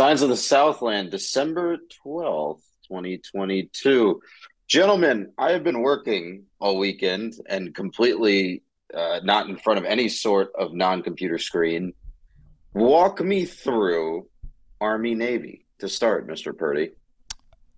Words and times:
Scions 0.00 0.22
of 0.22 0.30
the 0.30 0.36
Southland, 0.36 1.10
December 1.10 1.76
12th, 2.06 2.62
2022. 2.88 4.18
Gentlemen, 4.66 5.30
I 5.36 5.52
have 5.52 5.62
been 5.62 5.82
working 5.82 6.44
all 6.58 6.78
weekend 6.78 7.34
and 7.50 7.74
completely 7.74 8.62
uh, 8.94 9.20
not 9.22 9.50
in 9.50 9.58
front 9.58 9.78
of 9.78 9.84
any 9.84 10.08
sort 10.08 10.52
of 10.58 10.72
non 10.72 11.02
computer 11.02 11.36
screen. 11.36 11.92
Walk 12.72 13.20
me 13.20 13.44
through 13.44 14.26
Army 14.80 15.14
Navy 15.14 15.66
to 15.80 15.88
start, 15.90 16.26
Mr. 16.26 16.56
Purdy. 16.56 16.92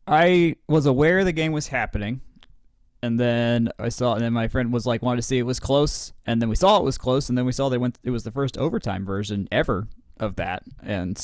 I 0.06 0.54
was 0.68 0.86
aware 0.86 1.24
the 1.24 1.32
game 1.32 1.50
was 1.50 1.66
happening, 1.66 2.20
and 3.02 3.18
then 3.18 3.68
I 3.80 3.88
saw, 3.88 4.14
and 4.14 4.22
then 4.22 4.32
my 4.32 4.46
friend 4.46 4.72
was 4.72 4.86
like, 4.86 5.02
wanted 5.02 5.22
to 5.22 5.26
see 5.26 5.38
it 5.38 5.42
was 5.42 5.58
close, 5.58 6.12
and 6.24 6.40
then 6.40 6.48
we 6.48 6.54
saw 6.54 6.76
it 6.76 6.84
was 6.84 6.98
close, 6.98 7.30
and 7.30 7.36
then 7.36 7.46
we 7.46 7.52
saw 7.52 7.68
they 7.68 7.78
went. 7.78 7.98
It 8.04 8.10
was 8.10 8.22
the 8.22 8.30
first 8.30 8.56
overtime 8.58 9.04
version 9.04 9.48
ever 9.50 9.88
of 10.20 10.36
that, 10.36 10.62
and 10.84 11.18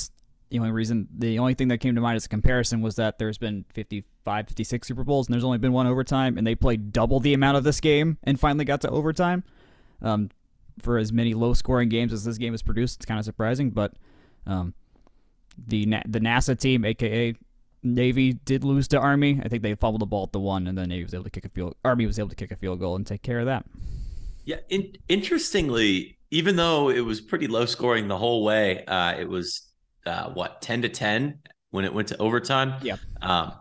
the 0.51 0.59
only 0.59 0.71
reason, 0.71 1.09
the 1.17 1.39
only 1.39 1.55
thing 1.55 1.69
that 1.69 1.79
came 1.79 1.95
to 1.95 2.01
mind 2.01 2.17
as 2.17 2.27
a 2.27 2.29
comparison 2.29 2.81
was 2.81 2.97
that 2.97 3.19
there's 3.19 3.39
been 3.39 3.65
55, 3.75 4.49
56 4.49 4.89
Super 4.89 5.05
Bowls, 5.05 5.27
and 5.27 5.35
there's 5.35 5.45
only 5.45 5.59
been 5.59 5.73
one 5.73 5.87
overtime, 5.87 6.39
and 6.39 6.47
they 6.47 6.55
played 6.55 6.93
double 6.93 7.21
the 7.21 7.35
amount 7.35 7.57
of 7.57 7.65
this 7.65 7.81
game 7.81 8.19
and 8.25 8.41
finally 8.41 8.65
got 8.65 8.81
to 8.83 8.91
overtime. 8.91 9.45
Um, 10.01 10.31
for 10.81 10.97
as 10.97 11.13
many 11.13 11.35
low 11.35 11.55
scoring 11.55 11.89
games 11.89 12.13
as 12.13 12.25
this 12.25 12.39
game 12.39 12.53
has 12.53 12.63
produced, 12.63 12.97
it's 12.97 13.07
kind 13.07 13.19
of 13.19 13.25
surprising, 13.25 13.71
but 13.71 13.95
um, 14.47 14.75
the 15.67 15.85
the 16.07 16.21
NASA 16.21 16.59
team, 16.59 16.85
aka 16.85 17.35
Navy, 17.83 18.33
did 18.33 18.65
lose 18.65 18.89
to 18.89 18.99
Army. 18.99 19.41
I 19.45 19.49
think 19.49 19.63
they 19.63 19.75
fumbled 19.75 20.01
the 20.01 20.07
ball 20.07 20.25
at 20.25 20.33
the 20.33 20.41
one, 20.41 20.67
and 20.67 20.79
then 20.79 20.89
Navy 20.89 21.03
was 21.05 21.15
able 21.15 21.25
to 21.25 21.31
kick 21.31 21.45
a 21.45 21.49
field. 21.49 21.75
Army 21.85 22.07
was 22.07 22.19
able 22.19 22.29
to 22.29 22.37
kick 22.37 22.53
a 22.53 22.57
field 22.57 22.81
goal 22.81 22.97
and 22.97 23.07
take 23.07 23.23
care 23.23 23.41
of 23.41 23.47
that. 23.47 23.67
Yeah, 24.45 24.59
in, 24.69 24.95
interestingly, 25.09 26.17
even 26.31 26.57
though 26.57 26.89
it 26.89 27.01
was 27.01 27.21
pretty 27.21 27.47
low 27.47 27.67
scoring 27.67 28.09
the 28.09 28.17
whole 28.17 28.45
way, 28.45 28.85
uh, 28.87 29.15
it 29.19 29.29
was 29.29 29.68
uh, 30.09 30.31
what 30.31 30.61
ten 30.63 30.83
to 30.83 30.89
ten 30.89 31.41
when 31.71 31.85
it 31.85 31.93
went 31.95 32.09
to 32.09 32.17
overtime. 32.19 32.75
Yeah. 32.83 32.97
Um, 33.23 33.53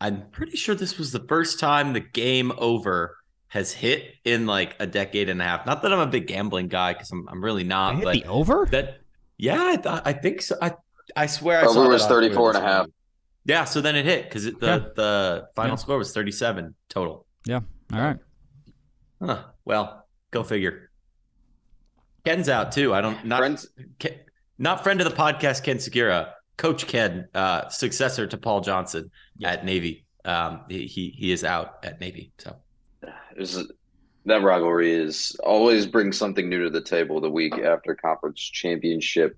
I'm 0.00 0.28
pretty 0.30 0.56
sure 0.56 0.74
this 0.74 0.98
was 0.98 1.12
the 1.12 1.20
first 1.28 1.58
time 1.60 1.92
the 1.92 2.00
game 2.00 2.52
over 2.58 3.16
has 3.48 3.72
hit 3.72 4.14
in 4.24 4.46
like 4.46 4.74
a 4.80 4.86
decade 4.86 5.28
and 5.28 5.40
a 5.40 5.44
half. 5.44 5.64
Not 5.66 5.82
that 5.82 5.92
I'm 5.92 6.00
a 6.00 6.06
big 6.06 6.26
gambling 6.26 6.68
guy 6.68 6.92
because 6.92 7.10
I'm, 7.12 7.28
I'm 7.28 7.42
really 7.42 7.64
not. 7.64 8.02
but 8.02 8.12
the 8.14 8.24
over? 8.24 8.66
That 8.70 8.98
yeah, 9.38 9.62
I 9.62 9.76
thought 9.76 10.02
I 10.06 10.12
think 10.12 10.42
so. 10.42 10.56
I 10.60 10.74
I 11.14 11.26
swear 11.26 11.60
I 11.60 11.64
over 11.66 11.72
saw 11.84 11.88
was 11.88 12.06
34 12.06 12.48
and 12.56 12.58
a 12.58 12.60
half. 12.66 12.86
Yeah, 13.44 13.64
so 13.64 13.80
then 13.80 13.94
it 13.94 14.04
hit 14.04 14.24
because 14.24 14.44
the 14.44 14.52
Yeah. 14.60 14.78
the 14.96 15.48
final 15.54 15.72
Yeah. 15.72 15.76
score 15.76 15.98
was 15.98 16.12
37 16.12 16.74
total. 16.88 17.26
Yeah. 17.46 17.60
All 17.92 18.00
right. 18.00 18.18
Huh. 19.22 19.44
Well, 19.64 20.06
go 20.32 20.42
figure. 20.42 20.90
Ken's 22.24 22.48
out 22.48 22.72
too. 22.72 22.92
I 22.92 23.00
don't 23.00 23.24
not 23.24 23.38
Friends, 23.38 23.68
Ken, 23.98 24.12
not 24.58 24.82
friend 24.82 25.00
of 25.00 25.08
the 25.10 25.16
podcast, 25.16 25.62
Ken 25.64 25.76
Sugiura, 25.76 26.32
Coach 26.56 26.86
Ken, 26.86 27.28
uh, 27.34 27.68
successor 27.68 28.26
to 28.26 28.36
Paul 28.36 28.60
Johnson 28.62 29.10
Yeah. 29.36 29.52
at 29.52 29.64
Navy. 29.64 30.04
Um, 30.24 30.62
he, 30.68 30.86
he 30.86 31.10
he 31.16 31.32
is 31.32 31.44
out 31.44 31.78
at 31.84 32.00
Navy. 32.00 32.32
So 32.38 32.56
is 33.36 33.70
that 34.24 34.42
rivalry 34.42 34.92
is 34.92 35.36
always 35.44 35.86
brings 35.86 36.16
something 36.18 36.48
new 36.48 36.64
to 36.64 36.70
the 36.70 36.80
table 36.80 37.20
the 37.20 37.30
week 37.30 37.54
after 37.58 37.94
conference 37.94 38.40
championship 38.40 39.36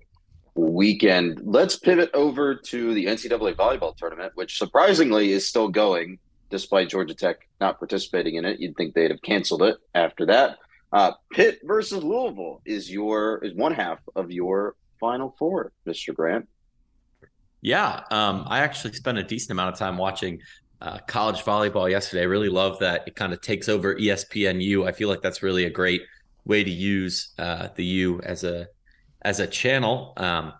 weekend. 0.55 1.41
Let's 1.43 1.75
pivot 1.77 2.09
over 2.13 2.55
to 2.55 2.93
the 2.93 3.05
NCAA 3.05 3.55
volleyball 3.55 3.95
tournament, 3.95 4.31
which 4.35 4.57
surprisingly 4.57 5.31
is 5.31 5.47
still 5.47 5.67
going 5.69 6.17
despite 6.49 6.89
Georgia 6.89 7.13
Tech 7.13 7.47
not 7.61 7.77
participating 7.77 8.35
in 8.35 8.45
it. 8.45 8.59
You'd 8.59 8.75
think 8.75 8.95
they'd 8.95 9.11
have 9.11 9.21
canceled 9.21 9.61
it 9.61 9.77
after 9.93 10.25
that. 10.25 10.57
Uh, 10.91 11.11
Pitt 11.31 11.59
versus 11.63 12.03
Louisville 12.03 12.61
is 12.65 12.89
your 12.89 13.43
is 13.45 13.53
one 13.53 13.73
half 13.73 13.99
of 14.15 14.31
your 14.31 14.75
final 14.99 15.35
four, 15.37 15.71
Mr. 15.87 16.13
Grant. 16.13 16.47
yeah, 17.61 18.03
um, 18.11 18.45
I 18.47 18.59
actually 18.59 18.93
spent 18.93 19.17
a 19.17 19.23
decent 19.23 19.51
amount 19.51 19.73
of 19.73 19.79
time 19.79 19.97
watching 19.97 20.39
uh, 20.81 20.99
college 21.07 21.43
volleyball 21.43 21.89
yesterday. 21.89 22.21
I 22.21 22.25
really 22.25 22.49
love 22.49 22.79
that 22.79 23.03
it 23.07 23.15
kind 23.15 23.33
of 23.33 23.41
takes 23.41 23.67
over 23.67 23.95
ESPNU. 23.95 24.87
I 24.87 24.91
feel 24.91 25.09
like 25.09 25.21
that's 25.21 25.43
really 25.43 25.65
a 25.65 25.69
great 25.69 26.01
way 26.45 26.63
to 26.63 26.71
use 26.71 27.33
uh, 27.37 27.69
the 27.75 27.85
U 27.85 28.21
as 28.21 28.43
a 28.43 28.67
as 29.21 29.39
a 29.39 29.47
channel. 29.47 30.13
Um, 30.17 30.53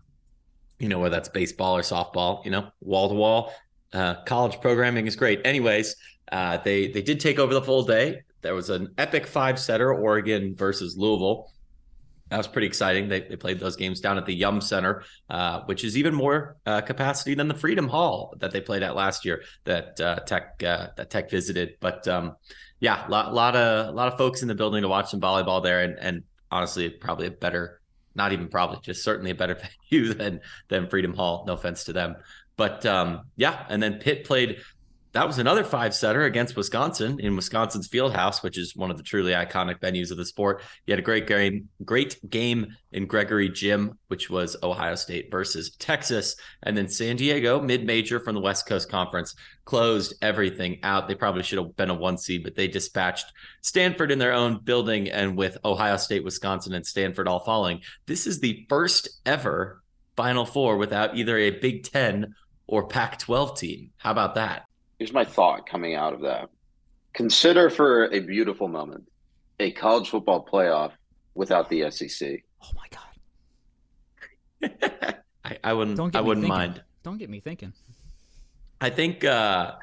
you 0.77 0.87
know, 0.87 0.99
whether 0.99 1.15
that's 1.15 1.29
baseball 1.29 1.75
or 1.77 1.81
softball, 1.81 2.43
you 2.45 2.51
know, 2.51 2.69
wall 2.81 3.09
to 3.09 3.15
wall. 3.15 3.53
Uh, 3.91 4.15
college 4.25 4.61
programming 4.61 5.07
is 5.07 5.15
great. 5.15 5.41
Anyways, 5.45 5.95
uh, 6.31 6.57
they 6.57 6.87
they 6.87 7.01
did 7.01 7.19
take 7.19 7.39
over 7.39 7.53
the 7.53 7.61
full 7.61 7.83
day. 7.83 8.21
There 8.41 8.55
was 8.55 8.69
an 8.69 8.93
epic 8.97 9.27
five 9.27 9.59
setter, 9.59 9.93
Oregon 9.93 10.55
versus 10.55 10.95
Louisville. 10.97 11.51
That 12.29 12.37
was 12.37 12.47
pretty 12.47 12.67
exciting. 12.67 13.09
They, 13.09 13.21
they 13.21 13.35
played 13.35 13.59
those 13.59 13.75
games 13.75 14.01
down 14.01 14.17
at 14.17 14.25
the 14.25 14.33
Yum 14.33 14.61
Center, 14.61 15.03
uh, 15.29 15.61
which 15.65 15.83
is 15.83 15.97
even 15.97 16.13
more 16.13 16.57
uh, 16.65 16.81
capacity 16.81 17.33
than 17.33 17.47
the 17.47 17.55
Freedom 17.55 17.87
Hall 17.87 18.35
that 18.39 18.51
they 18.51 18.61
played 18.61 18.83
at 18.83 18.95
last 18.95 19.25
year. 19.25 19.43
That 19.63 19.99
uh, 19.99 20.19
Tech 20.19 20.61
uh, 20.63 20.89
that 20.95 21.09
Tech 21.09 21.29
visited. 21.31 21.77
But 21.79 22.07
um, 22.07 22.35
yeah, 22.79 23.07
a 23.07 23.09
lot, 23.09 23.33
lot 23.33 23.55
of 23.55 23.87
a 23.87 23.91
lot 23.91 24.11
of 24.11 24.17
folks 24.17 24.41
in 24.41 24.47
the 24.47 24.55
building 24.55 24.83
to 24.83 24.87
watch 24.87 25.09
some 25.09 25.19
volleyball 25.19 25.63
there, 25.63 25.81
and 25.81 25.97
and 25.99 26.23
honestly, 26.51 26.89
probably 26.89 27.27
a 27.27 27.31
better, 27.31 27.81
not 28.13 28.31
even 28.31 28.47
probably, 28.47 28.79
just 28.83 29.03
certainly 29.03 29.31
a 29.31 29.35
better 29.35 29.59
venue 29.91 30.13
than 30.13 30.41
than 30.67 30.87
Freedom 30.87 31.13
Hall. 31.15 31.45
No 31.47 31.53
offense 31.53 31.85
to 31.85 31.93
them, 31.93 32.15
but 32.57 32.85
um, 32.85 33.21
yeah. 33.35 33.65
And 33.69 33.81
then 33.81 33.95
Pitt 33.95 34.25
played. 34.25 34.61
That 35.13 35.25
was 35.25 35.39
another 35.39 35.63
five 35.63 35.95
setter 35.95 36.25
against 36.25 36.55
Wisconsin 36.55 37.19
in 37.19 37.35
Wisconsin's 37.35 37.87
field 37.87 38.13
house, 38.13 38.43
which 38.43 38.59
is 38.59 38.75
one 38.75 38.91
of 38.91 38.97
the 38.97 39.03
truly 39.03 39.31
iconic 39.31 39.79
venues 39.79 40.11
of 40.11 40.17
the 40.17 40.25
sport. 40.25 40.61
You 40.85 40.91
had 40.91 40.99
a 40.99 41.03
great 41.03 41.25
game, 41.25 41.67
great 41.83 42.17
game 42.29 42.75
in 42.91 43.07
Gregory 43.07 43.49
Gym, 43.49 43.97
which 44.09 44.29
was 44.29 44.55
Ohio 44.61 44.93
State 44.93 45.31
versus 45.31 45.71
Texas. 45.77 46.35
And 46.61 46.77
then 46.77 46.87
San 46.87 47.15
Diego, 47.15 47.59
mid 47.59 47.87
major 47.87 48.19
from 48.19 48.35
the 48.35 48.41
West 48.41 48.67
Coast 48.67 48.91
Conference, 48.91 49.33
closed 49.65 50.13
everything 50.21 50.79
out. 50.83 51.07
They 51.07 51.15
probably 51.15 51.41
should 51.41 51.57
have 51.57 51.75
been 51.75 51.89
a 51.89 51.95
one 51.95 52.19
seed, 52.19 52.43
but 52.43 52.55
they 52.55 52.67
dispatched 52.67 53.33
Stanford 53.61 54.11
in 54.11 54.19
their 54.19 54.33
own 54.33 54.59
building. 54.63 55.09
And 55.09 55.35
with 55.35 55.57
Ohio 55.65 55.97
State, 55.97 56.23
Wisconsin, 56.23 56.73
and 56.73 56.85
Stanford 56.85 57.27
all 57.27 57.39
falling, 57.39 57.81
this 58.05 58.27
is 58.27 58.39
the 58.39 58.63
first 58.69 59.09
ever 59.25 59.81
Final 60.15 60.45
Four 60.45 60.77
without 60.77 61.17
either 61.17 61.35
a 61.35 61.49
Big 61.49 61.83
Ten 61.83 62.35
or 62.67 62.87
Pac 62.87 63.17
12 63.17 63.57
team. 63.57 63.89
How 63.97 64.11
about 64.11 64.35
that? 64.35 64.68
Here's 64.99 65.13
my 65.13 65.25
thought 65.25 65.67
coming 65.67 65.95
out 65.95 66.13
of 66.13 66.21
that. 66.21 66.49
Consider 67.13 67.69
for 67.69 68.05
a 68.13 68.19
beautiful 68.19 68.67
moment 68.67 69.05
a 69.59 69.71
college 69.71 70.09
football 70.09 70.45
playoff 70.45 70.91
without 71.35 71.69
the 71.69 71.89
SEC. 71.91 72.43
Oh 72.63 72.69
my 72.75 72.85
God. 74.71 75.15
I, 75.45 75.57
I 75.63 75.73
wouldn't. 75.73 75.97
Don't 75.97 76.11
get 76.11 76.19
I 76.19 76.21
wouldn't 76.21 76.45
thinking. 76.45 76.57
mind. 76.57 76.83
Don't 77.03 77.17
get 77.17 77.29
me 77.29 77.39
thinking. 77.39 77.73
I 78.81 78.89
think. 78.89 79.23
Uh, 79.23 79.73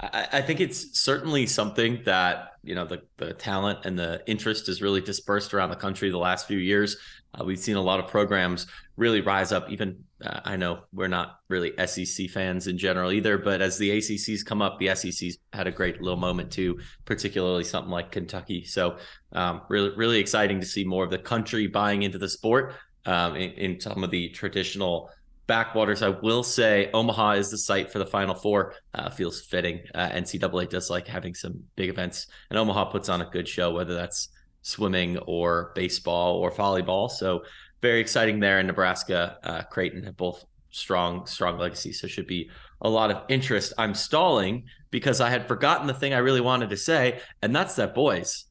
I, 0.00 0.28
I 0.32 0.40
think 0.42 0.60
it's 0.60 0.98
certainly 1.00 1.46
something 1.46 2.02
that 2.04 2.52
you 2.62 2.74
know 2.74 2.84
the 2.86 3.02
the 3.16 3.34
talent 3.34 3.80
and 3.84 3.98
the 3.98 4.22
interest 4.26 4.68
is 4.68 4.80
really 4.80 5.00
dispersed 5.00 5.54
around 5.54 5.70
the 5.70 5.76
country 5.76 6.10
the 6.10 6.18
last 6.18 6.46
few 6.46 6.58
years. 6.58 6.96
Uh, 7.34 7.44
we've 7.44 7.58
seen 7.58 7.76
a 7.76 7.82
lot 7.82 8.00
of 8.00 8.06
programs 8.06 8.66
really 8.98 9.20
rise 9.20 9.52
up. 9.52 9.70
Even 9.70 10.04
uh, 10.22 10.40
I 10.44 10.56
know 10.56 10.80
we're 10.92 11.08
not 11.08 11.38
really 11.48 11.72
SEC 11.86 12.28
fans 12.30 12.66
in 12.66 12.76
general 12.76 13.12
either, 13.12 13.38
but 13.38 13.62
as 13.62 13.78
the 13.78 13.90
ACCs 13.90 14.44
come 14.44 14.60
up, 14.60 14.78
the 14.78 14.94
SECs 14.94 15.38
had 15.52 15.66
a 15.66 15.72
great 15.72 16.02
little 16.02 16.18
moment 16.18 16.50
too, 16.50 16.78
particularly 17.04 17.64
something 17.64 17.90
like 17.90 18.10
Kentucky. 18.10 18.64
So 18.64 18.98
um, 19.32 19.62
really, 19.68 19.96
really 19.96 20.18
exciting 20.18 20.60
to 20.60 20.66
see 20.66 20.84
more 20.84 21.04
of 21.04 21.10
the 21.10 21.18
country 21.18 21.68
buying 21.68 22.02
into 22.02 22.18
the 22.18 22.28
sport 22.28 22.74
um, 23.06 23.36
in, 23.36 23.52
in 23.52 23.80
some 23.80 24.02
of 24.02 24.10
the 24.10 24.28
traditional 24.30 25.10
backwaters. 25.46 26.02
I 26.02 26.10
will 26.10 26.42
say 26.42 26.90
Omaha 26.92 27.32
is 27.32 27.50
the 27.50 27.58
site 27.58 27.90
for 27.90 28.00
the 28.00 28.06
Final 28.06 28.34
Four. 28.34 28.74
Uh, 28.92 29.10
feels 29.10 29.40
fitting. 29.40 29.80
Uh, 29.94 30.08
NCAA 30.08 30.68
does 30.68 30.90
like 30.90 31.06
having 31.06 31.34
some 31.34 31.62
big 31.76 31.88
events, 31.88 32.26
and 32.50 32.58
Omaha 32.58 32.86
puts 32.86 33.08
on 33.08 33.22
a 33.22 33.30
good 33.30 33.48
show, 33.48 33.72
whether 33.72 33.94
that's 33.94 34.28
swimming 34.62 35.16
or 35.18 35.72
baseball 35.74 36.36
or 36.36 36.50
volleyball. 36.50 37.10
So 37.10 37.42
very 37.80 38.00
exciting 38.00 38.40
there 38.40 38.60
in 38.60 38.66
Nebraska. 38.66 39.38
Uh, 39.42 39.62
Creighton 39.62 40.02
have 40.04 40.16
both 40.16 40.44
strong, 40.70 41.26
strong 41.26 41.58
legacy, 41.58 41.92
so 41.92 42.06
should 42.06 42.26
be 42.26 42.50
a 42.80 42.88
lot 42.88 43.10
of 43.10 43.22
interest. 43.28 43.72
I'm 43.78 43.94
stalling 43.94 44.64
because 44.90 45.20
I 45.20 45.30
had 45.30 45.46
forgotten 45.48 45.86
the 45.86 45.94
thing 45.94 46.14
I 46.14 46.18
really 46.18 46.40
wanted 46.40 46.70
to 46.70 46.76
say, 46.76 47.20
and 47.42 47.54
that's 47.54 47.76
that 47.76 47.94
boys. 47.94 48.44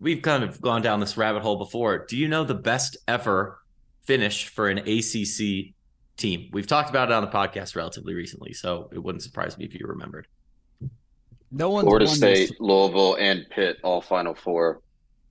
We've 0.00 0.22
kind 0.22 0.44
of 0.44 0.60
gone 0.60 0.82
down 0.82 1.00
this 1.00 1.16
rabbit 1.16 1.42
hole 1.42 1.56
before. 1.56 2.06
Do 2.06 2.16
you 2.16 2.28
know 2.28 2.44
the 2.44 2.54
best 2.54 2.96
ever 3.08 3.58
finish 4.04 4.48
for 4.48 4.68
an 4.68 4.78
ACC 4.78 5.74
team? 6.16 6.48
We've 6.52 6.66
talked 6.66 6.88
about 6.90 7.10
it 7.10 7.14
on 7.14 7.22
the 7.24 7.30
podcast 7.30 7.74
relatively 7.74 8.14
recently, 8.14 8.52
so 8.52 8.88
it 8.92 9.02
wouldn't 9.02 9.22
surprise 9.24 9.58
me 9.58 9.64
if 9.64 9.74
you 9.74 9.84
remembered. 9.86 10.28
No 11.50 11.70
one. 11.70 11.84
Florida 11.84 12.06
won 12.06 12.14
State, 12.14 12.48
this- 12.50 12.52
Louisville, 12.60 13.16
and 13.18 13.46
Pitt 13.50 13.78
all 13.82 14.00
Final 14.00 14.34
Four. 14.34 14.82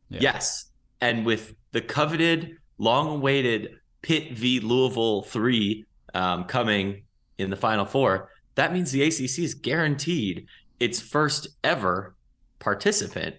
Yeah. 0.10 0.20
Yes. 0.22 0.66
And 1.00 1.26
with 1.26 1.54
the 1.72 1.82
coveted, 1.82 2.58
long 2.78 3.18
awaited 3.18 3.80
Pitt 4.02 4.38
v. 4.38 4.60
Louisville 4.60 5.24
3 5.24 5.86
um, 6.14 6.44
coming 6.46 7.04
in 7.38 7.50
the 7.50 7.56
Final 7.56 7.86
Four, 7.86 8.30
that 8.56 8.74
means 8.74 8.92
the 8.92 9.04
ACC 9.04 9.40
is 9.40 9.54
guaranteed 9.54 10.48
its 10.80 11.00
first 11.00 11.48
ever 11.64 12.16
participant 12.60 13.36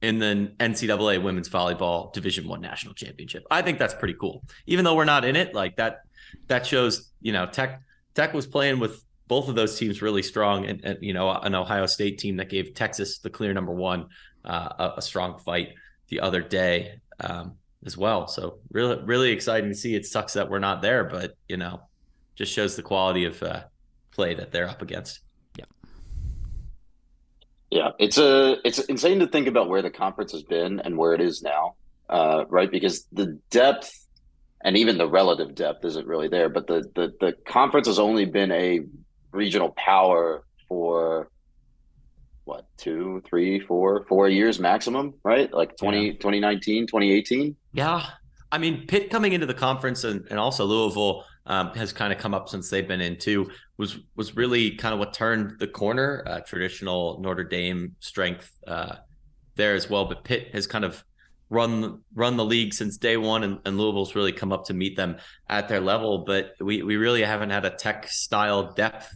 in 0.00 0.18
the 0.18 0.52
NCAA 0.58 1.22
Women's 1.22 1.48
Volleyball 1.48 2.12
Division 2.12 2.48
One 2.48 2.60
National 2.60 2.92
Championship. 2.94 3.44
I 3.50 3.62
think 3.62 3.78
that's 3.78 3.94
pretty 3.94 4.14
cool. 4.14 4.42
Even 4.66 4.84
though 4.84 4.96
we're 4.96 5.04
not 5.04 5.24
in 5.24 5.36
it, 5.36 5.54
like 5.54 5.76
that, 5.76 6.00
that 6.48 6.66
shows 6.66 7.10
you 7.20 7.32
know 7.32 7.46
Tech 7.46 7.80
Tech 8.14 8.34
was 8.34 8.46
playing 8.46 8.80
with 8.80 9.04
both 9.28 9.48
of 9.48 9.54
those 9.54 9.78
teams 9.78 10.02
really 10.02 10.22
strong, 10.22 10.66
and, 10.66 10.84
and 10.84 10.98
you 11.00 11.14
know 11.14 11.30
an 11.30 11.54
Ohio 11.54 11.86
State 11.86 12.18
team 12.18 12.36
that 12.36 12.48
gave 12.48 12.74
Texas 12.74 13.18
the 13.18 13.30
clear 13.30 13.54
number 13.54 13.72
one 13.72 14.08
uh, 14.44 14.68
a, 14.78 14.92
a, 14.98 15.02
strong 15.02 15.38
fight 15.38 15.68
the 16.08 16.20
other 16.20 16.42
day 16.42 17.00
um, 17.20 17.54
as 17.84 17.96
well. 17.96 18.28
So 18.28 18.58
really 18.70 19.02
really 19.04 19.30
exciting 19.30 19.70
to 19.70 19.76
see. 19.76 19.94
It 19.94 20.06
sucks 20.06 20.34
that 20.34 20.50
we're 20.50 20.58
not 20.58 20.82
there, 20.82 21.04
but 21.04 21.36
you 21.48 21.56
know 21.56 21.82
just 22.34 22.52
shows 22.52 22.76
the 22.76 22.82
quality 22.82 23.24
of 23.24 23.42
uh, 23.42 23.62
play 24.10 24.34
that 24.34 24.52
they're 24.52 24.68
up 24.68 24.82
against. 24.82 25.20
Yeah. 25.58 25.64
Yeah, 27.70 27.90
it's 27.98 28.18
a 28.18 28.56
it's 28.64 28.78
insane 28.78 29.18
to 29.20 29.26
think 29.26 29.46
about 29.46 29.68
where 29.68 29.82
the 29.82 29.90
conference 29.90 30.32
has 30.32 30.42
been 30.42 30.80
and 30.80 30.96
where 30.96 31.14
it 31.14 31.20
is 31.20 31.42
now, 31.42 31.74
uh, 32.08 32.44
right? 32.48 32.70
Because 32.70 33.06
the 33.12 33.38
depth 33.50 34.06
and 34.64 34.76
even 34.76 34.96
the 34.98 35.08
relative 35.08 35.54
depth 35.54 35.84
isn't 35.84 36.06
really 36.06 36.28
there, 36.28 36.48
but 36.48 36.66
the 36.66 36.88
the 36.94 37.12
the 37.20 37.32
conference 37.46 37.86
has 37.86 37.98
only 37.98 38.24
been 38.24 38.52
a 38.52 38.80
regional 39.32 39.70
power 39.70 40.44
for 40.68 41.30
what 42.44 42.66
two 42.76 43.22
three 43.28 43.60
four 43.60 44.04
four 44.08 44.28
years 44.28 44.58
maximum 44.58 45.14
right? 45.22 45.52
Like 45.52 45.76
20 45.76 46.06
yeah. 46.06 46.12
2019 46.12 46.86
2018 46.86 47.56
yeah. 47.72 48.06
I 48.50 48.58
mean 48.58 48.86
pitt 48.86 49.10
coming 49.10 49.32
into 49.32 49.46
the 49.46 49.54
conference 49.54 50.04
and, 50.04 50.26
and 50.30 50.38
also 50.38 50.64
louisville 50.64 51.24
um, 51.46 51.70
has 51.74 51.92
kind 51.92 52.12
of 52.12 52.18
come 52.18 52.34
up 52.34 52.48
since 52.48 52.70
they've 52.70 52.86
been 52.86 53.00
in 53.00 53.16
too 53.16 53.50
was 53.76 53.98
was 54.16 54.36
really 54.36 54.72
kind 54.72 54.92
of 54.92 54.98
what 54.98 55.12
turned 55.12 55.58
the 55.58 55.66
corner 55.66 56.22
uh, 56.26 56.40
traditional 56.40 57.20
notre 57.20 57.44
dame 57.44 57.96
strength 58.00 58.50
uh, 58.66 58.96
there 59.56 59.74
as 59.74 59.88
well. 59.88 60.04
But 60.04 60.24
pitt 60.24 60.48
has 60.52 60.66
kind 60.66 60.84
of 60.84 61.04
run 61.50 62.00
run 62.14 62.36
the 62.36 62.44
league 62.44 62.72
since 62.72 62.96
day 62.96 63.16
one 63.16 63.44
and, 63.44 63.58
and 63.64 63.76
louisville's 63.76 64.14
really 64.14 64.32
come 64.32 64.52
up 64.52 64.64
to 64.66 64.74
meet 64.74 64.96
them 64.96 65.16
at 65.48 65.68
their 65.68 65.80
level. 65.80 66.24
But 66.26 66.54
we, 66.60 66.82
we 66.82 66.96
really 66.96 67.22
haven't 67.22 67.50
had 67.50 67.64
a 67.64 67.70
tech 67.70 68.08
style 68.08 68.72
depth 68.72 69.14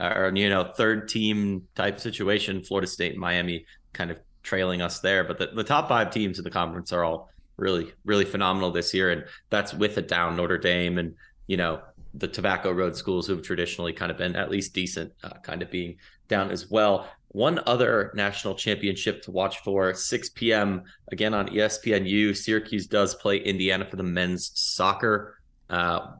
or 0.00 0.32
you 0.34 0.48
know 0.48 0.64
third 0.76 1.08
team 1.08 1.66
type 1.74 2.00
situation 2.00 2.62
florida 2.62 2.86
state 2.86 3.12
and 3.12 3.20
miami 3.20 3.64
kind 3.92 4.10
of 4.10 4.18
trailing 4.44 4.82
us 4.82 5.00
there. 5.00 5.24
But 5.24 5.38
the, 5.38 5.46
the 5.46 5.64
top 5.64 5.88
five 5.88 6.10
teams 6.10 6.38
in 6.38 6.44
the 6.44 6.50
conference 6.50 6.92
are 6.92 7.02
all 7.02 7.30
really 7.56 7.92
really 8.04 8.24
phenomenal 8.24 8.70
this 8.70 8.94
year. 8.94 9.10
And 9.10 9.24
that's 9.50 9.74
with 9.74 9.96
a 9.96 10.02
down 10.02 10.36
notre 10.36 10.58
dame 10.58 10.98
and 10.98 11.14
you 11.48 11.56
know 11.56 11.80
the 12.12 12.28
tobacco 12.28 12.70
road 12.70 12.94
schools 12.94 13.26
who've 13.26 13.42
traditionally 13.42 13.92
kind 13.92 14.12
of 14.12 14.18
been 14.18 14.36
at 14.36 14.50
least 14.50 14.72
decent 14.72 15.12
uh, 15.24 15.30
kind 15.42 15.62
of 15.62 15.70
being 15.70 15.96
down 16.28 16.50
as 16.50 16.70
well. 16.70 17.08
One 17.28 17.60
other 17.66 18.12
national 18.14 18.54
championship 18.54 19.22
to 19.22 19.32
watch 19.32 19.58
for 19.64 19.92
6 19.92 20.28
p.m 20.30 20.84
again 21.10 21.34
on 21.34 21.48
espnu 21.48 22.36
syracuse 22.36 22.86
does 22.86 23.16
play 23.16 23.38
indiana 23.38 23.84
for 23.84 23.96
the 23.96 24.04
men's 24.04 24.52
soccer. 24.54 25.40
Uh, 25.68 26.12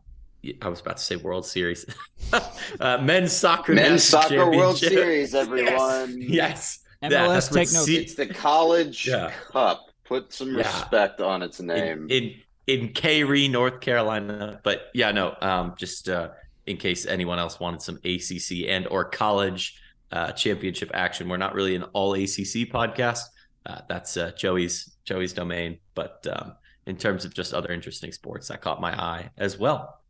I 0.63 0.69
was 0.69 0.81
about 0.81 0.99
to 0.99 1.03
say 1.03 1.17
World 1.17 1.47
Series, 1.47 1.87
uh, 2.81 2.99
men's 3.03 3.33
soccer, 3.33 3.75
men's 3.75 4.05
soccer 4.05 4.51
World 4.51 4.79
Series, 4.79 5.35
everyone. 5.35 6.21
Yes, 6.21 6.81
yes. 7.03 7.13
MLS, 7.13 7.53
take 7.53 7.73
note. 7.73 7.89
It's 7.89 8.15
the 8.15 8.27
College 8.27 9.07
yeah. 9.07 9.33
Cup. 9.51 9.91
Put 10.05 10.33
some 10.33 10.51
yeah. 10.51 10.59
respect 10.59 11.21
on 11.21 11.43
its 11.43 11.61
name. 11.61 12.07
In 12.11 12.35
in, 12.67 12.81
in 12.81 12.89
Cary, 12.91 13.49
North 13.49 13.81
Carolina. 13.81 14.61
But 14.63 14.91
yeah, 14.95 15.13
no. 15.13 15.37
Um, 15.41 15.75
just 15.77 16.09
uh, 16.09 16.31
in 16.67 16.77
case 16.77 17.07
anyone 17.07 17.39
else 17.39 17.61
wanted 17.61 17.83
some 17.83 17.97
ACC 18.05 18.69
and 18.69 18.87
or 18.87 19.05
college 19.05 19.81
uh, 20.13 20.33
championship 20.33 20.91
action, 20.95 21.29
we're 21.29 21.37
not 21.37 21.55
really 21.55 21.75
an 21.75 21.85
all 21.95 22.15
ACC 22.15 22.69
podcast. 22.71 23.23
Uh, 23.67 23.81
that's 23.89 24.17
uh, 24.17 24.33
Joey's 24.37 24.97
Joey's 25.05 25.33
domain. 25.33 25.79
But 25.95 26.27
um, 26.31 26.55
in 26.87 26.97
terms 26.97 27.25
of 27.25 27.35
just 27.35 27.55
other 27.55 27.73
interesting 27.73 28.13
sports, 28.13 28.49
that 28.49 28.61
caught 28.61 28.81
my 28.81 28.93
eye 28.93 29.31
as 29.39 29.59
well. 29.59 30.01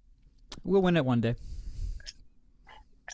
We'll 0.65 0.83
win 0.83 0.97
it 0.97 1.05
one 1.05 1.21
day. 1.21 1.35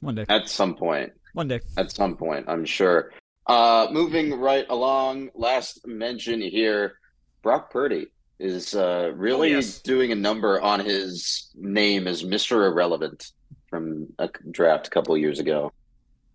One 0.01 0.15
day. 0.15 0.25
At 0.29 0.49
some 0.49 0.75
point. 0.75 1.13
One 1.35 1.49
day. 1.49 1.61
At 1.77 1.93
some 1.93 2.17
point, 2.17 2.47
I'm 2.49 2.65
sure. 2.65 3.13
Uh, 3.47 3.89
moving 3.91 4.35
right 4.35 4.67
along, 4.69 5.31
last 5.35 5.87
mention 5.87 6.41
here 6.41 6.99
Brock 7.43 7.71
Purdy 7.71 8.07
is 8.39 8.75
uh, 8.75 9.13
really 9.15 9.55
oh, 9.55 9.57
yes. 9.57 9.81
doing 9.81 10.13
a 10.13 10.15
number 10.15 10.61
on 10.61 10.81
his 10.81 11.51
name 11.55 12.07
as 12.07 12.23
Mr. 12.23 12.67
Irrelevant 12.67 13.33
from 13.69 14.07
a 14.19 14.29
draft 14.51 14.87
a 14.87 14.91
couple 14.91 15.17
years 15.17 15.39
ago. 15.39 15.73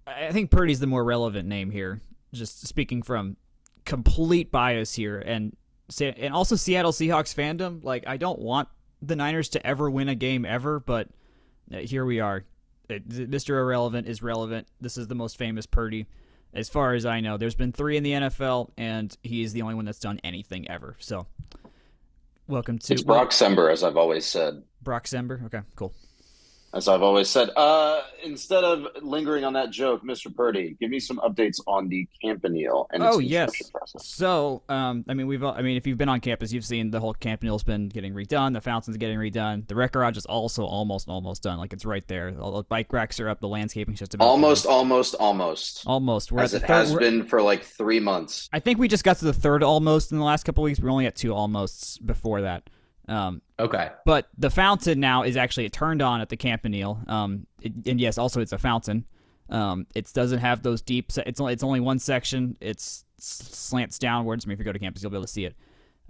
I 0.07 0.31
think 0.31 0.51
Purdy's 0.51 0.79
the 0.79 0.87
more 0.87 1.03
relevant 1.03 1.47
name 1.47 1.71
here. 1.71 2.01
Just 2.33 2.67
speaking 2.67 3.01
from 3.01 3.37
complete 3.85 4.51
bias 4.51 4.93
here, 4.93 5.19
and 5.19 5.55
and 5.99 6.33
also 6.33 6.55
Seattle 6.55 6.91
Seahawks 6.91 7.33
fandom. 7.33 7.83
Like, 7.83 8.07
I 8.07 8.17
don't 8.17 8.39
want 8.39 8.67
the 9.01 9.15
Niners 9.15 9.49
to 9.49 9.65
ever 9.65 9.89
win 9.89 10.09
a 10.09 10.15
game 10.15 10.45
ever, 10.45 10.79
but 10.79 11.09
uh, 11.73 11.77
here 11.77 12.05
we 12.05 12.19
are. 12.19 12.43
Mr. 12.89 13.59
Irrelevant 13.59 14.07
is 14.07 14.21
relevant. 14.21 14.67
This 14.79 14.97
is 14.97 15.07
the 15.07 15.15
most 15.15 15.37
famous 15.37 15.65
Purdy. 15.65 16.05
As 16.53 16.69
far 16.69 16.93
as 16.93 17.05
I 17.05 17.19
know, 17.19 17.37
there's 17.37 17.55
been 17.55 17.71
three 17.71 17.97
in 17.97 18.03
the 18.03 18.11
NFL, 18.11 18.69
and 18.77 19.15
he 19.23 19.41
is 19.41 19.53
the 19.53 19.61
only 19.61 19.75
one 19.75 19.85
that's 19.85 19.99
done 19.99 20.21
anything 20.23 20.69
ever. 20.69 20.95
So, 20.99 21.27
welcome 22.47 22.79
to. 22.79 22.93
It's 22.93 23.03
Brock 23.03 23.31
Sember, 23.31 23.71
as 23.71 23.83
I've 23.83 23.97
always 23.97 24.25
said. 24.25 24.63
Brock 24.81 25.05
Sember? 25.05 25.43
Okay, 25.45 25.61
cool 25.75 25.93
as 26.75 26.89
I've 26.89 27.01
always 27.01 27.29
said. 27.29 27.49
Uh, 27.55 28.01
instead 28.23 28.65
of 28.65 28.85
lingering 29.01 29.45
on 29.45 29.53
that 29.53 29.71
joke, 29.71 30.03
Mr. 30.03 30.33
Purdy, 30.33 30.75
give 30.79 30.91
me 30.91 30.99
some 30.99 31.17
updates 31.19 31.59
on 31.65 31.87
the 31.87 32.07
Campanile 32.21 32.87
and 32.91 33.01
its 33.01 33.15
oh 33.15 33.19
yes. 33.19 33.69
Process. 33.71 34.05
So, 34.05 34.61
um, 34.67 35.05
I 35.07 35.13
mean, 35.13 35.25
we've, 35.25 35.43
I 35.43 35.61
mean, 35.61 35.77
if 35.77 35.87
you've 35.87 35.97
been 35.97 36.09
on 36.09 36.19
campus, 36.19 36.51
you've 36.51 36.65
seen 36.65 36.91
the 36.91 36.99
whole 36.99 37.13
Campanile's 37.13 37.63
been 37.63 37.87
getting 37.87 38.13
redone. 38.13 38.53
The 38.53 38.61
fountain's 38.61 38.97
getting 38.97 39.17
redone. 39.17 39.65
The 39.67 39.75
rec 39.75 39.93
garage 39.93 40.17
is 40.17 40.25
also 40.25 40.65
almost, 40.65 41.07
almost 41.07 41.43
done. 41.43 41.57
Like 41.57 41.71
it's 41.71 41.85
right 41.85 42.05
there. 42.07 42.35
All 42.39 42.57
the 42.57 42.63
bike 42.63 42.91
racks 42.91 43.19
are 43.21 43.29
up. 43.29 43.39
The 43.39 43.47
landscaping's 43.47 43.99
just 43.99 44.13
about 44.13 44.27
almost, 44.27 44.65
done. 44.65 44.73
almost, 44.73 45.15
almost, 45.15 45.83
almost. 45.87 46.31
We're 46.31 46.43
As 46.43 46.53
it 46.53 46.61
third, 46.61 46.67
has 46.67 46.93
been 46.93 47.23
for 47.25 47.41
like 47.41 47.63
three 47.63 48.01
months. 48.01 48.49
I 48.51 48.59
think 48.59 48.79
we 48.79 48.89
just 48.89 49.05
got 49.05 49.17
to 49.19 49.25
the 49.25 49.33
third 49.33 49.63
almost 49.63 50.11
in 50.11 50.17
the 50.17 50.25
last 50.25 50.43
couple 50.43 50.63
weeks. 50.63 50.81
We're 50.81 50.89
only 50.91 51.05
at 51.05 51.15
two 51.15 51.31
almosts 51.33 52.05
before 52.05 52.41
that. 52.41 52.69
Um, 53.07 53.41
okay. 53.59 53.91
But 54.05 54.29
the 54.37 54.49
fountain 54.49 54.99
now 54.99 55.23
is 55.23 55.37
actually 55.37 55.69
turned 55.69 56.01
on 56.01 56.21
at 56.21 56.29
the 56.29 56.37
Campanile. 56.37 57.07
Um, 57.07 57.45
it, 57.61 57.73
and 57.85 57.99
yes, 57.99 58.17
also 58.17 58.41
it's 58.41 58.51
a 58.51 58.57
fountain. 58.57 59.05
Um, 59.49 59.85
it 59.93 60.11
doesn't 60.13 60.39
have 60.39 60.63
those 60.63 60.81
deep. 60.81 61.11
Se- 61.11 61.23
it's 61.25 61.39
only 61.39 61.53
it's 61.53 61.63
only 61.63 61.79
one 61.79 61.99
section. 61.99 62.57
It's 62.61 63.05
slants 63.17 63.99
downwards. 63.99 64.45
I 64.45 64.47
mean, 64.47 64.53
if 64.53 64.59
you 64.59 64.65
go 64.65 64.71
to 64.71 64.79
campus, 64.79 65.03
you'll 65.03 65.11
be 65.11 65.17
able 65.17 65.25
to 65.25 65.31
see 65.31 65.45
it. 65.45 65.55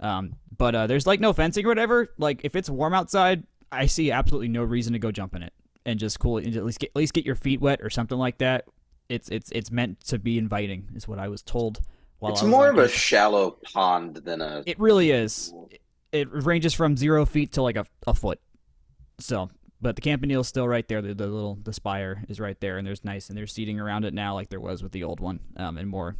Um, 0.00 0.36
but 0.56 0.74
uh, 0.74 0.86
there's 0.86 1.06
like 1.06 1.20
no 1.20 1.32
fencing 1.32 1.64
or 1.64 1.68
whatever. 1.68 2.12
Like 2.18 2.40
if 2.44 2.56
it's 2.56 2.70
warm 2.70 2.94
outside, 2.94 3.44
I 3.70 3.86
see 3.86 4.10
absolutely 4.10 4.48
no 4.48 4.62
reason 4.62 4.92
to 4.94 4.98
go 4.98 5.10
jump 5.10 5.34
in 5.34 5.42
it 5.42 5.52
and 5.84 5.98
just 5.98 6.18
cool 6.18 6.38
it. 6.38 6.56
At 6.56 6.64
least 6.64 6.78
get 6.78 6.90
at 6.90 6.96
least 6.96 7.12
get 7.12 7.26
your 7.26 7.34
feet 7.34 7.60
wet 7.60 7.80
or 7.82 7.90
something 7.90 8.18
like 8.18 8.38
that. 8.38 8.64
It's 9.08 9.28
it's 9.28 9.50
it's 9.52 9.70
meant 9.70 10.00
to 10.06 10.18
be 10.18 10.38
inviting, 10.38 10.88
is 10.94 11.06
what 11.06 11.18
I 11.18 11.28
was 11.28 11.42
told. 11.42 11.80
it's 12.22 12.42
more 12.42 12.68
of 12.68 12.78
a 12.78 12.88
shallow 12.88 13.52
pond 13.72 14.16
than 14.16 14.40
a. 14.40 14.62
It 14.66 14.80
really 14.80 15.10
is 15.10 15.52
it 16.20 16.28
ranges 16.30 16.74
from 16.74 16.96
zero 16.96 17.24
feet 17.26 17.52
to 17.52 17.62
like 17.62 17.76
a, 17.76 17.86
a 18.06 18.14
foot. 18.14 18.40
So, 19.18 19.50
but 19.80 19.96
the 19.96 20.02
campanile 20.02 20.40
is 20.40 20.48
still 20.48 20.68
right 20.68 20.86
there. 20.88 21.02
The, 21.02 21.14
the 21.14 21.26
little 21.26 21.58
the 21.62 21.72
spire 21.72 22.24
is 22.28 22.40
right 22.40 22.58
there, 22.60 22.78
and 22.78 22.86
there's 22.86 23.04
nice 23.04 23.28
and 23.28 23.36
there's 23.36 23.52
seating 23.52 23.80
around 23.80 24.04
it 24.04 24.14
now, 24.14 24.34
like 24.34 24.48
there 24.48 24.60
was 24.60 24.82
with 24.82 24.92
the 24.92 25.04
old 25.04 25.20
one, 25.20 25.40
um, 25.56 25.78
and 25.78 25.88
more 25.88 26.16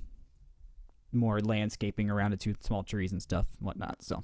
more 1.12 1.40
landscaping 1.40 2.10
around 2.10 2.32
it 2.32 2.40
too, 2.40 2.54
small 2.60 2.82
trees 2.82 3.12
and 3.12 3.22
stuff 3.22 3.46
and 3.58 3.66
whatnot. 3.66 4.02
So, 4.02 4.22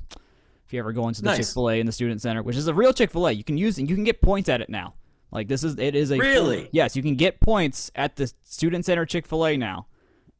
if 0.66 0.72
you 0.72 0.78
ever 0.78 0.92
go 0.92 1.08
into 1.08 1.22
the 1.22 1.26
nice. 1.26 1.38
Chick 1.38 1.46
Fil 1.46 1.70
A 1.70 1.80
in 1.80 1.86
the 1.86 1.92
student 1.92 2.20
center, 2.20 2.42
which 2.42 2.56
is 2.56 2.66
a 2.68 2.74
real 2.74 2.92
Chick 2.92 3.10
Fil 3.10 3.28
A, 3.28 3.32
you 3.32 3.44
can 3.44 3.58
use 3.58 3.78
and 3.78 3.88
you 3.88 3.94
can 3.96 4.04
get 4.04 4.20
points 4.20 4.48
at 4.48 4.60
it 4.60 4.68
now. 4.68 4.94
Like 5.30 5.48
this 5.48 5.64
is 5.64 5.78
it 5.78 5.94
is 5.94 6.10
a 6.12 6.18
really 6.18 6.68
yes, 6.72 6.94
you 6.94 7.02
can 7.02 7.16
get 7.16 7.40
points 7.40 7.90
at 7.94 8.16
the 8.16 8.32
student 8.44 8.84
center 8.84 9.06
Chick 9.06 9.26
Fil 9.26 9.46
A 9.46 9.56
now. 9.56 9.86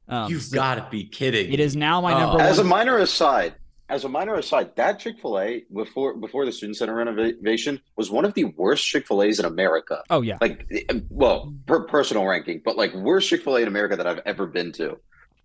Um, 0.08 0.30
You've 0.30 0.42
so 0.42 0.54
got 0.54 0.74
to 0.74 0.86
be 0.90 1.04
kidding! 1.04 1.52
It 1.52 1.60
is 1.60 1.74
now 1.74 2.00
my 2.00 2.12
oh. 2.12 2.18
number. 2.18 2.42
As 2.42 2.58
one. 2.58 2.66
a 2.66 2.68
minor 2.68 2.98
aside, 2.98 3.54
as 3.92 4.04
a 4.04 4.08
minor 4.08 4.34
aside, 4.36 4.74
that 4.76 4.98
Chick 4.98 5.20
Fil 5.20 5.38
A 5.38 5.64
before 5.72 6.14
before 6.14 6.46
the 6.46 6.52
student 6.52 6.78
center 6.78 6.94
renovation 6.94 7.78
was 7.94 8.10
one 8.10 8.24
of 8.24 8.32
the 8.32 8.44
worst 8.44 8.86
Chick 8.86 9.06
Fil 9.06 9.22
A's 9.22 9.38
in 9.38 9.44
America. 9.44 10.02
Oh 10.08 10.22
yeah, 10.22 10.38
like 10.40 10.66
well, 11.10 11.52
per 11.66 11.84
personal 11.84 12.24
ranking, 12.24 12.62
but 12.64 12.76
like 12.76 12.94
worst 12.94 13.28
Chick 13.28 13.44
Fil 13.44 13.56
A 13.56 13.60
in 13.60 13.68
America 13.68 13.94
that 13.96 14.06
I've 14.06 14.20
ever 14.24 14.46
been 14.46 14.72
to. 14.72 14.98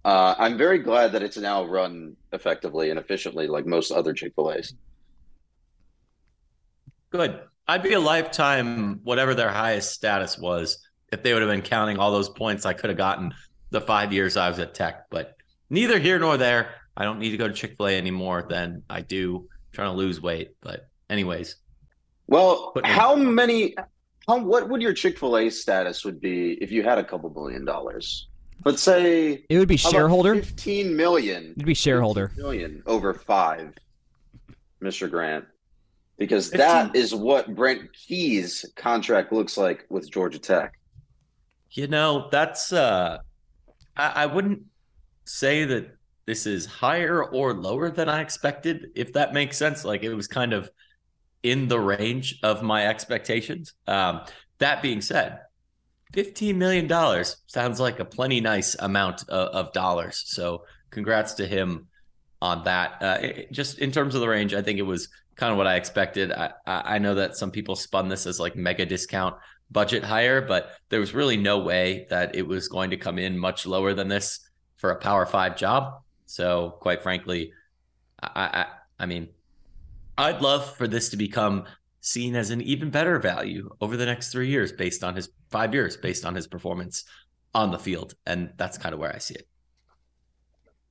Uh, 0.06 0.34
I'm 0.40 0.58
very 0.58 0.80
glad 0.80 1.12
that 1.12 1.24
it's 1.24 1.36
now 1.36 1.66
run 1.66 2.16
effectively 2.32 2.90
and 2.90 2.98
efficiently, 2.98 3.48
like 3.48 3.66
most 3.66 3.92
other 3.92 4.14
Chick 4.14 4.32
Fil 4.34 4.54
A's. 4.54 4.74
Good. 7.10 7.42
I'd 7.68 7.84
be 7.84 7.94
a 7.94 8.00
lifetime, 8.00 9.02
whatever 9.04 9.36
their 9.36 9.50
highest 9.50 9.92
status 9.92 10.38
was, 10.38 10.88
if 11.12 11.22
they 11.22 11.34
would 11.34 11.42
have 11.42 11.52
been 11.52 11.62
counting 11.62 12.00
all 12.00 12.12
those 12.12 12.30
points 12.30 12.66
I 12.66 12.72
could 12.72 12.90
have 12.90 12.98
gotten 12.98 13.34
the 13.72 13.82
five 13.82 14.14
years 14.14 14.38
I 14.38 14.48
was 14.48 14.60
at 14.60 14.74
Tech. 14.74 15.10
But 15.10 15.36
neither 15.70 16.00
here 16.00 16.18
nor 16.18 16.38
there. 16.38 16.70
I 16.98 17.04
don't 17.04 17.20
need 17.20 17.30
to 17.30 17.38
go 17.38 17.48
to 17.48 17.54
Chick 17.54 17.78
Fil 17.78 17.88
A 17.88 17.98
anymore 17.98 18.48
than 18.50 18.82
I 18.90 19.02
do 19.02 19.48
trying 19.72 19.92
to 19.92 19.96
lose 19.96 20.20
weight. 20.20 20.56
But 20.62 20.88
anyways, 21.12 21.58
well, 22.26 22.74
how 22.84 23.16
many? 23.16 23.76
How 24.28 24.40
what 24.40 24.68
would 24.68 24.82
your 24.82 24.94
Chick 24.94 25.20
Fil 25.20 25.38
A 25.38 25.50
status 25.52 26.04
would 26.04 26.20
be 26.20 26.54
if 26.54 26.72
you 26.72 26.82
had 26.82 26.98
a 26.98 27.04
couple 27.04 27.30
billion 27.30 27.64
dollars? 27.64 28.28
Let's 28.66 28.82
say 28.82 29.46
it 29.48 29.58
would 29.60 29.68
be 29.68 29.78
shareholder. 29.78 30.36
Fifteen 30.36 30.98
million. 30.98 31.52
It'd 31.52 31.66
be 31.66 31.76
shareholder. 31.76 32.32
Million 32.36 32.82
over 32.88 33.14
five, 33.14 33.76
Mr. 34.82 35.10
Grant. 35.10 35.46
because 36.18 36.50
15. 36.50 36.60
that 36.60 36.96
is 36.96 37.14
what 37.14 37.54
Brent 37.54 37.94
Key's 37.94 38.66
contract 38.76 39.32
looks 39.32 39.56
like 39.56 39.86
with 39.90 40.10
Georgia 40.10 40.40
Tech. 40.40 40.74
You 41.70 41.88
know, 41.88 42.28
that's 42.32 42.74
uh 42.74 43.20
I, 43.96 44.24
I 44.24 44.26
wouldn't 44.26 44.64
say 45.26 45.66
that 45.66 45.97
this 46.28 46.46
is 46.46 46.66
higher 46.66 47.24
or 47.24 47.54
lower 47.54 47.90
than 47.90 48.10
I 48.10 48.22
expected, 48.22 48.92
if 48.96 49.14
that 49.14 49.34
makes 49.34 49.58
sense. 49.58 49.86
Like 49.86 50.04
it 50.04 50.14
was 50.14 50.28
kind 50.28 50.52
of 50.52 50.70
in 51.42 51.70
the 51.70 51.80
range 51.80 52.40
of 52.44 52.62
my 52.62 52.86
expectations. 52.86 53.74
Um, 53.88 54.22
that 54.60 54.82
being 54.82 55.00
said, 55.00 55.40
$15 56.14 56.56
million 56.56 57.26
sounds 57.48 57.80
like 57.80 58.00
a 58.00 58.06
plenty 58.06 58.42
nice 58.42 58.76
amount 58.78 59.28
of, 59.30 59.68
of 59.68 59.74
dollars. 59.74 60.22
So 60.26 60.66
congrats 60.90 61.34
to 61.36 61.48
him 61.48 61.88
on 62.42 62.66
that. 62.66 63.02
Uh, 63.02 63.18
it, 63.22 63.52
just 63.54 63.80
in 63.80 63.92
terms 63.94 64.14
of 64.14 64.20
the 64.20 64.28
range, 64.28 64.54
I 64.54 64.62
think 64.62 64.80
it 64.80 64.84
was 64.84 65.08
kind 65.38 65.52
of 65.52 65.58
what 65.58 65.68
I 65.68 65.76
expected. 65.76 66.34
I, 66.34 66.52
I 66.66 66.98
know 67.00 67.16
that 67.16 67.38
some 67.38 67.52
people 67.52 67.78
spun 67.78 68.10
this 68.10 68.26
as 68.26 68.38
like 68.38 68.58
mega 68.58 68.86
discount 68.86 69.36
budget 69.72 70.04
higher, 70.04 70.42
but 70.42 70.72
there 70.90 71.00
was 71.00 71.14
really 71.14 71.38
no 71.38 71.60
way 71.60 72.06
that 72.10 72.36
it 72.36 72.46
was 72.46 72.68
going 72.68 72.90
to 72.90 72.98
come 72.98 73.18
in 73.18 73.38
much 73.38 73.66
lower 73.66 73.94
than 73.94 74.10
this 74.10 74.42
for 74.76 74.92
a 74.92 75.00
power 75.00 75.26
five 75.26 75.56
job. 75.56 76.02
So 76.28 76.78
quite 76.82 77.02
frankly, 77.02 77.54
I, 78.22 78.30
I, 78.36 78.66
I 79.00 79.06
mean, 79.08 79.30
I'd 80.18 80.42
love 80.42 80.76
for 80.76 80.88
this 80.88 81.10
to 81.10 81.18
become 81.18 81.66
seen 82.02 82.36
as 82.36 82.52
an 82.52 82.62
even 82.62 82.90
better 82.90 83.18
value 83.20 83.70
over 83.82 83.98
the 83.98 84.06
next 84.06 84.32
three 84.32 84.50
years 84.50 84.72
based 84.72 85.04
on 85.04 85.16
his 85.16 85.30
five 85.50 85.74
years, 85.74 85.98
based 85.98 86.26
on 86.26 86.36
his 86.36 86.48
performance 86.48 87.06
on 87.54 87.72
the 87.72 87.80
field. 87.80 88.14
And 88.26 88.52
that's 88.58 88.78
kind 88.78 88.94
of 88.94 89.00
where 89.00 89.14
I 89.14 89.18
see 89.18 89.36
it. 89.36 89.48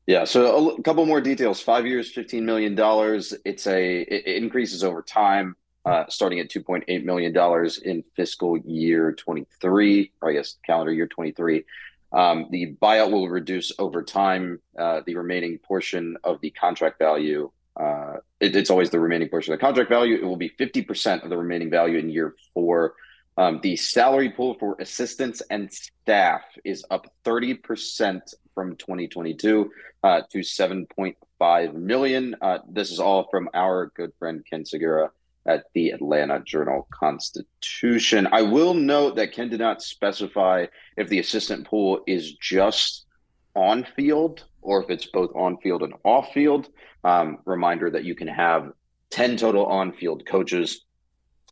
Yeah, 0.06 0.24
so 0.24 0.76
a 0.76 0.82
couple 0.82 1.04
more 1.04 1.20
details. 1.20 1.60
Five 1.60 1.84
years, 1.84 2.12
fifteen 2.12 2.46
million 2.46 2.76
dollars. 2.76 3.34
It's 3.44 3.66
a 3.66 4.02
it 4.02 4.40
increases 4.40 4.84
over 4.84 5.02
time, 5.02 5.56
uh, 5.84 6.04
starting 6.08 6.38
at 6.38 6.48
two 6.48 6.62
point 6.62 6.84
eight 6.86 7.04
million 7.04 7.32
dollars 7.32 7.78
in 7.78 8.04
fiscal 8.14 8.56
year 8.56 9.12
twenty 9.12 9.46
three, 9.60 10.12
or 10.22 10.30
I 10.30 10.34
guess 10.34 10.58
calendar 10.64 10.92
year 10.92 11.08
twenty 11.08 11.32
three. 11.32 11.64
Um, 12.12 12.46
the 12.50 12.76
buyout 12.80 13.10
will 13.10 13.28
reduce 13.28 13.72
over 13.78 14.02
time 14.02 14.60
uh, 14.78 15.00
the 15.06 15.16
remaining 15.16 15.58
portion 15.58 16.16
of 16.24 16.40
the 16.40 16.50
contract 16.50 16.98
value. 16.98 17.50
Uh, 17.78 18.16
it, 18.40 18.56
it's 18.56 18.70
always 18.70 18.90
the 18.90 19.00
remaining 19.00 19.28
portion 19.28 19.52
of 19.52 19.58
the 19.58 19.64
contract 19.64 19.90
value. 19.90 20.16
It 20.16 20.24
will 20.24 20.36
be 20.36 20.48
fifty 20.48 20.82
percent 20.82 21.24
of 21.24 21.30
the 21.30 21.36
remaining 21.36 21.70
value 21.70 21.98
in 21.98 22.08
year 22.08 22.34
four. 22.54 22.94
Um, 23.38 23.60
the 23.62 23.76
salary 23.76 24.30
pool 24.30 24.56
for 24.58 24.76
assistants 24.80 25.42
and 25.50 25.70
staff 25.70 26.42
is 26.64 26.86
up 26.90 27.12
30% 27.24 28.22
from 28.54 28.76
2022 28.76 29.70
uh, 30.02 30.22
to 30.30 30.38
7.5 30.38 31.74
million. 31.74 32.34
Uh, 32.40 32.58
this 32.66 32.90
is 32.90 32.98
all 32.98 33.28
from 33.30 33.50
our 33.52 33.92
good 33.94 34.12
friend 34.18 34.42
Ken 34.48 34.64
Sugiura 34.64 35.10
at 35.46 35.64
the 35.74 35.90
Atlanta 35.90 36.40
Journal 36.40 36.86
Constitution. 36.92 38.28
I 38.32 38.42
will 38.42 38.74
note 38.74 39.16
that 39.16 39.32
Ken 39.32 39.48
did 39.48 39.60
not 39.60 39.82
specify 39.82 40.66
if 40.96 41.08
the 41.08 41.18
assistant 41.18 41.66
pool 41.66 42.02
is 42.06 42.34
just 42.34 43.06
on 43.54 43.86
field 43.96 44.44
or 44.62 44.82
if 44.82 44.90
it's 44.90 45.06
both 45.06 45.30
on 45.34 45.56
field 45.58 45.82
and 45.82 45.94
off 46.04 46.32
field. 46.32 46.68
Um, 47.04 47.38
reminder 47.44 47.90
that 47.90 48.04
you 48.04 48.14
can 48.14 48.28
have 48.28 48.72
10 49.10 49.36
total 49.36 49.66
on 49.66 49.92
field 49.92 50.26
coaches 50.26 50.86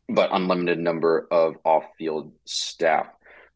but 0.07 0.29
unlimited 0.33 0.79
number 0.79 1.27
of 1.31 1.55
off-field 1.63 2.31
staff. 2.45 3.07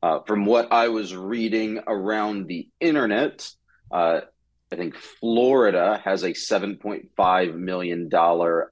Uh, 0.02 0.20
from 0.26 0.46
what 0.46 0.72
I 0.72 0.88
was 0.88 1.16
reading 1.16 1.80
around 1.86 2.48
the 2.48 2.70
internet, 2.80 3.50
uh, 3.92 4.22
I 4.72 4.76
think 4.76 4.96
Florida 4.96 6.02
has 6.04 6.24
a 6.24 6.30
$7.5 6.30 7.56
million 7.56 8.10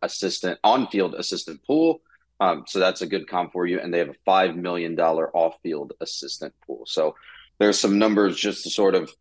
assistant 0.01 0.59
on-field 0.63 1.15
assistant 1.15 1.63
pool. 1.65 2.01
Um, 2.39 2.65
so 2.67 2.79
that's 2.79 3.01
a 3.01 3.07
good 3.07 3.27
comp 3.27 3.51
for 3.51 3.65
you. 3.65 3.79
And 3.79 3.91
they 3.91 3.99
have 3.99 4.09
a 4.09 4.29
$5 4.29 4.55
million 4.55 4.99
off-field 4.99 5.93
assistant 5.99 6.53
pool. 6.65 6.83
So 6.85 7.15
there's 7.57 7.79
some 7.79 7.97
numbers 7.97 8.37
just 8.37 8.63
to 8.63 8.69
sort 8.69 8.93
of 8.93 9.11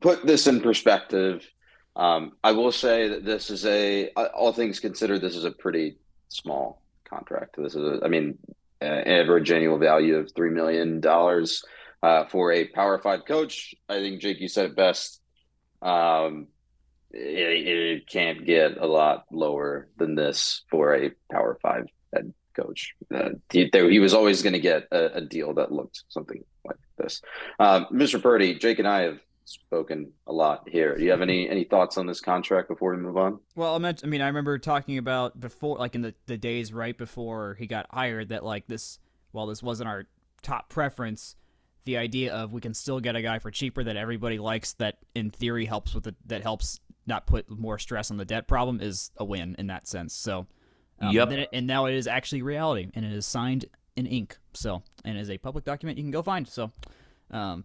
put 0.00 0.26
this 0.26 0.46
in 0.46 0.62
perspective. 0.62 1.46
Um, 1.96 2.32
I 2.42 2.52
will 2.52 2.72
say 2.72 3.08
that 3.08 3.24
this 3.24 3.50
is 3.50 3.66
a, 3.66 4.08
all 4.34 4.52
things 4.52 4.80
considered, 4.80 5.20
this 5.20 5.36
is 5.36 5.44
a 5.44 5.50
pretty 5.50 5.98
small 6.28 6.82
contract. 7.04 7.56
This 7.58 7.74
is, 7.74 7.82
a, 7.82 8.04
I 8.04 8.08
mean, 8.08 8.38
average 8.80 9.50
annual 9.50 9.78
value 9.78 10.16
of 10.16 10.30
three 10.34 10.50
million 10.50 11.00
dollars 11.00 11.64
uh, 12.02 12.26
for 12.26 12.52
a 12.52 12.66
Power 12.68 12.98
Five 12.98 13.24
coach. 13.26 13.74
I 13.88 13.94
think 13.98 14.20
Jake, 14.20 14.40
you 14.40 14.48
said 14.48 14.66
it 14.66 14.76
best. 14.76 15.20
Um, 15.84 16.48
it, 17.10 17.68
it, 17.68 18.08
can't 18.08 18.44
get 18.44 18.78
a 18.78 18.86
lot 18.86 19.26
lower 19.30 19.88
than 19.96 20.14
this 20.14 20.62
for 20.70 20.94
a 20.94 21.10
Power 21.30 21.58
Five 21.62 21.86
head 22.12 22.32
coach. 22.54 22.94
Uh, 23.14 23.30
he, 23.50 23.70
he, 23.72 23.98
was 24.00 24.14
always 24.14 24.42
going 24.42 24.54
to 24.54 24.60
get 24.60 24.88
a, 24.90 25.18
a, 25.18 25.20
deal 25.20 25.54
that 25.54 25.70
looked 25.70 26.02
something 26.08 26.42
like 26.64 26.78
this. 26.96 27.20
Um, 27.60 27.86
Mr. 27.92 28.20
Purdy, 28.20 28.54
Jake 28.54 28.78
and 28.78 28.88
I 28.88 29.02
have 29.02 29.20
spoken 29.44 30.12
a 30.26 30.32
lot 30.32 30.68
here. 30.68 30.96
Do 30.96 31.04
you 31.04 31.10
have 31.10 31.20
any 31.20 31.48
any 31.48 31.64
thoughts 31.64 31.98
on 31.98 32.06
this 32.06 32.20
contract 32.20 32.68
before 32.68 32.94
we 32.94 33.02
move 33.02 33.16
on? 33.16 33.40
Well, 33.54 33.74
I 33.74 33.78
meant 33.78 34.00
I 34.02 34.06
mean 34.06 34.22
I 34.22 34.26
remember 34.28 34.58
talking 34.58 34.98
about 34.98 35.38
before 35.38 35.76
like 35.78 35.94
in 35.94 36.02
the, 36.02 36.14
the 36.26 36.38
days 36.38 36.72
right 36.72 36.96
before 36.96 37.56
he 37.58 37.66
got 37.66 37.86
hired 37.90 38.30
that 38.30 38.44
like 38.44 38.66
this 38.66 38.98
while 39.32 39.46
this 39.46 39.62
wasn't 39.62 39.88
our 39.88 40.06
top 40.42 40.68
preference, 40.68 41.36
the 41.84 41.96
idea 41.96 42.32
of 42.32 42.52
we 42.52 42.60
can 42.60 42.74
still 42.74 43.00
get 43.00 43.16
a 43.16 43.22
guy 43.22 43.38
for 43.38 43.50
cheaper 43.50 43.84
that 43.84 43.96
everybody 43.96 44.38
likes 44.38 44.72
that 44.74 44.98
in 45.14 45.30
theory 45.30 45.66
helps 45.66 45.94
with 45.94 46.04
the 46.04 46.14
that 46.26 46.42
helps 46.42 46.80
not 47.06 47.26
put 47.26 47.50
more 47.50 47.78
stress 47.78 48.10
on 48.10 48.16
the 48.16 48.24
debt 48.24 48.48
problem 48.48 48.80
is 48.80 49.10
a 49.16 49.24
win 49.24 49.54
in 49.58 49.66
that 49.66 49.86
sense. 49.86 50.14
So 50.14 50.46
um, 51.00 51.14
yep. 51.14 51.28
and, 51.30 51.40
it, 51.40 51.48
and 51.52 51.66
now 51.66 51.86
it 51.86 51.94
is 51.94 52.06
actually 52.06 52.42
reality 52.42 52.88
and 52.94 53.04
it 53.04 53.12
is 53.12 53.26
signed 53.26 53.66
in 53.96 54.06
ink. 54.06 54.38
So 54.54 54.82
and 55.04 55.18
is 55.18 55.30
a 55.30 55.38
public 55.38 55.64
document 55.64 55.98
you 55.98 56.04
can 56.04 56.10
go 56.10 56.22
find. 56.22 56.48
So 56.48 56.70
um, 57.30 57.64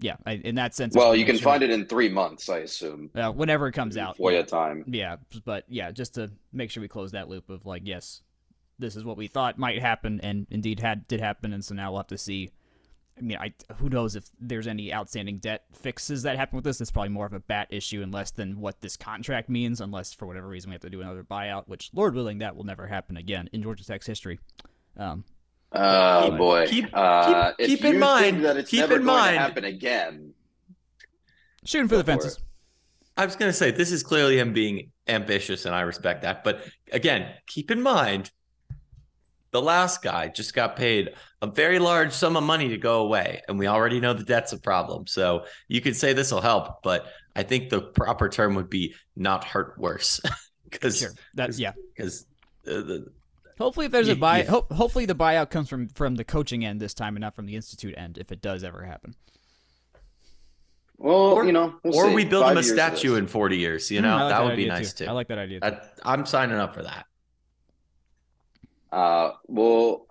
yeah, 0.00 0.16
I, 0.26 0.32
in 0.32 0.56
that 0.56 0.74
sense. 0.74 0.94
Well, 0.94 1.14
you 1.16 1.24
can 1.24 1.36
sure. 1.36 1.44
find 1.44 1.62
it 1.62 1.70
in 1.70 1.86
three 1.86 2.08
months, 2.08 2.48
I 2.48 2.58
assume. 2.58 3.10
Uh, 3.14 3.32
whenever 3.32 3.66
it 3.68 3.72
comes 3.72 3.96
out. 3.96 4.18
FOIA 4.18 4.46
time. 4.46 4.84
Yeah, 4.86 5.16
but 5.44 5.64
yeah, 5.68 5.90
just 5.90 6.14
to 6.14 6.30
make 6.52 6.70
sure 6.70 6.80
we 6.80 6.88
close 6.88 7.12
that 7.12 7.28
loop 7.28 7.50
of 7.50 7.66
like, 7.66 7.82
yes, 7.84 8.22
this 8.78 8.96
is 8.96 9.04
what 9.04 9.16
we 9.16 9.26
thought 9.26 9.58
might 9.58 9.80
happen, 9.80 10.20
and 10.22 10.46
indeed 10.50 10.80
had 10.80 11.08
did 11.08 11.20
happen, 11.20 11.52
and 11.52 11.64
so 11.64 11.74
now 11.74 11.90
we'll 11.90 12.00
have 12.00 12.06
to 12.08 12.18
see. 12.18 12.50
I 13.18 13.22
mean, 13.22 13.38
I 13.38 13.52
who 13.78 13.88
knows 13.88 14.16
if 14.16 14.24
there's 14.40 14.66
any 14.66 14.92
outstanding 14.92 15.38
debt 15.38 15.64
fixes 15.72 16.22
that 16.22 16.36
happen 16.36 16.56
with 16.56 16.64
this. 16.64 16.80
It's 16.80 16.90
probably 16.90 17.10
more 17.10 17.26
of 17.26 17.32
a 17.32 17.40
bat 17.40 17.68
issue 17.70 18.02
and 18.02 18.12
less 18.12 18.30
than 18.30 18.60
what 18.60 18.80
this 18.80 18.96
contract 18.96 19.48
means, 19.48 19.80
unless 19.80 20.12
for 20.12 20.26
whatever 20.26 20.48
reason 20.48 20.70
we 20.70 20.74
have 20.74 20.82
to 20.82 20.90
do 20.90 21.00
another 21.00 21.24
buyout, 21.24 21.68
which 21.68 21.90
Lord 21.92 22.14
willing 22.14 22.38
that 22.38 22.56
will 22.56 22.64
never 22.64 22.86
happen 22.86 23.16
again 23.16 23.48
in 23.52 23.62
Georgia 23.62 23.84
Tech's 23.84 24.06
history. 24.06 24.38
Um, 24.96 25.24
Oh 25.72 26.30
boy! 26.36 26.66
Keep, 26.66 26.88
uh, 26.94 27.52
keep, 27.58 27.66
keep 27.66 27.84
in 27.84 27.98
mind 27.98 28.44
that 28.44 28.56
it's 28.56 28.70
keep 28.70 28.80
never 28.80 28.96
in 28.96 29.04
going 29.04 29.16
mind, 29.18 29.34
to 29.34 29.40
happen 29.40 29.64
again. 29.64 30.32
Shooting 31.64 31.88
for 31.88 31.98
the 31.98 32.04
fences. 32.04 32.36
For 32.36 32.42
I 33.18 33.26
was 33.26 33.36
going 33.36 33.50
to 33.50 33.52
say 33.52 33.70
this 33.70 33.92
is 33.92 34.02
clearly 34.02 34.38
him 34.38 34.52
being 34.52 34.92
ambitious, 35.08 35.66
and 35.66 35.74
I 35.74 35.82
respect 35.82 36.22
that. 36.22 36.42
But 36.42 36.64
again, 36.90 37.34
keep 37.46 37.70
in 37.70 37.82
mind, 37.82 38.30
the 39.50 39.62
last 39.62 40.02
guy 40.02 40.28
just 40.28 40.54
got 40.54 40.76
paid 40.76 41.14
a 41.40 41.46
very 41.46 41.78
large 41.78 42.12
sum 42.12 42.36
of 42.36 42.42
money 42.42 42.68
to 42.68 42.78
go 42.78 43.00
away, 43.00 43.42
and 43.48 43.58
we 43.58 43.66
already 43.66 44.00
know 44.00 44.12
the 44.12 44.24
debt's 44.24 44.52
a 44.52 44.58
problem. 44.58 45.06
So 45.06 45.44
you 45.68 45.80
could 45.80 45.96
say 45.96 46.12
this 46.12 46.32
will 46.32 46.40
help, 46.40 46.82
but 46.82 47.06
I 47.34 47.42
think 47.42 47.70
the 47.70 47.80
proper 47.80 48.28
term 48.28 48.54
would 48.56 48.68
be 48.68 48.94
not 49.16 49.44
hurt 49.44 49.78
worse. 49.78 50.20
Because 50.70 50.98
sure. 50.98 51.12
that's 51.32 51.58
yeah. 51.58 51.72
Because 51.96 52.26
the, 52.62 53.10
Hopefully, 53.58 53.86
if 53.86 53.92
there's 53.92 54.08
a 54.08 54.14
buy, 54.14 54.42
ho- 54.42 54.66
hopefully 54.70 55.04
the 55.04 55.14
buyout 55.14 55.50
comes 55.50 55.68
from 55.68 55.88
from 55.88 56.14
the 56.14 56.24
coaching 56.24 56.64
end 56.64 56.80
this 56.80 56.94
time 56.94 57.16
and 57.16 57.22
not 57.22 57.34
from 57.34 57.46
the 57.46 57.56
institute 57.56 57.94
end. 57.96 58.18
If 58.18 58.30
it 58.30 58.40
does 58.40 58.62
ever 58.62 58.84
happen. 58.84 59.14
Well, 60.96 61.14
or, 61.14 61.44
you 61.44 61.52
know, 61.52 61.74
we'll 61.84 61.96
or 61.96 62.08
see. 62.08 62.14
we 62.14 62.24
build 62.24 62.44
Five 62.44 62.52
him 62.52 62.58
a 62.58 62.62
statue 62.62 63.14
in 63.14 63.28
40 63.28 63.56
years. 63.56 63.90
You 63.90 64.00
know, 64.00 64.08
mm, 64.08 64.20
like 64.20 64.30
that, 64.30 64.38
that, 64.38 64.44
would 64.44 64.56
be 64.56 64.66
nice 64.66 64.92
too. 64.92 65.04
too. 65.04 65.10
I 65.10 65.14
like 65.14 65.28
that 65.28 65.38
idea. 65.38 65.60
I, 65.62 65.78
I'm 66.02 66.26
signing 66.26 66.56
up 66.56 66.74
for 66.74 66.82
that. 66.82 67.06
Uh, 68.90 69.32
well, 69.46 70.06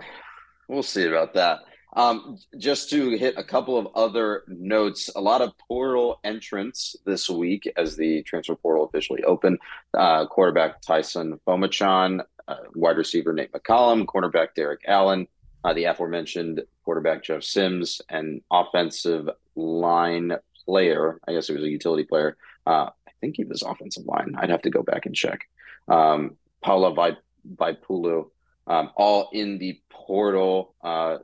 we'll 0.68 0.84
see 0.84 1.06
about 1.06 1.34
that. 1.34 1.60
Um, 1.96 2.38
just 2.58 2.90
to 2.92 3.18
hit 3.18 3.36
a 3.38 3.44
couple 3.44 3.78
of 3.78 3.88
other 3.96 4.44
notes, 4.48 5.10
a 5.16 5.22
lot 5.22 5.42
of 5.42 5.58
portal 5.58 6.20
entrants 6.24 6.96
this 7.06 7.30
week 7.30 7.72
as 7.76 7.96
the 7.96 8.22
transfer 8.24 8.56
portal 8.56 8.86
officially 8.86 9.24
opened. 9.24 9.58
Uh, 9.94 10.28
quarterback 10.28 10.82
Taisun 10.82 11.40
Phommachanh 11.48 12.22
uh, 12.48 12.56
wide 12.76 12.98
receiver 12.98 13.34
Nate 13.34 13.52
McCollum, 13.52 14.06
cornerback 14.06 14.50
Derrik 14.56 14.86
Allen, 14.88 15.28
uh, 15.64 15.74
the 15.74 15.86
aforementioned 15.86 16.64
quarterback 16.86 17.24
Jeff 17.24 17.44
Sims, 17.44 18.02
and 18.10 18.42
offensive 18.52 19.30
line 19.56 20.34
player. 20.66 21.20
I 21.28 21.34
guess 21.34 21.50
it 21.50 21.54
was 21.56 21.64
a 21.64 21.70
utility 21.70 22.04
player. 22.04 22.38
Uh, 22.66 22.90
I 23.08 23.12
think 23.22 23.36
he 23.38 23.44
was 23.44 23.64
offensive 23.64 24.06
line. 24.06 24.36
I'd 24.38 24.50
have 24.50 24.62
to 24.64 24.70
go 24.70 24.84
back 24.84 25.06
and 25.06 25.16
check. 25.16 25.42
Um, 25.88 26.38
Paula 26.62 27.16
Vaipulu, 27.56 28.30
um, 28.68 28.92
all 28.96 29.30
in 29.34 29.58
the 29.58 29.80
portal. 29.90 30.76
Uh, 30.84 31.18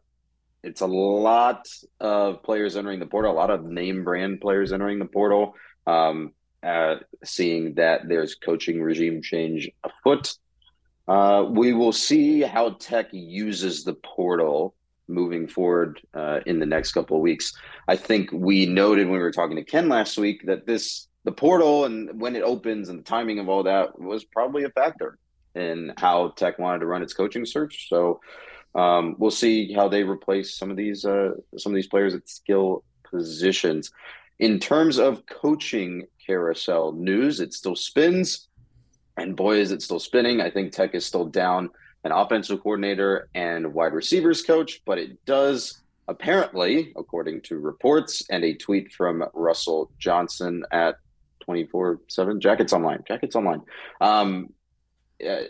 it's 0.64 0.82
a 0.82 0.88
lot 0.88 1.68
of 2.00 2.42
players 2.44 2.76
entering 2.78 3.00
the 3.00 3.06
portal, 3.06 3.32
a 3.32 3.34
lot 3.34 3.52
of 3.52 3.64
name 3.66 4.04
brand 4.04 4.42
players 4.42 4.72
entering 4.72 5.00
the 5.00 5.06
portal. 5.06 5.56
Um, 5.86 6.34
uh, 6.64 6.96
seeing 7.26 7.74
that 7.76 8.08
there's 8.08 8.36
coaching 8.36 8.82
regime 8.82 9.22
change 9.22 9.70
afoot 9.84 10.34
Uh, 11.08 11.46
we 11.50 11.74
will 11.74 11.92
see 11.92 12.42
how 12.42 12.72
Tech 12.80 13.08
uses 13.12 13.84
the 13.84 13.94
portal 13.94 14.74
moving 15.10 15.48
forward 15.48 16.00
uh, 16.14 16.40
in 16.46 16.60
the 16.60 16.66
next 16.66 16.94
couple 16.94 17.18
of 17.18 17.22
weeks. 17.22 17.54
I 17.90 17.98
think 17.98 18.32
we 18.32 18.66
noted 18.66 19.08
when 19.08 19.18
we 19.18 19.24
were 19.24 19.32
talking 19.32 19.58
to 19.58 19.64
Ken 19.64 19.90
last 19.90 20.18
week 20.18 20.46
that 20.46 20.66
this 20.66 21.08
the 21.26 21.32
portal 21.34 21.86
and 21.86 22.20
when 22.22 22.36
it 22.36 22.44
opens 22.44 22.90
and 22.90 23.00
the 23.00 23.04
timing 23.04 23.40
of 23.40 23.50
all 23.50 23.64
that 23.64 24.00
was 24.00 24.24
probably 24.24 24.64
a 24.64 24.70
factor 24.70 25.18
in 25.56 25.94
how 25.98 26.30
Tech 26.30 26.60
wanted 26.60 26.80
to 26.80 26.86
run 26.86 27.02
its 27.02 27.14
coaching 27.14 27.46
search. 27.46 27.90
So 27.90 28.20
um, 28.76 29.16
we'll 29.18 29.32
see 29.32 29.74
how 29.74 29.88
they 29.88 30.04
replace 30.04 30.58
some 30.58 30.72
of 30.72 30.78
these 30.78 31.06
uh, 31.06 31.32
some 31.58 31.72
of 31.72 31.76
these 31.76 31.88
players 31.88 32.14
at 32.16 32.28
skill 32.28 32.84
positions. 33.10 33.92
In 34.40 34.60
terms 34.60 34.98
of 34.98 35.26
coaching 35.28 36.08
carousel 36.26 36.92
news, 36.92 37.40
it 37.40 37.54
still 37.54 37.76
spins, 37.76 38.48
and 39.16 39.36
boy, 39.36 39.58
is 39.58 39.72
it 39.72 39.82
still 39.82 40.00
spinning! 40.00 40.42
I 40.42 40.50
think 40.50 40.72
Tech 40.72 40.96
is 40.96 41.06
still 41.06 41.26
down 41.26 41.70
an 42.04 42.12
offensive 42.12 42.62
coordinator 42.62 43.30
and 43.34 43.74
wide 43.74 43.94
receivers 43.94 44.42
coach, 44.42 44.82
but 44.86 44.98
it 44.98 45.24
does 45.26 45.82
apparently, 46.08 46.92
according 46.98 47.42
to 47.42 47.60
reports 47.60 48.24
and 48.30 48.44
a 48.44 48.56
tweet 48.56 48.92
from 48.92 49.24
Russell 49.34 49.92
Johnson 50.00 50.64
at 50.72 50.96
24 51.42 52.02
7 52.08 52.42
Jackets 52.42 52.74
Online. 52.74 53.04
Jackets 53.08 53.36
Online. 53.36 53.62
Um, 54.02 54.50
uh, 55.28 55.44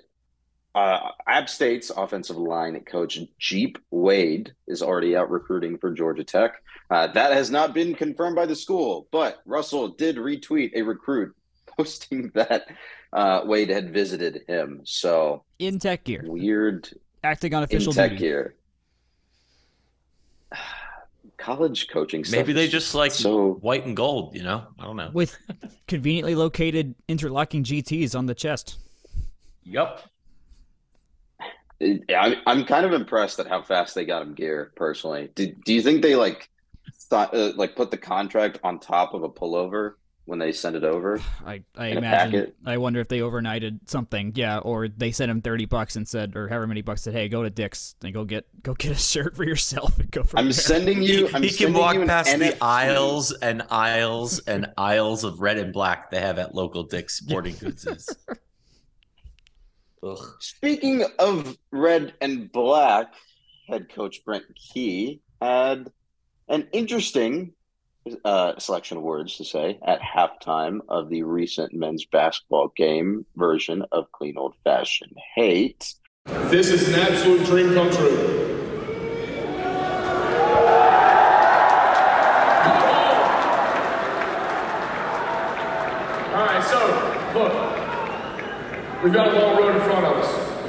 uh, 0.75 1.12
App 1.27 1.50
State's 1.50 1.92
offensive 1.92 2.38
line 2.38 2.80
coach 2.82 3.20
Geep 3.39 3.77
Wade 3.92 4.53
is 4.68 4.82
already 4.82 5.15
out 5.15 5.30
recruiting 5.30 5.77
for 5.77 5.92
Georgia 5.92 6.24
Tech. 6.24 6.63
Uh, 6.89 7.08
that 7.08 7.32
has 7.32 7.51
not 7.51 7.74
been 7.74 7.94
confirmed 7.94 8.36
by 8.36 8.46
the 8.46 8.56
school, 8.56 9.08
but 9.12 9.42
Russell 9.46 9.89
did 9.89 10.18
retweet 10.18 10.72
a 10.75 10.82
recruit 10.82 11.36
posting 11.77 12.32
that 12.34 12.68
uh, 13.13 13.42
Wade 13.46 13.70
had 13.70 13.94
visited 13.94 14.42
him. 14.48 14.82
So 14.84 15.44
in 15.60 15.80
tech 15.80 16.03
gear, 16.03 16.24
weird 16.25 16.89
acting 17.24 17.53
on 17.53 17.63
official 17.63 17.92
in 17.92 17.96
tech 17.96 18.12
duty. 18.12 18.24
gear. 18.24 18.56
College 21.38 21.89
coaching. 21.89 22.24
Maybe 22.32 22.53
they 22.53 22.68
just 22.70 22.96
like 22.96 23.12
so 23.12 23.53
white 23.56 23.86
and 23.86 23.98
gold. 23.98 24.34
You 24.36 24.44
know, 24.44 24.65
I 24.80 24.86
don't 24.86 24.96
know. 24.96 25.10
with 25.13 25.38
conveniently 25.88 26.36
located 26.36 26.96
interlocking 27.08 27.63
GTs 27.63 28.18
on 28.18 28.27
the 28.27 28.36
chest. 28.36 28.77
Yep. 29.65 30.01
I'm 31.82 32.36
I'm 32.46 32.65
kind 32.65 32.86
of 32.86 32.93
impressed 32.93 33.39
at 33.39 33.48
how 33.48 33.62
fast 33.62 33.96
they 33.96 34.05
got 34.05 34.22
him 34.22 34.34
gear. 34.34 34.72
Personally, 34.75 35.29
do 35.36 35.53
do 35.65 35.74
you 35.74 35.82
think 35.82 36.01
they 36.01 36.15
like 36.15 36.50
thought, 37.10 37.34
uh, 37.36 37.51
like 37.55 37.75
put 37.75 37.91
the 37.91 37.98
contract 37.98 38.60
on 38.63 38.79
top 38.79 39.13
of 39.13 39.24
a 39.24 39.29
pullover 39.29 39.96
when 40.25 40.39
they 40.39 40.53
send 40.53 40.77
it 40.77 40.86
over? 40.86 41.20
I, 41.46 41.63
I 41.77 41.88
imagine. 41.88 42.53
I 42.65 42.77
wonder 42.77 43.01
if 43.01 43.10
they 43.10 43.20
overnighted 43.20 43.79
something. 43.88 44.32
Yeah, 44.36 44.60
or 44.60 44.88
they 44.88 45.12
sent 45.12 45.29
him 45.29 45.41
thirty 45.41 45.65
bucks 45.65 45.98
and 45.98 46.08
said, 46.08 46.38
or 46.38 46.48
however 46.48 46.67
many 46.67 46.82
bucks 46.82 47.01
said, 47.01 47.13
"Hey, 47.13 47.27
go 47.27 47.43
to 47.43 47.50
Dick's 47.50 47.96
and 48.01 48.13
go 48.13 48.24
get 48.24 48.46
go 48.63 48.74
get 48.75 48.93
a 48.93 48.96
shirt 49.00 49.36
for 49.36 49.43
yourself 49.43 50.00
and 50.00 50.10
go 50.10 50.24
from 50.24 50.39
I'm 50.39 50.46
there." 50.46 50.53
sending 50.53 51.01
you. 51.03 51.29
I'm 51.34 51.43
he 51.43 51.50
can 51.50 51.74
walk 51.74 51.96
you 51.96 52.05
past 52.05 52.29
NFT. 52.29 52.39
the 52.39 52.63
aisles 52.63 53.34
and 53.34 53.63
aisles 53.70 54.39
and 54.39 54.72
aisles 54.77 55.25
of 55.25 55.41
red 55.41 55.58
and 55.58 55.74
black 55.74 56.12
they 56.12 56.22
have 56.22 56.39
at 56.39 56.55
local 56.55 56.84
Dick's 56.84 57.15
Sporting 57.17 57.55
Goods. 57.58 57.86
Ugh. 60.04 60.20
Speaking 60.40 61.04
of 61.18 61.58
red 61.72 62.14
and 62.20 62.52
black, 62.52 63.13
head 63.68 63.88
coach 63.94 64.24
Brent 64.26 64.46
Key 64.56 65.22
had 65.42 65.92
an 66.50 66.68
interesting 66.74 67.54
uh, 68.26 68.60
selection 68.60 68.98
of 68.98 69.04
words 69.04 69.38
to 69.38 69.46
say 69.46 69.80
at 69.86 70.02
halftime 70.02 70.80
of 70.89 71.10
the 71.10 71.24
recent 71.24 71.74
men's 71.74 72.06
basketball 72.06 72.74
game 72.76 73.26
version 73.36 73.86
of 73.92 74.12
Clean 74.12 74.38
Old 74.38 74.56
Fashioned 74.63 75.16
Hate. 75.36 75.94
This 76.26 76.70
is 76.70 76.89
an 76.89 76.96
absolute 76.96 77.46
dream 77.46 77.74
come 77.74 77.89
true. 77.89 78.50
All 86.34 86.46
right, 86.46 86.63
so 86.63 86.80
look, 87.39 89.04
we've 89.04 89.13
got 89.13 89.28
a 89.28 89.39
long 89.39 89.58
road 89.58 89.76
in 89.76 89.82
front 89.82 89.92
of 89.92 89.92
us. 89.92 89.92
We've 89.92 89.92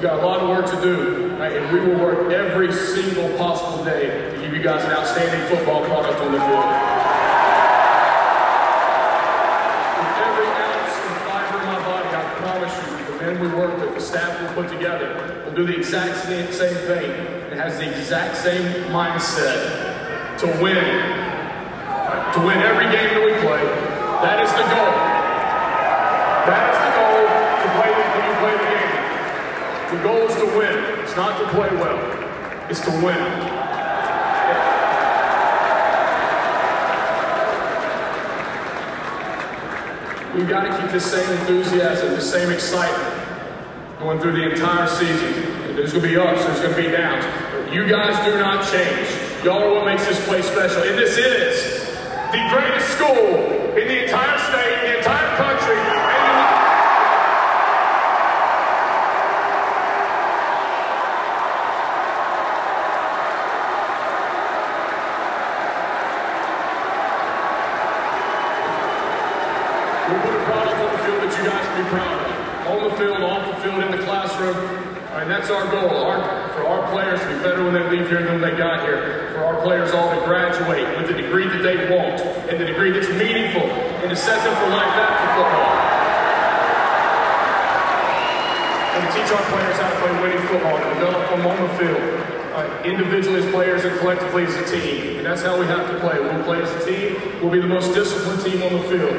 got 0.05 0.21
a 0.21 0.27
lot 0.27 0.41
of 0.41 0.51
work 0.51 0.67
to 0.69 0.77
do, 0.83 1.35
right? 1.39 1.57
and 1.57 1.73
we 1.73 1.81
will 1.81 1.99
work 1.99 2.31
every 2.31 2.71
single 2.71 3.35
possible 3.39 3.83
day 3.83 4.31
to 4.35 4.43
give 4.43 4.53
you 4.53 4.63
guys 4.63 4.85
an 4.85 4.91
outstanding 4.91 5.41
football 5.49 5.83
product 5.87 6.21
on 6.21 6.31
the 6.31 6.39
field. 6.45 6.69
With 9.97 10.13
every 10.29 10.45
ounce 10.61 10.93
and 11.09 11.17
fiber 11.25 11.57
in 11.57 11.65
my 11.73 11.81
body, 11.89 12.09
I 12.13 12.23
promise 12.37 12.75
you, 12.85 13.17
the 13.17 13.17
men 13.25 13.41
we 13.41 13.49
work 13.57 13.81
with, 13.81 13.95
the 13.95 14.01
staff 14.01 14.29
we 14.43 14.47
put 14.53 14.69
together, 14.71 15.43
will 15.47 15.57
do 15.57 15.65
the 15.65 15.75
exact 15.75 16.29
same 16.29 16.49
thing. 16.53 17.11
It 17.49 17.57
has 17.57 17.79
the 17.79 17.89
exact 17.89 18.37
same 18.37 18.85
mindset 18.93 20.37
to 20.41 20.47
win. 20.61 20.85
To 22.37 22.41
win 22.45 22.59
every 22.61 22.93
game 22.93 23.09
that 23.09 23.25
we 23.25 23.33
play. 23.41 23.65
That 24.21 24.45
is 24.45 24.53
the 24.53 24.69
goal. 24.69 24.93
That 26.45 26.69
is 26.69 26.79
the 26.85 26.93
goal 26.93 27.25
to 27.65 27.69
play 27.81 27.89
you 27.89 28.35
play 28.45 28.53
the 28.53 28.69
game. 28.69 29.04
The 29.95 30.03
goal 30.03 30.27
is 30.27 30.35
to 30.35 30.47
win. 30.59 30.77
It's 31.05 31.15
not 31.15 31.39
to 31.39 31.47
play 31.51 31.69
well. 31.77 32.01
It's 32.69 32.81
to 32.81 32.91
win. 32.91 33.15
We've 40.35 40.49
got 40.49 40.65
to 40.65 40.83
keep 40.83 40.91
the 40.91 40.99
same 40.99 41.31
enthusiasm, 41.39 42.11
the 42.11 42.21
same 42.21 42.51
excitement 42.51 43.23
going 44.01 44.19
through 44.19 44.33
the 44.33 44.51
entire 44.51 44.89
season. 44.89 45.77
There's 45.77 45.93
going 45.93 46.03
to 46.03 46.09
be 46.09 46.17
ups, 46.17 46.45
there's 46.45 46.59
going 46.59 46.75
to 46.75 46.83
be 46.83 46.89
downs. 46.89 47.25
You 47.73 47.87
guys 47.87 48.19
do 48.27 48.37
not 48.37 48.69
change. 48.73 49.09
Y'all 49.45 49.63
are 49.63 49.75
what 49.75 49.85
makes 49.87 50.05
this 50.07 50.23
place 50.27 50.45
special. 50.47 50.83
And 50.83 50.99
this 50.99 51.17
is 51.17 51.87
the 52.33 52.43
greatest 52.51 52.89
school 52.97 53.79
in 53.79 53.87
the 53.87 54.05
entire 54.07 54.39
state, 54.39 54.87
in 54.87 54.91
the 54.91 54.99
entire 54.99 55.37
country, 55.37 55.77
and 55.77 55.87
in 55.87 55.95
the 55.95 56.15
We 70.05 70.21
put 70.21 70.35
a 70.37 70.45
product 70.45 70.77
on 70.77 70.93
the 70.93 70.99
field 70.99 71.23
that 71.25 71.33
you 71.39 71.45
guys 71.49 71.65
can 71.65 71.83
be 71.83 71.89
proud 71.89 72.13
of. 72.13 72.69
On 72.69 72.91
the 72.91 72.95
field, 72.97 73.23
off 73.23 73.57
the 73.57 73.63
field, 73.63 73.83
in 73.85 73.91
the 73.91 74.05
classroom. 74.05 74.55
And 75.25 75.33
that's 75.33 75.49
our 75.49 75.65
goal. 75.73 76.05
Our, 76.05 76.21
for 76.53 76.69
our 76.69 76.85
players 76.93 77.19
to 77.21 77.27
be 77.33 77.41
better 77.41 77.65
when 77.65 77.73
they 77.73 77.89
leave 77.89 78.13
here 78.13 78.21
than 78.23 78.39
when 78.39 78.45
they 78.45 78.55
got 78.59 78.85
here. 78.85 79.33
For 79.33 79.41
our 79.41 79.57
players 79.63 79.93
all 79.93 80.13
to 80.13 80.21
graduate 80.27 80.85
with 81.01 81.09
the 81.09 81.17
degree 81.17 81.49
that 81.49 81.63
they 81.65 81.89
want 81.89 82.21
and 82.53 82.61
the 82.61 82.67
degree 82.67 82.93
that's 82.93 83.09
meaningful 83.09 83.65
and 84.05 84.11
to 84.11 84.17
set 84.17 84.37
them 84.45 84.53
for 84.53 84.69
life 84.69 84.93
after 85.01 85.27
football. 85.33 85.73
And 88.93 89.01
to 89.01 89.11
teach 89.17 89.33
our 89.33 89.45
players 89.49 89.77
how 89.81 89.89
to 89.89 89.97
play 90.05 90.13
winning 90.21 90.45
football, 90.47 90.77
to 90.77 90.89
develop 90.93 91.25
them 91.33 91.47
on 91.49 91.57
the 91.57 91.73
field. 91.81 92.05
uh, 92.55 92.83
individually 92.85 93.41
as 93.43 93.51
players 93.51 93.85
and 93.85 93.99
collectively 93.99 94.45
as 94.45 94.55
a 94.55 94.65
team. 94.71 95.17
And 95.17 95.27
that's 95.27 95.43
how 95.43 95.59
we 95.59 95.67
have 95.67 95.91
to 95.91 95.99
play. 95.99 96.19
We'll 96.21 96.45
play 96.45 96.63
as 96.63 96.71
a 96.71 96.85
team. 96.87 97.41
We'll 97.41 97.51
be 97.51 97.61
the 97.61 97.67
most 97.67 97.95
disciplined 97.95 98.45
team 98.45 98.63
on 98.63 98.73
the 98.75 98.89
field. 98.89 99.15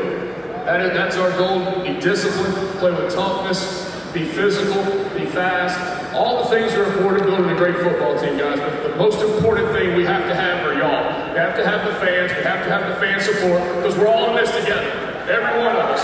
That 0.66 0.82
is, 0.82 0.92
that's 0.92 1.18
our 1.18 1.30
goal. 1.32 1.84
Be 1.84 2.00
disciplined, 2.00 2.56
play 2.80 2.92
with 2.92 3.14
toughness, 3.14 3.85
be 4.16 4.24
physical, 4.24 4.82
be 5.12 5.26
fast. 5.26 5.76
All 6.16 6.42
the 6.42 6.50
things 6.50 6.72
are 6.74 6.86
important 6.86 7.26
building 7.26 7.50
a 7.52 7.56
great 7.58 7.76
football 7.76 8.18
team, 8.18 8.38
guys. 8.38 8.58
But 8.58 8.88
the 8.88 8.96
most 8.96 9.20
important 9.20 9.68
thing 9.76 9.94
we 9.94 10.06
have 10.06 10.24
to 10.30 10.34
have 10.34 10.66
are 10.66 10.74
y'all. 10.74 11.04
We 11.34 11.38
have 11.38 11.54
to 11.58 11.68
have 11.68 11.84
the 11.84 12.00
fans. 12.00 12.32
We 12.32 12.42
have 12.48 12.64
to 12.64 12.72
have 12.72 12.88
the 12.88 12.96
fan 12.96 13.20
support 13.20 13.60
because 13.76 13.98
we're 13.98 14.08
all 14.08 14.30
in 14.32 14.38
this 14.38 14.50
together. 14.56 14.88
Every 15.28 15.60
one 15.60 15.76
of 15.76 15.92
us. 15.92 16.00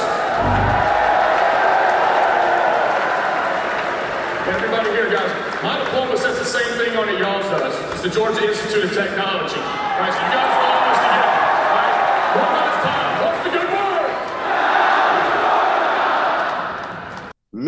Everybody 4.59 4.89
here, 4.91 5.07
guys. 5.07 5.31
My 5.63 5.79
diploma 5.79 6.17
says 6.17 6.37
the 6.37 6.43
same 6.43 6.67
thing 6.75 6.97
on 6.97 7.07
it 7.07 7.17
y'all 7.17 7.39
does. 7.39 7.93
It's 7.93 8.01
the 8.03 8.09
Georgia 8.09 8.43
Institute 8.43 8.91
of 8.91 8.91
Technology. 8.91 9.55
Right, 9.55 10.11
so 10.11 10.19
you 10.19 10.35
guys 10.35 10.51
are 10.51 10.67
all 10.67 10.83
in 10.83 10.91
this 10.91 10.99
together. 10.99 11.31
Right? 11.79 11.95
One 12.43 12.51
last 12.59 12.83
time. 12.83 13.23
What's 13.23 13.39
the 13.47 13.51
good 13.55 13.71
word? 13.71 14.11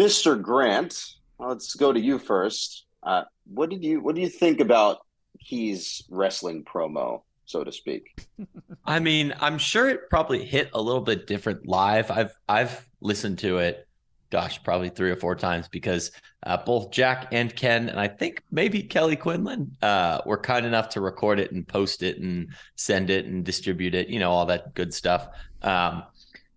Mr. 0.03 0.41
Grant, 0.41 1.01
let's 1.39 1.75
go 1.75 1.93
to 1.93 1.99
you 1.99 2.19
first. 2.19 2.87
Uh, 3.03 3.23
what 3.45 3.69
did 3.69 3.85
you 3.85 4.01
what 4.01 4.15
do 4.15 4.21
you 4.21 4.27
think 4.27 4.59
about 4.59 4.97
Key's 5.39 6.03
wrestling 6.09 6.65
promo, 6.65 7.21
so 7.45 7.63
to 7.63 7.71
speak? 7.71 8.13
I 8.85 8.99
mean, 8.99 9.33
I'm 9.39 9.57
sure 9.57 9.87
it 9.87 10.09
probably 10.09 10.43
hit 10.43 10.69
a 10.73 10.81
little 10.81 11.01
bit 11.01 11.25
different 11.25 11.65
live. 11.65 12.11
I've 12.11 12.35
I've 12.49 12.85
listened 12.99 13.39
to 13.39 13.59
it, 13.59 13.87
gosh, 14.29 14.61
probably 14.61 14.89
three 14.89 15.09
or 15.09 15.15
four 15.15 15.35
times 15.35 15.69
because 15.69 16.11
uh, 16.45 16.57
both 16.57 16.91
Jack 16.91 17.29
and 17.31 17.55
Ken, 17.55 17.87
and 17.87 17.97
I 17.97 18.09
think 18.09 18.43
maybe 18.51 18.83
Kelly 18.83 19.15
Quinlan, 19.15 19.77
uh, 19.81 20.19
were 20.25 20.37
kind 20.37 20.65
enough 20.65 20.89
to 20.89 21.01
record 21.01 21.39
it 21.39 21.53
and 21.53 21.65
post 21.65 22.03
it 22.03 22.17
and 22.17 22.49
send 22.75 23.09
it 23.09 23.23
and 23.23 23.45
distribute 23.45 23.95
it. 23.95 24.09
You 24.09 24.19
know, 24.19 24.31
all 24.31 24.47
that 24.47 24.73
good 24.73 24.93
stuff. 24.93 25.29
Um, 25.61 26.03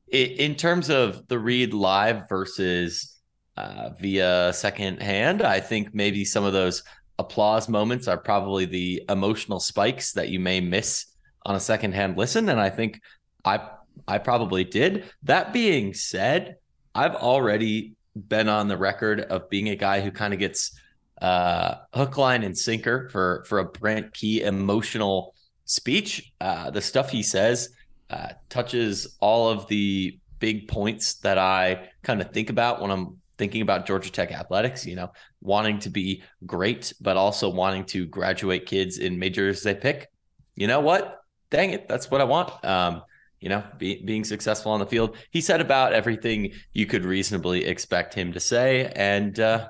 in 0.08 0.56
terms 0.56 0.90
of 0.90 1.28
the 1.28 1.38
read 1.38 1.74
live 1.74 2.28
versus 2.28 3.15
uh, 3.56 3.90
via 3.98 4.52
secondhand. 4.52 5.42
I 5.42 5.60
think 5.60 5.94
maybe 5.94 6.24
some 6.24 6.44
of 6.44 6.52
those 6.52 6.82
applause 7.18 7.68
moments 7.68 8.08
are 8.08 8.18
probably 8.18 8.66
the 8.66 9.02
emotional 9.08 9.60
spikes 9.60 10.12
that 10.12 10.28
you 10.28 10.38
may 10.38 10.60
miss 10.60 11.06
on 11.44 11.54
a 11.54 11.60
secondhand 11.60 12.16
listen. 12.18 12.48
And 12.48 12.60
I 12.60 12.70
think 12.70 13.00
I 13.44 13.68
I 14.06 14.18
probably 14.18 14.64
did. 14.64 15.04
That 15.22 15.52
being 15.52 15.94
said, 15.94 16.56
I've 16.94 17.14
already 17.14 17.94
been 18.14 18.48
on 18.48 18.68
the 18.68 18.76
record 18.76 19.20
of 19.20 19.48
being 19.50 19.68
a 19.68 19.76
guy 19.76 20.00
who 20.00 20.10
kind 20.10 20.32
of 20.32 20.38
gets 20.38 20.78
uh, 21.20 21.76
hook, 21.94 22.18
line, 22.18 22.42
and 22.42 22.56
sinker 22.56 23.08
for 23.10 23.44
for 23.48 23.60
a 23.60 23.64
Brent 23.64 24.12
Key 24.12 24.42
emotional 24.42 25.34
speech. 25.64 26.32
Uh, 26.40 26.70
the 26.70 26.82
stuff 26.82 27.10
he 27.10 27.22
says 27.22 27.70
uh, 28.10 28.28
touches 28.48 29.16
all 29.20 29.48
of 29.48 29.66
the 29.68 30.18
big 30.38 30.68
points 30.68 31.14
that 31.14 31.38
I 31.38 31.88
kind 32.02 32.20
of 32.20 32.30
think 32.30 32.50
about 32.50 32.80
when 32.80 32.90
I'm 32.90 33.18
thinking 33.38 33.62
about 33.62 33.86
Georgia 33.86 34.10
Tech 34.10 34.32
athletics. 34.32 34.86
You 34.86 34.96
know, 34.96 35.12
wanting 35.40 35.78
to 35.80 35.90
be 35.90 36.22
great, 36.44 36.92
but 37.00 37.16
also 37.16 37.48
wanting 37.48 37.84
to 37.86 38.06
graduate 38.06 38.66
kids 38.66 38.98
in 38.98 39.18
majors 39.18 39.62
they 39.62 39.74
pick. 39.74 40.08
You 40.54 40.66
know 40.66 40.80
what? 40.80 41.20
Dang 41.50 41.70
it, 41.70 41.88
that's 41.88 42.10
what 42.10 42.20
I 42.20 42.24
want. 42.24 42.64
Um, 42.64 43.02
you 43.40 43.48
know, 43.48 43.62
be, 43.78 44.02
being 44.04 44.24
successful 44.24 44.72
on 44.72 44.80
the 44.80 44.86
field. 44.86 45.16
He 45.30 45.40
said 45.40 45.60
about 45.60 45.92
everything 45.92 46.52
you 46.72 46.86
could 46.86 47.04
reasonably 47.04 47.64
expect 47.64 48.14
him 48.14 48.32
to 48.32 48.40
say, 48.40 48.90
and 48.96 49.38
uh, 49.38 49.68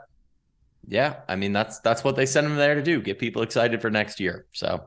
yeah, 0.86 1.16
I 1.28 1.36
mean 1.36 1.52
that's 1.52 1.80
that's 1.80 2.04
what 2.04 2.16
they 2.16 2.26
sent 2.26 2.46
him 2.46 2.56
there 2.56 2.74
to 2.74 2.82
do, 2.82 3.00
get 3.00 3.18
people 3.18 3.42
excited 3.42 3.82
for 3.82 3.90
next 3.90 4.20
year. 4.20 4.46
So 4.52 4.84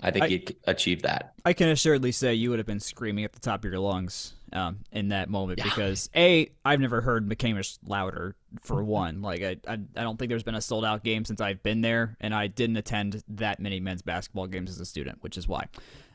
I 0.00 0.10
think 0.10 0.24
I, 0.24 0.28
he 0.28 0.48
achieved 0.64 1.02
that. 1.02 1.34
I 1.44 1.52
can 1.52 1.68
assuredly 1.68 2.12
say 2.12 2.34
you 2.34 2.50
would 2.50 2.58
have 2.58 2.66
been 2.66 2.80
screaming 2.80 3.24
at 3.24 3.32
the 3.32 3.40
top 3.40 3.64
of 3.64 3.70
your 3.70 3.80
lungs 3.80 4.32
um, 4.52 4.78
in 4.92 5.08
that 5.08 5.28
moment 5.28 5.58
yeah. 5.58 5.64
because 5.64 6.10
a 6.14 6.50
I've 6.64 6.80
never 6.80 7.00
heard 7.00 7.28
McCamish 7.28 7.78
louder 7.84 8.36
for 8.62 8.82
one. 8.82 9.22
Like 9.22 9.42
I, 9.42 9.56
I, 9.66 9.78
I 9.96 10.02
don't 10.02 10.18
think 10.18 10.28
there's 10.28 10.42
been 10.42 10.54
a 10.54 10.60
sold 10.60 10.84
out 10.84 11.04
game 11.04 11.24
since 11.24 11.40
I've 11.40 11.62
been 11.62 11.80
there, 11.80 12.16
and 12.20 12.34
I 12.34 12.48
didn't 12.48 12.76
attend 12.76 13.22
that 13.28 13.60
many 13.60 13.80
men's 13.80 14.02
basketball 14.02 14.46
games 14.46 14.70
as 14.70 14.80
a 14.80 14.84
student, 14.84 15.22
which 15.22 15.36
is 15.36 15.46
why 15.46 15.66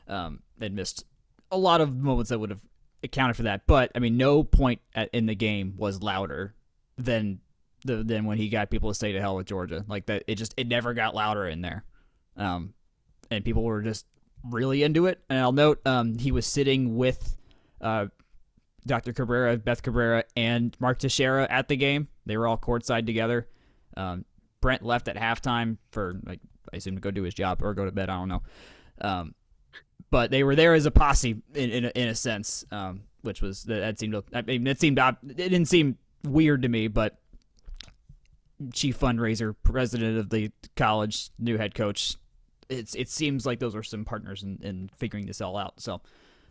um, 0.08 0.40
I'd 0.60 0.74
missed 0.74 1.04
a 1.50 1.58
lot 1.58 1.80
of 1.80 1.96
moments 1.96 2.30
that 2.30 2.38
would 2.38 2.50
have 2.50 2.60
accounted 3.02 3.36
for 3.36 3.44
that. 3.44 3.66
But 3.66 3.90
I 3.94 3.98
mean, 3.98 4.16
no 4.16 4.44
point 4.44 4.80
at, 4.94 5.10
in 5.12 5.26
the 5.26 5.34
game 5.34 5.74
was 5.76 6.02
louder 6.02 6.54
than 6.98 7.40
the 7.84 8.02
than 8.02 8.24
when 8.24 8.38
he 8.38 8.48
got 8.48 8.70
people 8.70 8.90
to 8.90 8.94
stay 8.94 9.12
to 9.12 9.20
hell 9.20 9.36
with 9.36 9.46
Georgia. 9.46 9.84
Like 9.88 10.06
that, 10.06 10.24
it 10.26 10.34
just 10.36 10.54
it 10.56 10.66
never 10.66 10.94
got 10.94 11.14
louder 11.14 11.46
in 11.46 11.62
there, 11.62 11.84
um, 12.36 12.74
and 13.30 13.44
people 13.44 13.62
were 13.62 13.82
just 13.82 14.06
really 14.44 14.82
into 14.82 15.06
it. 15.06 15.20
And 15.28 15.38
I'll 15.38 15.52
note 15.52 15.80
um, 15.86 16.18
he 16.18 16.32
was 16.32 16.46
sitting 16.46 16.96
with 16.96 17.36
uh, 17.80 18.06
Dr. 18.86 19.12
Cabrera, 19.12 19.56
Beth 19.56 19.82
Cabrera, 19.82 20.24
and 20.36 20.76
Mark 20.80 20.98
Teixeira 20.98 21.46
at 21.50 21.68
the 21.68 21.76
game. 21.76 22.08
They 22.24 22.36
were 22.36 22.46
all 22.46 22.56
courtside 22.58 23.06
together. 23.06 23.48
Um, 23.96 24.24
Brent 24.60 24.82
left 24.82 25.08
at 25.08 25.16
halftime 25.16 25.76
for 25.90 26.16
like 26.24 26.40
I 26.72 26.76
assume 26.78 26.96
to 26.96 27.00
go 27.00 27.10
do 27.10 27.22
his 27.22 27.34
job 27.34 27.62
or 27.62 27.74
go 27.74 27.84
to 27.84 27.92
bed. 27.92 28.10
I 28.10 28.16
don't 28.16 28.28
know. 28.28 28.42
Um, 29.00 29.34
but 30.10 30.30
they 30.30 30.44
were 30.44 30.56
there 30.56 30.74
as 30.74 30.86
a 30.86 30.90
posse 30.90 31.42
in 31.54 31.70
in, 31.70 31.84
in 31.84 32.08
a 32.08 32.14
sense, 32.14 32.64
um, 32.70 33.02
which 33.22 33.42
was 33.42 33.64
that 33.64 33.98
seemed. 33.98 34.14
I 34.32 34.42
mean, 34.42 34.66
it 34.66 34.80
seemed 34.80 34.98
it 34.98 35.36
didn't 35.36 35.66
seem 35.66 35.98
weird 36.24 36.62
to 36.62 36.68
me, 36.68 36.88
but 36.88 37.18
chief 38.72 38.98
fundraiser, 38.98 39.54
president 39.62 40.18
of 40.18 40.30
the 40.30 40.50
college, 40.76 41.30
new 41.38 41.58
head 41.58 41.74
coach. 41.74 42.16
It's 42.68 42.94
it 42.94 43.08
seems 43.08 43.46
like 43.46 43.60
those 43.60 43.76
are 43.76 43.82
some 43.82 44.04
partners 44.04 44.42
in, 44.42 44.58
in 44.62 44.90
figuring 44.96 45.26
this 45.26 45.40
all 45.40 45.56
out. 45.56 45.80
So, 45.80 46.00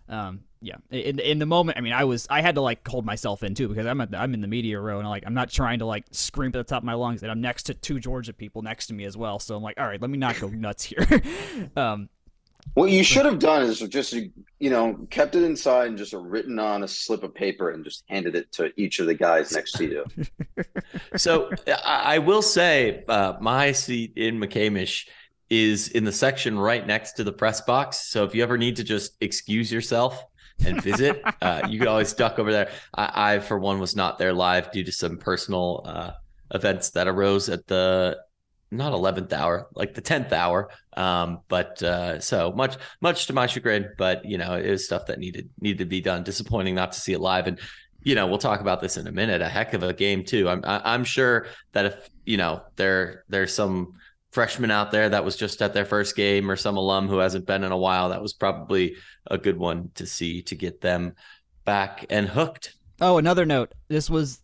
um, 0.10 0.42
yeah, 0.62 0.76
in 0.90 1.20
in 1.20 1.40
the 1.40 1.46
moment, 1.46 1.78
I 1.78 1.82
mean, 1.82 1.94
I 1.94 2.06
was 2.06 2.28
I 2.30 2.42
had 2.42 2.56
to 2.56 2.62
like 2.62 2.88
hold 2.88 3.06
myself 3.06 3.44
in 3.44 3.54
too 3.54 3.68
because 3.68 3.86
I'm 3.86 4.02
at 4.02 4.12
the, 4.12 4.20
I'm 4.20 4.34
in 4.34 4.42
the 4.42 4.48
media 4.48 4.80
row 4.80 4.98
and 4.98 5.06
I'm 5.06 5.12
like 5.12 5.24
I'm 5.26 5.34
not 5.34 5.50
trying 5.50 5.80
to 5.80 5.86
like 5.86 6.06
scream 6.12 6.50
at 6.50 6.54
the 6.54 6.64
top 6.64 6.80
of 6.80 6.86
my 6.86 6.94
lungs 6.94 7.22
and 7.22 7.32
I'm 7.32 7.42
next 7.42 7.64
to 7.64 7.74
two 7.74 8.00
Georgia 8.00 8.34
people 8.34 8.62
next 8.62 8.88
to 8.88 8.94
me 8.94 9.06
as 9.06 9.16
well. 9.16 9.40
So 9.40 9.56
I'm 9.56 9.64
like, 9.64 9.80
all 9.80 9.86
right, 9.86 10.02
let 10.02 10.10
me 10.10 10.18
not 10.18 10.40
go 10.40 10.48
nuts 10.50 10.84
here. 10.84 11.06
um, 11.76 12.10
what 12.74 12.90
you 12.90 13.04
should 13.04 13.26
have 13.26 13.40
done 13.40 13.62
is 13.62 13.80
just 13.80 14.14
you 14.14 14.70
know 14.70 15.08
kept 15.10 15.36
it 15.36 15.44
inside 15.44 15.88
and 15.88 15.98
just 15.98 16.14
written 16.14 16.58
on 16.58 16.84
a 16.84 16.88
slip 16.88 17.24
of 17.24 17.34
paper 17.34 17.70
and 17.70 17.84
just 17.84 18.04
handed 18.10 18.36
it 18.36 18.52
to 18.54 18.72
each 18.76 19.00
of 19.00 19.06
the 19.06 19.14
guys 19.14 19.54
next 19.54 19.74
to 19.74 19.86
you. 19.86 20.06
so 21.16 21.52
I 21.86 22.18
will 22.20 22.42
say, 22.42 23.04
uh, 23.08 23.34
my 23.40 23.72
seat 23.72 24.14
in 24.16 24.40
McCamish 24.40 25.08
is 25.50 25.90
in 25.90 26.04
the 26.04 26.12
section 26.12 26.58
right 26.58 26.86
next 26.86 27.14
to 27.14 27.24
the 27.24 27.32
press 27.32 27.62
box. 27.62 28.10
So 28.10 28.24
if 28.24 28.34
you 28.34 28.44
ever 28.44 28.58
need 28.58 28.76
to 28.78 28.84
just 28.84 29.16
excuse 29.22 29.72
yourself 29.72 30.24
and 30.66 30.82
visit, 30.82 31.22
uh, 31.42 31.68
you 31.70 31.80
can 31.80 31.88
always 31.88 32.14
duck 32.14 32.40
over 32.40 32.52
there. 32.52 32.72
I, 32.94 33.36
I, 33.36 33.40
for 33.40 33.60
one, 33.60 33.80
was 33.80 33.96
not 33.96 34.18
there 34.18 34.34
live 34.34 34.72
due 34.72 34.84
to 34.84 34.92
some 34.92 35.18
personal 35.18 35.84
uh, 35.86 36.12
events 36.54 36.92
that 36.92 37.08
arose 37.08 37.50
at 37.50 37.68
the 37.68 38.18
not 38.72 38.94
11th 38.94 39.32
hour, 39.32 39.68
like 39.76 39.94
the 39.94 40.02
10th 40.02 40.32
hour. 40.32 40.70
Um, 40.98 41.40
but 41.48 41.82
uh, 41.84 42.20
so 42.20 42.52
much, 42.52 42.78
much 43.02 43.28
to 43.28 43.34
my 43.34 43.48
chagrin, 43.48 43.90
but 43.98 44.26
you 44.26 44.38
know, 44.38 44.56
it 44.56 44.70
was 44.70 44.86
stuff 44.86 45.06
that 45.08 45.20
needed 45.20 45.50
needed 45.60 45.80
to 45.80 45.86
be 45.86 46.02
done. 46.02 46.24
Disappointing 46.24 46.76
not 46.76 46.92
to 46.94 47.00
see 47.00 47.14
it 47.14 47.20
live. 47.20 47.48
And 47.48 47.60
you 48.02 48.16
know, 48.16 48.28
we'll 48.28 48.38
talk 48.38 48.62
about 48.62 48.82
this 48.82 48.98
in 48.98 49.08
a 49.08 49.12
minute. 49.12 49.42
A 49.42 49.50
heck 49.50 49.74
of 49.74 49.84
a 49.84 49.94
game 49.94 50.24
too. 50.24 50.48
I'm 50.48 50.62
I'm 50.64 51.04
sure 51.04 51.48
that 51.74 51.86
if 51.86 52.10
you 52.26 52.38
know 52.38 52.62
there 52.76 53.24
there's 53.30 53.54
some 53.54 53.94
freshman 54.36 54.70
out 54.70 54.92
there 54.92 55.10
that 55.10 55.26
was 55.26 55.36
just 55.36 55.62
at 55.62 55.74
their 55.74 55.86
first 55.86 56.16
game 56.16 56.52
or 56.52 56.56
some 56.56 56.78
alum 56.78 57.08
who 57.08 57.18
hasn't 57.18 57.48
been 57.48 57.64
in 57.64 57.72
a 57.72 57.78
while, 57.78 58.10
that 58.10 58.22
was 58.22 58.34
probably 58.34 58.96
a 59.26 59.38
good 59.38 59.58
one 59.58 59.90
to 59.96 60.06
see 60.06 60.42
to 60.44 60.56
get 60.56 60.82
them 60.82 61.16
back 61.64 62.06
and 62.10 62.28
hooked. 62.28 62.76
Oh, 63.02 63.18
another 63.18 63.46
note. 63.46 63.74
This 63.88 64.10
was 64.10 64.42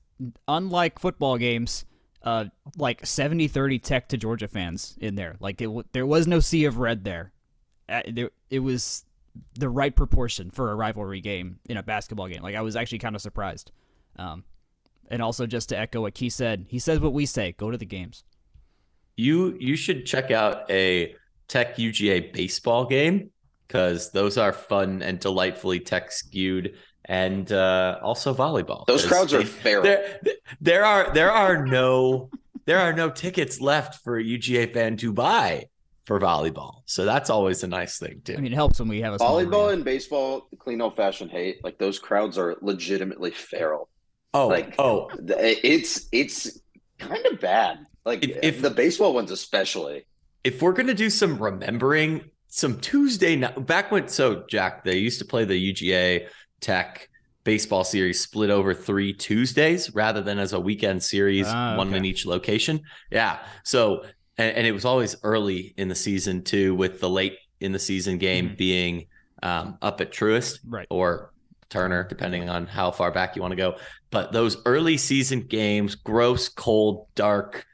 unlike 0.48 0.98
football 0.98 1.38
games 1.38 1.86
uh, 2.24 2.46
like 2.78 3.06
70 3.06 3.48
30 3.48 3.80
tech 3.80 4.08
to 4.10 4.18
Georgia 4.18 4.48
fans 4.48 4.98
in 5.02 5.16
there. 5.16 5.36
Like, 5.40 5.62
it, 5.62 5.70
there 5.94 6.06
was 6.06 6.28
no 6.28 6.40
sea 6.40 6.66
of 6.66 6.78
red 6.78 7.04
there. 7.04 7.34
Uh, 7.90 8.02
there. 8.08 8.30
It 8.50 8.60
was 8.60 9.06
the 9.56 9.70
right 9.70 9.96
proportion 9.96 10.52
for 10.52 10.72
a 10.72 10.76
rivalry 10.76 11.22
game 11.22 11.60
in 11.68 11.78
a 11.78 11.84
basketball 11.84 12.28
game. 12.28 12.44
Like, 12.44 12.56
I 12.56 12.62
was 12.62 12.76
actually 12.76 13.00
kind 13.00 13.16
of 13.16 13.22
surprised. 13.22 13.72
Um, 14.18 14.44
and 15.10 15.22
also, 15.22 15.46
just 15.46 15.70
to 15.70 15.80
echo 15.80 16.02
what 16.02 16.14
Key 16.14 16.30
said, 16.30 16.66
he 16.70 16.80
says 16.80 17.00
what 17.00 17.14
we 17.14 17.26
say 17.26 17.54
go 17.54 17.72
to 17.72 17.78
the 17.78 17.86
games. 17.86 18.24
You, 19.22 19.56
you 19.60 19.76
should 19.76 20.06
check 20.06 20.32
out 20.32 20.70
a 20.70 21.16
Tech 21.48 21.78
UGA 21.78 22.34
baseball 22.34 22.86
game 22.86 23.30
because 23.68 24.12
those 24.12 24.38
are 24.38 24.52
fun 24.52 25.02
and 25.02 25.20
delightfully 25.20 25.80
tech 25.80 26.12
skewed 26.12 26.76
and 27.06 27.52
uh, 27.52 28.00
also 28.02 28.34
volleyball. 28.34 28.86
Those 28.88 29.06
crowds 29.06 29.34
are 29.34 29.44
feral. 29.64 29.84
There, 29.84 30.20
there 30.60 30.86
are 30.86 31.14
there 31.14 31.32
are 31.32 31.66
no 31.66 32.30
there 32.66 32.80
are 32.80 32.94
no 32.94 33.10
tickets 33.10 33.60
left 33.60 34.04
for 34.04 34.18
a 34.18 34.24
UGA 34.24 34.74
fan 34.74 34.98
to 34.98 35.12
buy 35.14 35.66
for 36.06 36.20
volleyball. 36.20 36.84
So 36.86 37.06
that's 37.06 37.30
always 37.30 37.64
a 37.64 37.68
nice 37.68 38.00
thing 38.00 38.22
too. 38.24 38.34
I 38.34 38.38
mean, 38.38 38.54
it 38.54 38.56
helps 38.56 38.80
when 38.80 38.90
we 38.90 39.02
have 39.02 39.14
a 39.14 39.18
volleyball 39.18 39.74
and 39.74 39.84
baseball. 39.84 40.48
Clean 40.60 40.80
old 40.82 40.96
fashioned 40.96 41.32
hate. 41.32 41.64
Like 41.64 41.78
those 41.78 42.00
crowds 42.00 42.38
are 42.38 42.58
legitimately 42.62 43.32
feral. 43.32 43.90
Oh, 44.34 44.48
like 44.48 44.76
oh, 44.80 45.10
it's 45.20 46.08
it's 46.12 46.60
kind 46.98 47.26
of 47.26 47.40
bad. 47.40 47.86
Like 48.06 48.24
if, 48.24 48.38
if 48.42 48.62
the 48.62 48.70
baseball 48.70 49.14
ones, 49.14 49.32
especially. 49.32 50.06
If 50.44 50.62
we're 50.62 50.74
gonna 50.74 50.94
do 50.94 51.10
some 51.10 51.38
remembering, 51.38 52.32
some 52.48 52.80
Tuesday 52.80 53.36
night 53.36 53.66
back 53.66 53.92
when 53.92 54.08
so 54.08 54.44
Jack 54.48 54.84
they 54.84 54.98
used 54.98 55.20
to 55.20 55.26
play 55.26 55.46
the 55.46 55.74
UGA 55.74 56.28
Tech 56.60 57.10
baseball 57.44 57.84
series 57.84 58.20
split 58.20 58.50
over 58.50 58.74
three 58.74 59.14
Tuesdays 59.14 59.94
rather 59.96 60.22
than 60.22 60.38
as 60.40 60.54
a 60.54 60.60
weekend 60.60 61.02
series, 61.02 61.48
ah, 61.48 61.72
okay. 61.72 61.78
one 61.78 61.94
in 61.94 62.06
each 62.06 62.26
location. 62.26 62.82
Yeah. 63.12 63.40
So, 63.64 64.06
and, 64.38 64.56
and, 64.58 64.68
it 64.68 64.72
was 64.72 64.86
always 64.86 65.16
early 65.24 65.74
in 65.78 65.88
the 65.88 65.96
season 65.96 66.44
too, 66.44 66.76
with 66.76 67.00
the 67.00 67.10
late 67.10 67.38
in 67.60 67.72
the 67.72 67.80
season 67.80 68.18
game 68.18 68.48
mm-hmm. 68.48 68.56
being 68.56 69.08
um, 69.44 69.78
up 69.82 70.02
at 70.02 70.12
Truist 70.12 70.60
right. 70.68 70.88
or 70.90 71.32
Turner, 71.70 72.04
depending 72.08 72.50
on 72.50 72.68
how 72.68 72.92
far 72.92 73.12
back 73.12 73.36
you 73.36 73.42
want 73.42 73.54
to 73.54 73.58
go. 73.58 73.76
But 74.12 74.32
those 74.32 74.58
early 74.66 74.98
season 74.98 75.42
games, 75.42 75.96
gross, 75.96 76.50
cold, 76.50 77.08
dark, 77.16 77.66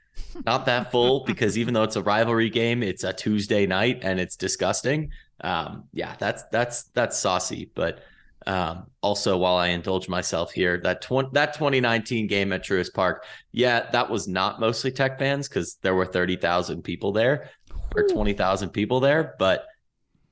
not 0.45 0.65
that 0.65 0.91
full 0.91 1.23
because 1.25 1.57
even 1.57 1.73
though 1.73 1.83
it's 1.83 1.95
a 1.95 2.03
rivalry 2.03 2.49
game, 2.49 2.83
it's 2.83 3.03
a 3.03 3.13
Tuesday 3.13 3.65
night 3.65 3.99
and 4.01 4.19
it's 4.19 4.35
disgusting. 4.35 5.11
Um, 5.41 5.85
yeah, 5.93 6.15
that's 6.19 6.43
that's 6.51 6.83
that's 6.85 7.17
saucy, 7.17 7.71
but 7.75 8.01
um, 8.47 8.87
also, 9.01 9.37
while 9.37 9.57
I 9.57 9.67
indulge 9.67 10.07
myself 10.07 10.53
here, 10.53 10.79
that 10.83 11.01
tw- 11.01 11.31
that 11.33 11.53
2019 11.53 12.27
game 12.27 12.53
at 12.53 12.63
Truist 12.63 12.93
Park, 12.93 13.25
yeah, 13.51 13.89
that 13.91 14.09
was 14.09 14.29
not 14.29 14.61
mostly 14.61 14.89
Tech 14.89 15.19
fans 15.19 15.49
because 15.49 15.75
there 15.81 15.93
were 15.93 16.05
30,000 16.05 16.81
people 16.81 17.11
there 17.11 17.49
or 17.93 18.03
20,000 18.03 18.69
people 18.69 19.01
there. 19.01 19.35
But 19.37 19.65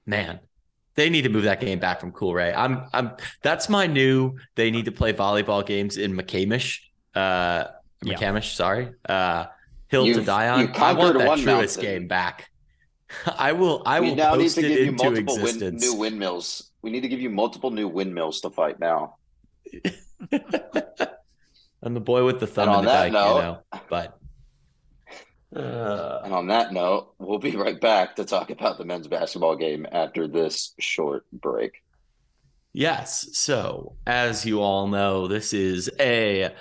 man, 0.06 0.40
they 0.96 1.10
need 1.10 1.24
to 1.24 1.30
move 1.30 1.44
that 1.44 1.60
game 1.60 1.80
back 1.80 2.00
from 2.00 2.14
Coolray. 2.14 2.54
I'm, 2.56 2.86
I'm. 2.94 3.12
That's 3.42 3.68
my 3.68 3.86
new. 3.86 4.38
They 4.56 4.72
need 4.72 4.86
to 4.86 4.94
play 4.94 5.12
volleyball 5.12 5.66
games 5.66 5.98
in 5.98 6.14
McCamish. 6.14 6.80
Uh, 7.14 7.66
McCamish, 8.02 8.36
yeah. 8.36 8.40
sorry. 8.42 8.92
Uh, 9.10 9.48
hill 9.96 10.06
You've, 10.08 10.18
to 10.18 10.24
die 10.24 10.50
on. 10.50 10.76
I 10.76 10.94
want 10.94 11.18
that 11.18 11.40
Truist 11.40 11.46
mountain. 11.46 11.82
game 11.82 12.08
back. 12.08 12.50
I 13.38 13.52
will. 13.52 13.82
I 13.86 14.00
we 14.00 14.10
will 14.10 14.16
now 14.16 14.36
post 14.36 14.58
need 14.58 14.64
to 14.64 14.70
give 14.70 14.86
you 14.86 14.92
multiple 14.92 15.38
win, 15.42 15.76
new 15.78 15.96
windmills 15.96 16.72
we 16.86 16.92
need 16.92 17.02
to 17.02 17.08
give 17.08 17.20
you 17.20 17.32
multiple 17.32 17.72
new 17.72 17.88
windmills 17.88 18.42
to 18.42 18.52
fight 18.52 18.80
now. 18.80 19.16
I'm 21.82 21.96
the 21.96 22.00
boy 22.00 22.24
with 22.24 22.40
the 22.40 22.46
thumb 22.46 22.70
And 22.70 22.78
in 22.78 22.86
the 22.86 22.92
on 22.92 23.12
that 23.12 23.12
dike, 23.12 23.36
you 23.36 23.42
know. 23.42 23.60
But 23.90 24.20
uh, 25.60 26.22
And 26.26 26.32
on 26.32 26.48
that 26.50 26.74
note, 26.74 27.16
we'll 27.18 27.40
be 27.40 27.56
right 27.56 27.82
back 27.82 28.18
to 28.18 28.24
talk 28.24 28.52
about 28.52 28.78
the 28.78 28.86
men's 28.86 29.08
basketball 29.08 29.56
game 29.56 29.88
after 29.92 30.28
this 30.28 30.76
short 30.78 31.26
break. 31.34 31.82
Yes. 32.72 33.30
So, 33.34 33.96
as 34.06 34.46
you 34.46 34.62
all 34.62 34.88
know, 34.88 35.28
this 35.28 35.54
is 35.54 35.90
a 36.00 36.54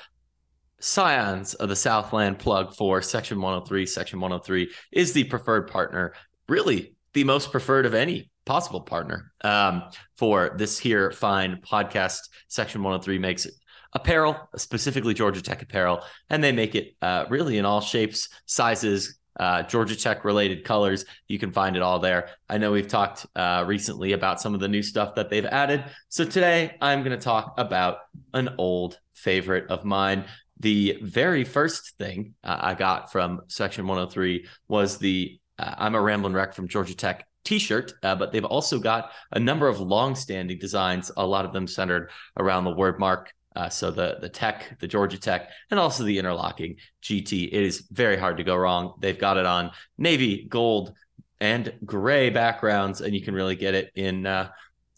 Scions 0.80 1.54
of 1.54 1.68
the 1.68 1.76
Southland 1.76 2.38
plug 2.38 2.74
for 2.74 3.00
Section 3.02 3.40
103. 3.40 3.86
Section 3.86 4.20
103 4.20 4.70
is 4.92 5.12
the 5.12 5.24
preferred 5.24 5.68
partner, 5.68 6.14
really 6.48 6.94
the 7.12 7.24
most 7.24 7.50
preferred 7.50 7.86
of 7.86 7.94
any 7.94 8.30
possible 8.44 8.80
partner 8.80 9.32
um, 9.42 9.84
for 10.16 10.54
this 10.58 10.78
here 10.78 11.10
fine 11.10 11.60
podcast. 11.62 12.18
Section 12.48 12.82
103 12.82 13.18
makes 13.18 13.46
apparel, 13.94 14.48
specifically 14.56 15.14
Georgia 15.14 15.40
Tech 15.40 15.62
apparel, 15.62 16.02
and 16.28 16.42
they 16.42 16.52
make 16.52 16.74
it 16.74 16.94
uh, 17.00 17.24
really 17.28 17.58
in 17.58 17.64
all 17.64 17.80
shapes, 17.80 18.28
sizes, 18.46 19.18
uh, 19.38 19.62
Georgia 19.62 19.96
Tech 19.96 20.24
related 20.24 20.64
colors. 20.64 21.04
You 21.28 21.38
can 21.38 21.52
find 21.52 21.76
it 21.76 21.82
all 21.82 21.98
there. 21.98 22.28
I 22.48 22.58
know 22.58 22.72
we've 22.72 22.88
talked 22.88 23.26
uh, 23.34 23.64
recently 23.66 24.12
about 24.12 24.40
some 24.40 24.54
of 24.54 24.60
the 24.60 24.68
new 24.68 24.82
stuff 24.82 25.14
that 25.16 25.30
they've 25.30 25.44
added. 25.44 25.84
So 26.08 26.24
today 26.24 26.76
I'm 26.80 27.02
going 27.02 27.18
to 27.18 27.24
talk 27.24 27.54
about 27.56 27.98
an 28.32 28.50
old 28.58 28.98
favorite 29.12 29.70
of 29.70 29.84
mine. 29.84 30.24
The 30.60 30.98
very 31.02 31.44
first 31.44 31.96
thing 31.98 32.34
uh, 32.42 32.58
I 32.60 32.74
got 32.74 33.10
from 33.10 33.42
Section 33.48 33.86
103 33.86 34.46
was 34.68 34.98
the 34.98 35.38
uh, 35.58 35.74
I'm 35.78 35.94
a 35.94 36.00
Ramblin' 36.00 36.34
Wreck 36.34 36.54
from 36.54 36.68
Georgia 36.68 36.96
Tech 36.96 37.26
t-shirt, 37.44 37.92
uh, 38.02 38.14
but 38.16 38.32
they've 38.32 38.44
also 38.44 38.78
got 38.78 39.10
a 39.32 39.38
number 39.38 39.68
of 39.68 39.78
long-standing 39.78 40.58
designs, 40.58 41.10
a 41.16 41.26
lot 41.26 41.44
of 41.44 41.52
them 41.52 41.66
centered 41.66 42.10
around 42.38 42.64
the 42.64 42.74
word 42.74 42.98
mark 42.98 43.32
uh, 43.56 43.68
so 43.68 43.90
the 43.90 44.18
the 44.20 44.28
Tech, 44.28 44.78
the 44.80 44.88
Georgia 44.88 45.18
Tech, 45.18 45.50
and 45.70 45.78
also 45.78 46.04
the 46.04 46.18
interlocking 46.18 46.76
GT. 47.02 47.48
It 47.48 47.62
is 47.62 47.86
very 47.90 48.16
hard 48.16 48.38
to 48.38 48.44
go 48.44 48.56
wrong. 48.56 48.94
They've 48.98 49.18
got 49.18 49.36
it 49.36 49.46
on 49.46 49.70
navy, 49.96 50.46
gold, 50.48 50.92
and 51.40 51.72
gray 51.84 52.30
backgrounds, 52.30 53.00
and 53.00 53.14
you 53.14 53.22
can 53.22 53.34
really 53.34 53.56
get 53.56 53.74
it 53.74 53.92
in 53.94 54.26
uh, 54.26 54.48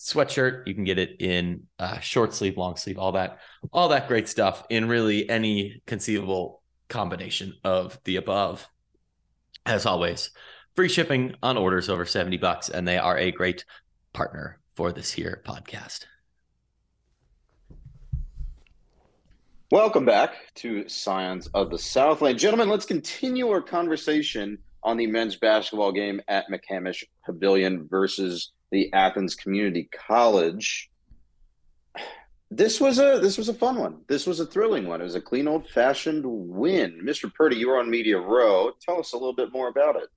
sweatshirt. 0.06 0.66
You 0.66 0.74
can 0.74 0.84
get 0.84 0.98
it 0.98 1.16
in 1.20 1.64
uh, 1.78 1.98
short 1.98 2.32
sleeve, 2.32 2.56
long 2.56 2.76
sleeve, 2.76 2.98
all 2.98 3.12
that, 3.12 3.40
all 3.72 3.88
that 3.88 4.06
great 4.06 4.28
stuff 4.28 4.64
in 4.70 4.88
really 4.88 5.28
any 5.28 5.82
conceivable 5.86 6.62
combination 6.88 7.54
of 7.64 7.98
the 8.04 8.16
above. 8.16 8.68
As 9.64 9.84
always, 9.84 10.30
free 10.76 10.88
shipping 10.88 11.34
on 11.42 11.56
orders 11.56 11.88
over 11.88 12.06
70 12.06 12.36
bucks, 12.36 12.68
and 12.68 12.86
they 12.86 12.98
are 12.98 13.18
a 13.18 13.32
great 13.32 13.64
partner 14.12 14.60
for 14.76 14.92
this 14.92 15.12
here 15.12 15.42
podcast. 15.44 16.04
Welcome 19.72 20.04
back 20.04 20.34
to 20.56 20.88
Scions 20.88 21.48
of 21.48 21.70
the 21.70 21.78
Southland. 21.78 22.38
Gentlemen, 22.38 22.68
let's 22.68 22.86
continue 22.86 23.48
our 23.48 23.60
conversation 23.60 24.58
on 24.84 24.96
the 24.96 25.08
men's 25.08 25.34
basketball 25.34 25.90
game 25.90 26.20
at 26.28 26.44
McCamish 26.48 27.02
Pavilion 27.24 27.88
versus 27.90 28.52
the 28.70 28.92
Athens 28.92 29.34
Community 29.34 29.88
College. 29.92 30.90
This 32.50 32.80
was 32.80 32.98
a 32.98 33.18
this 33.20 33.38
was 33.38 33.48
a 33.48 33.54
fun 33.54 33.76
one. 33.76 34.02
This 34.06 34.26
was 34.26 34.38
a 34.38 34.46
thrilling 34.46 34.86
one. 34.86 35.00
It 35.00 35.04
was 35.04 35.16
a 35.16 35.20
clean 35.20 35.48
old 35.48 35.68
fashioned 35.68 36.24
win. 36.24 37.00
Mr. 37.04 37.32
Purdy, 37.32 37.56
you 37.56 37.68
were 37.68 37.78
on 37.78 37.90
Media 37.90 38.18
Row. 38.18 38.70
Tell 38.80 39.00
us 39.00 39.12
a 39.12 39.16
little 39.16 39.34
bit 39.34 39.52
more 39.52 39.68
about 39.68 39.96
it. 39.96 40.08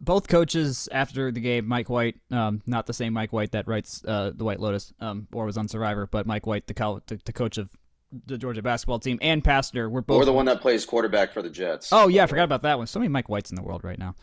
Both 0.00 0.28
coaches 0.28 0.88
after 0.92 1.32
the 1.32 1.40
game, 1.40 1.66
Mike 1.66 1.88
White, 1.88 2.16
um, 2.30 2.62
not 2.66 2.86
the 2.86 2.92
same 2.92 3.12
Mike 3.12 3.32
White 3.32 3.52
that 3.52 3.66
writes 3.66 4.04
uh, 4.06 4.30
the 4.34 4.44
White 4.44 4.60
Lotus 4.60 4.92
um, 5.00 5.26
or 5.32 5.46
was 5.46 5.56
on 5.56 5.66
Survivor, 5.66 6.06
but 6.06 6.24
Mike 6.24 6.46
White, 6.46 6.68
the, 6.68 6.74
col- 6.74 7.02
the, 7.06 7.18
the 7.24 7.32
coach 7.32 7.58
of 7.58 7.70
the 8.26 8.38
Georgia 8.38 8.62
basketball 8.62 9.00
team, 9.00 9.18
and 9.20 9.42
Pastner 9.42 9.90
were 9.90 10.02
both 10.02 10.22
Or 10.22 10.24
the 10.24 10.32
one 10.32 10.46
that 10.46 10.60
plays 10.60 10.84
quarterback 10.84 11.32
for 11.32 11.42
the 11.42 11.50
Jets. 11.50 11.88
Oh 11.92 12.08
yeah, 12.08 12.22
I 12.22 12.26
forgot 12.26 12.44
about 12.44 12.62
that 12.62 12.78
one. 12.78 12.86
So 12.86 13.00
many 13.00 13.08
Mike 13.08 13.28
Whites 13.28 13.50
in 13.50 13.56
the 13.56 13.62
world 13.62 13.82
right 13.84 13.98
now. 13.98 14.14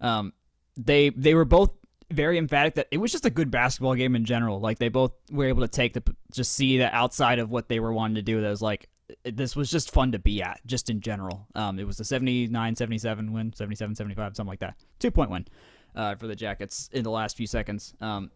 Um, 0.00 0.32
they 0.76 1.10
they 1.10 1.34
were 1.34 1.44
both 1.44 1.72
very 2.10 2.38
emphatic 2.38 2.74
that 2.74 2.88
it 2.90 2.98
was 2.98 3.12
just 3.12 3.26
a 3.26 3.30
good 3.30 3.50
basketball 3.50 3.94
game 3.94 4.14
in 4.14 4.24
general. 4.24 4.60
Like 4.60 4.78
they 4.78 4.88
both 4.88 5.12
were 5.30 5.46
able 5.46 5.62
to 5.62 5.68
take 5.68 5.94
the 5.94 6.02
just 6.32 6.52
see 6.52 6.78
that 6.78 6.92
outside 6.92 7.38
of 7.38 7.50
what 7.50 7.68
they 7.68 7.80
were 7.80 7.92
wanting 7.92 8.16
to 8.16 8.22
do. 8.22 8.40
That 8.40 8.50
was 8.50 8.62
like 8.62 8.88
this 9.24 9.54
was 9.54 9.70
just 9.70 9.90
fun 9.90 10.12
to 10.12 10.18
be 10.18 10.42
at, 10.42 10.60
just 10.66 10.90
in 10.90 11.00
general. 11.00 11.46
Um, 11.54 11.78
it 11.78 11.86
was 11.86 12.00
a 12.00 12.04
79-77 12.04 13.30
win, 13.32 13.50
77-75, 13.50 14.16
something 14.16 14.46
like 14.46 14.60
that. 14.60 14.76
Two 14.98 15.10
point 15.10 15.30
win 15.30 15.46
uh, 15.94 16.14
for 16.14 16.26
the 16.26 16.36
Jackets 16.36 16.88
in 16.92 17.04
the 17.04 17.10
last 17.10 17.36
few 17.36 17.46
seconds. 17.46 17.94
Um, 18.00 18.30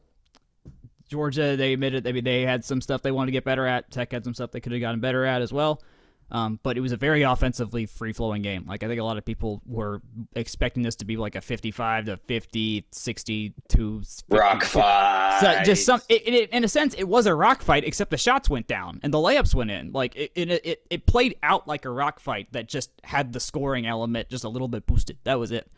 Georgia, 1.08 1.56
they 1.56 1.72
admitted 1.72 2.04
mean, 2.04 2.24
they 2.24 2.42
had 2.42 2.64
some 2.64 2.80
stuff 2.80 3.00
they 3.02 3.10
wanted 3.10 3.26
to 3.26 3.32
get 3.32 3.44
better 3.44 3.66
at. 3.66 3.90
Tech 3.90 4.12
had 4.12 4.24
some 4.24 4.34
stuff 4.34 4.50
they 4.50 4.60
could 4.60 4.72
have 4.72 4.80
gotten 4.80 5.00
better 5.00 5.24
at 5.24 5.40
as 5.40 5.52
well. 5.52 5.82
Um, 6.30 6.60
but 6.62 6.76
it 6.76 6.80
was 6.80 6.92
a 6.92 6.96
very 6.96 7.22
offensively 7.22 7.86
free 7.86 8.12
flowing 8.12 8.42
game. 8.42 8.66
Like, 8.66 8.82
I 8.82 8.86
think 8.86 9.00
a 9.00 9.04
lot 9.04 9.16
of 9.16 9.24
people 9.24 9.62
were 9.64 10.02
expecting 10.34 10.82
this 10.82 10.96
to 10.96 11.06
be 11.06 11.16
like 11.16 11.36
a 11.36 11.40
55 11.40 12.06
to 12.06 12.16
50, 12.18 12.86
62. 12.90 14.00
50, 14.00 14.24
Rock 14.28 14.64
fight. 14.64 15.38
So 15.40 15.62
just 15.64 15.86
some, 15.86 16.02
it, 16.08 16.28
it, 16.28 16.50
in 16.50 16.64
a 16.64 16.68
sense, 16.68 16.94
it 16.94 17.08
was 17.08 17.26
a 17.26 17.34
rock 17.34 17.62
fight, 17.62 17.84
except 17.84 18.10
the 18.10 18.18
shots 18.18 18.50
went 18.50 18.66
down 18.66 19.00
and 19.02 19.12
the 19.12 19.18
layups 19.18 19.54
went 19.54 19.70
in. 19.70 19.92
Like, 19.92 20.16
it, 20.16 20.32
it, 20.34 20.50
it, 20.50 20.82
it 20.90 21.06
played 21.06 21.36
out 21.42 21.66
like 21.66 21.86
a 21.86 21.90
rock 21.90 22.20
fight 22.20 22.52
that 22.52 22.68
just 22.68 22.90
had 23.04 23.32
the 23.32 23.40
scoring 23.40 23.86
element 23.86 24.28
just 24.28 24.44
a 24.44 24.50
little 24.50 24.68
bit 24.68 24.84
boosted. 24.86 25.16
That 25.24 25.38
was 25.38 25.50
it. 25.50 25.70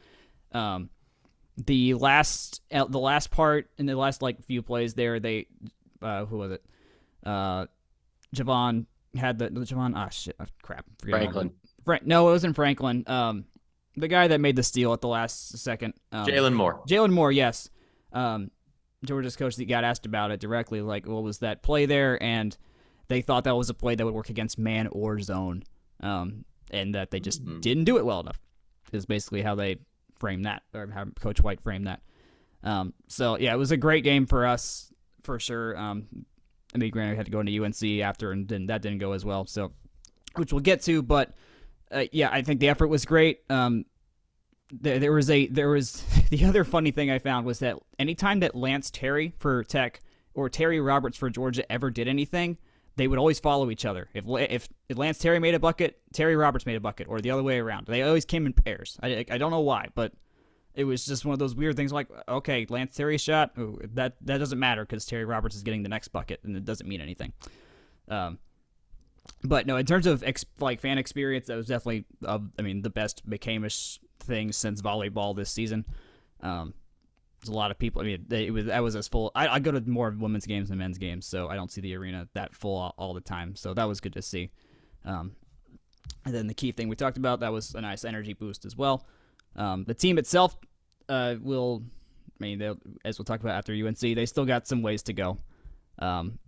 Um, 0.52 0.90
the 1.66 1.94
last 1.94 2.62
uh, 2.72 2.84
the 2.86 2.98
last 2.98 3.30
part 3.30 3.70
in 3.78 3.86
the 3.86 3.94
last 3.94 4.22
like 4.22 4.42
few 4.44 4.62
plays 4.62 4.94
there 4.94 5.20
they 5.20 5.46
uh 6.00 6.24
who 6.24 6.38
was 6.38 6.52
it 6.52 6.64
uh 7.24 7.66
Javon 8.34 8.86
had 9.16 9.38
the 9.38 9.48
Javon 9.50 9.92
ah 9.96 10.08
shit 10.08 10.36
oh, 10.40 10.44
crap 10.62 10.84
forget 11.00 11.20
Franklin. 11.20 11.52
Frank 11.84 12.06
no 12.06 12.28
it 12.28 12.32
wasn't 12.32 12.54
Franklin 12.56 13.04
um 13.06 13.44
the 13.96 14.08
guy 14.08 14.28
that 14.28 14.40
made 14.40 14.56
the 14.56 14.62
steal 14.62 14.92
at 14.92 15.00
the 15.00 15.08
last 15.08 15.58
second 15.58 15.94
um, 16.12 16.26
Jalon 16.26 16.54
Moore. 16.54 16.82
Jalon 16.88 17.10
Moore 17.12 17.32
yes 17.32 17.70
um 18.12 18.50
Georgia's 19.04 19.36
coach 19.36 19.56
that 19.56 19.64
got 19.66 19.82
asked 19.84 20.06
about 20.06 20.30
it 20.30 20.40
directly 20.40 20.80
like 20.80 21.06
what 21.06 21.22
was 21.22 21.38
that 21.38 21.62
play 21.62 21.86
there 21.86 22.22
and 22.22 22.56
they 23.08 23.20
thought 23.22 23.44
that 23.44 23.56
was 23.56 23.70
a 23.70 23.74
play 23.74 23.94
that 23.94 24.04
would 24.04 24.14
work 24.14 24.28
against 24.30 24.58
man 24.58 24.86
or 24.88 25.18
zone 25.20 25.62
um 26.00 26.44
and 26.70 26.94
that 26.94 27.10
they 27.10 27.18
just 27.18 27.44
Mhm. 27.44 27.60
didn't 27.60 27.84
do 27.84 27.96
it 27.98 28.04
well 28.04 28.20
enough 28.20 28.38
is 28.92 29.06
basically 29.06 29.42
how 29.42 29.54
they 29.54 29.78
frame 30.18 30.42
that, 30.42 30.62
or 30.74 30.86
how 30.88 31.06
Coach 31.18 31.40
White 31.40 31.60
framed 31.62 31.86
that. 31.86 32.02
Um, 32.62 32.92
so 33.06 33.38
yeah, 33.38 33.54
it 33.54 33.56
was 33.56 33.70
a 33.70 33.76
great 33.78 34.04
game 34.04 34.26
for 34.26 34.46
us 34.46 34.92
for 35.22 35.38
sure. 35.40 35.76
Um, 35.78 36.26
I 36.74 36.78
mean, 36.78 36.90
granted, 36.90 37.12
we 37.12 37.16
had 37.16 37.26
to 37.26 37.32
go 37.32 37.40
into 37.40 37.64
UNC 37.64 38.02
after, 38.02 38.32
and 38.32 38.46
then 38.46 38.66
that 38.66 38.82
didn't 38.82 38.98
go 38.98 39.12
as 39.12 39.24
well. 39.24 39.46
So, 39.46 39.72
which 40.36 40.52
we'll 40.52 40.60
get 40.60 40.82
to, 40.82 41.02
but 41.02 41.34
uh, 41.90 42.04
yeah, 42.12 42.30
I 42.30 42.42
think 42.42 42.60
the 42.60 42.68
effort 42.68 42.88
was 42.88 43.04
great. 43.04 43.40
Um, 43.50 43.84
there, 44.72 44.98
there 44.98 45.12
was 45.12 45.30
a 45.30 45.46
there 45.48 45.70
was 45.70 46.02
the 46.30 46.44
other 46.44 46.64
funny 46.64 46.90
thing 46.90 47.10
I 47.10 47.18
found 47.18 47.46
was 47.46 47.58
that 47.60 47.76
anytime 47.98 48.40
that 48.40 48.54
Lance 48.54 48.90
Terry 48.90 49.34
for 49.38 49.64
Tech 49.64 50.00
or 50.34 50.48
Terry 50.48 50.80
Roberts 50.80 51.16
for 51.16 51.28
Georgia 51.30 51.70
ever 51.70 51.90
did 51.90 52.06
anything, 52.06 52.58
they 52.96 53.08
would 53.08 53.18
always 53.18 53.40
follow 53.40 53.70
each 53.70 53.84
other. 53.84 54.08
If 54.14 54.24
if, 54.28 54.68
if 54.88 54.98
Lance 54.98 55.18
Terry 55.18 55.38
made 55.38 55.54
a 55.54 55.60
bucket, 55.60 56.00
Terry 56.12 56.36
Roberts 56.36 56.66
made 56.66 56.76
a 56.76 56.80
bucket, 56.80 57.08
or 57.08 57.20
the 57.20 57.30
other 57.30 57.42
way 57.42 57.58
around. 57.58 57.86
They 57.86 58.02
always 58.02 58.24
came 58.24 58.46
in 58.46 58.52
pairs. 58.52 58.98
I, 59.02 59.24
I 59.30 59.38
don't 59.38 59.50
know 59.50 59.60
why, 59.60 59.88
but 59.94 60.12
it 60.80 60.84
was 60.84 61.04
just 61.04 61.26
one 61.26 61.34
of 61.34 61.38
those 61.38 61.54
weird 61.54 61.76
things. 61.76 61.92
Like, 61.92 62.08
okay, 62.26 62.66
Lance 62.70 62.96
Terry 62.96 63.18
shot. 63.18 63.52
Ooh, 63.58 63.78
that 63.94 64.14
that 64.22 64.38
doesn't 64.38 64.58
matter 64.58 64.82
because 64.82 65.04
Terry 65.04 65.26
Roberts 65.26 65.54
is 65.54 65.62
getting 65.62 65.82
the 65.82 65.90
next 65.90 66.08
bucket, 66.08 66.40
and 66.42 66.56
it 66.56 66.64
doesn't 66.64 66.88
mean 66.88 67.02
anything. 67.02 67.34
Um, 68.08 68.38
but 69.44 69.66
no, 69.66 69.76
in 69.76 69.84
terms 69.84 70.06
of 70.06 70.22
ex- 70.22 70.46
like 70.58 70.80
fan 70.80 70.96
experience, 70.96 71.48
that 71.48 71.56
was 71.56 71.66
definitely, 71.66 72.06
uh, 72.24 72.38
I 72.58 72.62
mean, 72.62 72.80
the 72.80 72.88
best 72.88 73.28
McCamish 73.28 73.98
thing 74.20 74.52
since 74.52 74.80
volleyball 74.80 75.36
this 75.36 75.50
season. 75.50 75.84
Um, 76.40 76.72
there's 77.40 77.50
a 77.50 77.54
lot 77.54 77.70
of 77.70 77.78
people. 77.78 78.00
I 78.00 78.06
mean, 78.06 78.24
they, 78.26 78.46
it 78.46 78.50
was 78.52 78.64
that 78.64 78.82
was 78.82 78.96
as 78.96 79.06
full. 79.06 79.32
I, 79.34 79.48
I 79.48 79.58
go 79.58 79.72
to 79.72 79.82
more 79.82 80.16
women's 80.18 80.46
games 80.46 80.70
than 80.70 80.78
men's 80.78 80.96
games, 80.96 81.26
so 81.26 81.48
I 81.48 81.56
don't 81.56 81.70
see 81.70 81.82
the 81.82 81.94
arena 81.94 82.26
that 82.32 82.54
full 82.54 82.76
all, 82.76 82.94
all 82.96 83.12
the 83.12 83.20
time. 83.20 83.54
So 83.54 83.74
that 83.74 83.84
was 83.84 84.00
good 84.00 84.14
to 84.14 84.22
see. 84.22 84.50
Um, 85.04 85.32
and 86.24 86.34
then 86.34 86.46
the 86.46 86.54
key 86.54 86.72
thing 86.72 86.88
we 86.88 86.96
talked 86.96 87.18
about 87.18 87.40
that 87.40 87.52
was 87.52 87.74
a 87.74 87.82
nice 87.82 88.04
energy 88.06 88.32
boost 88.32 88.64
as 88.64 88.76
well. 88.76 89.06
Um, 89.56 89.84
the 89.84 89.94
team 89.94 90.18
itself 90.18 90.56
uh, 91.10 91.34
will, 91.42 91.82
I 92.40 92.44
mean, 92.44 92.62
as 93.04 93.18
we'll 93.18 93.24
talk 93.24 93.40
about 93.40 93.56
after 93.56 93.74
UNC, 93.74 93.98
they 93.98 94.24
still 94.24 94.46
got 94.46 94.66
some 94.66 94.80
ways 94.80 95.02
to 95.04 95.12
go. 95.12 95.36
Um, 95.98 96.38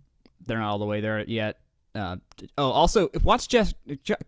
they're 0.45 0.57
not 0.57 0.69
all 0.69 0.79
the 0.79 0.85
way 0.85 1.01
there 1.01 1.23
yet. 1.25 1.59
Uh, 1.93 2.17
oh, 2.57 2.71
also 2.71 3.09
watch 3.23 3.47
Jeff, 3.47 3.73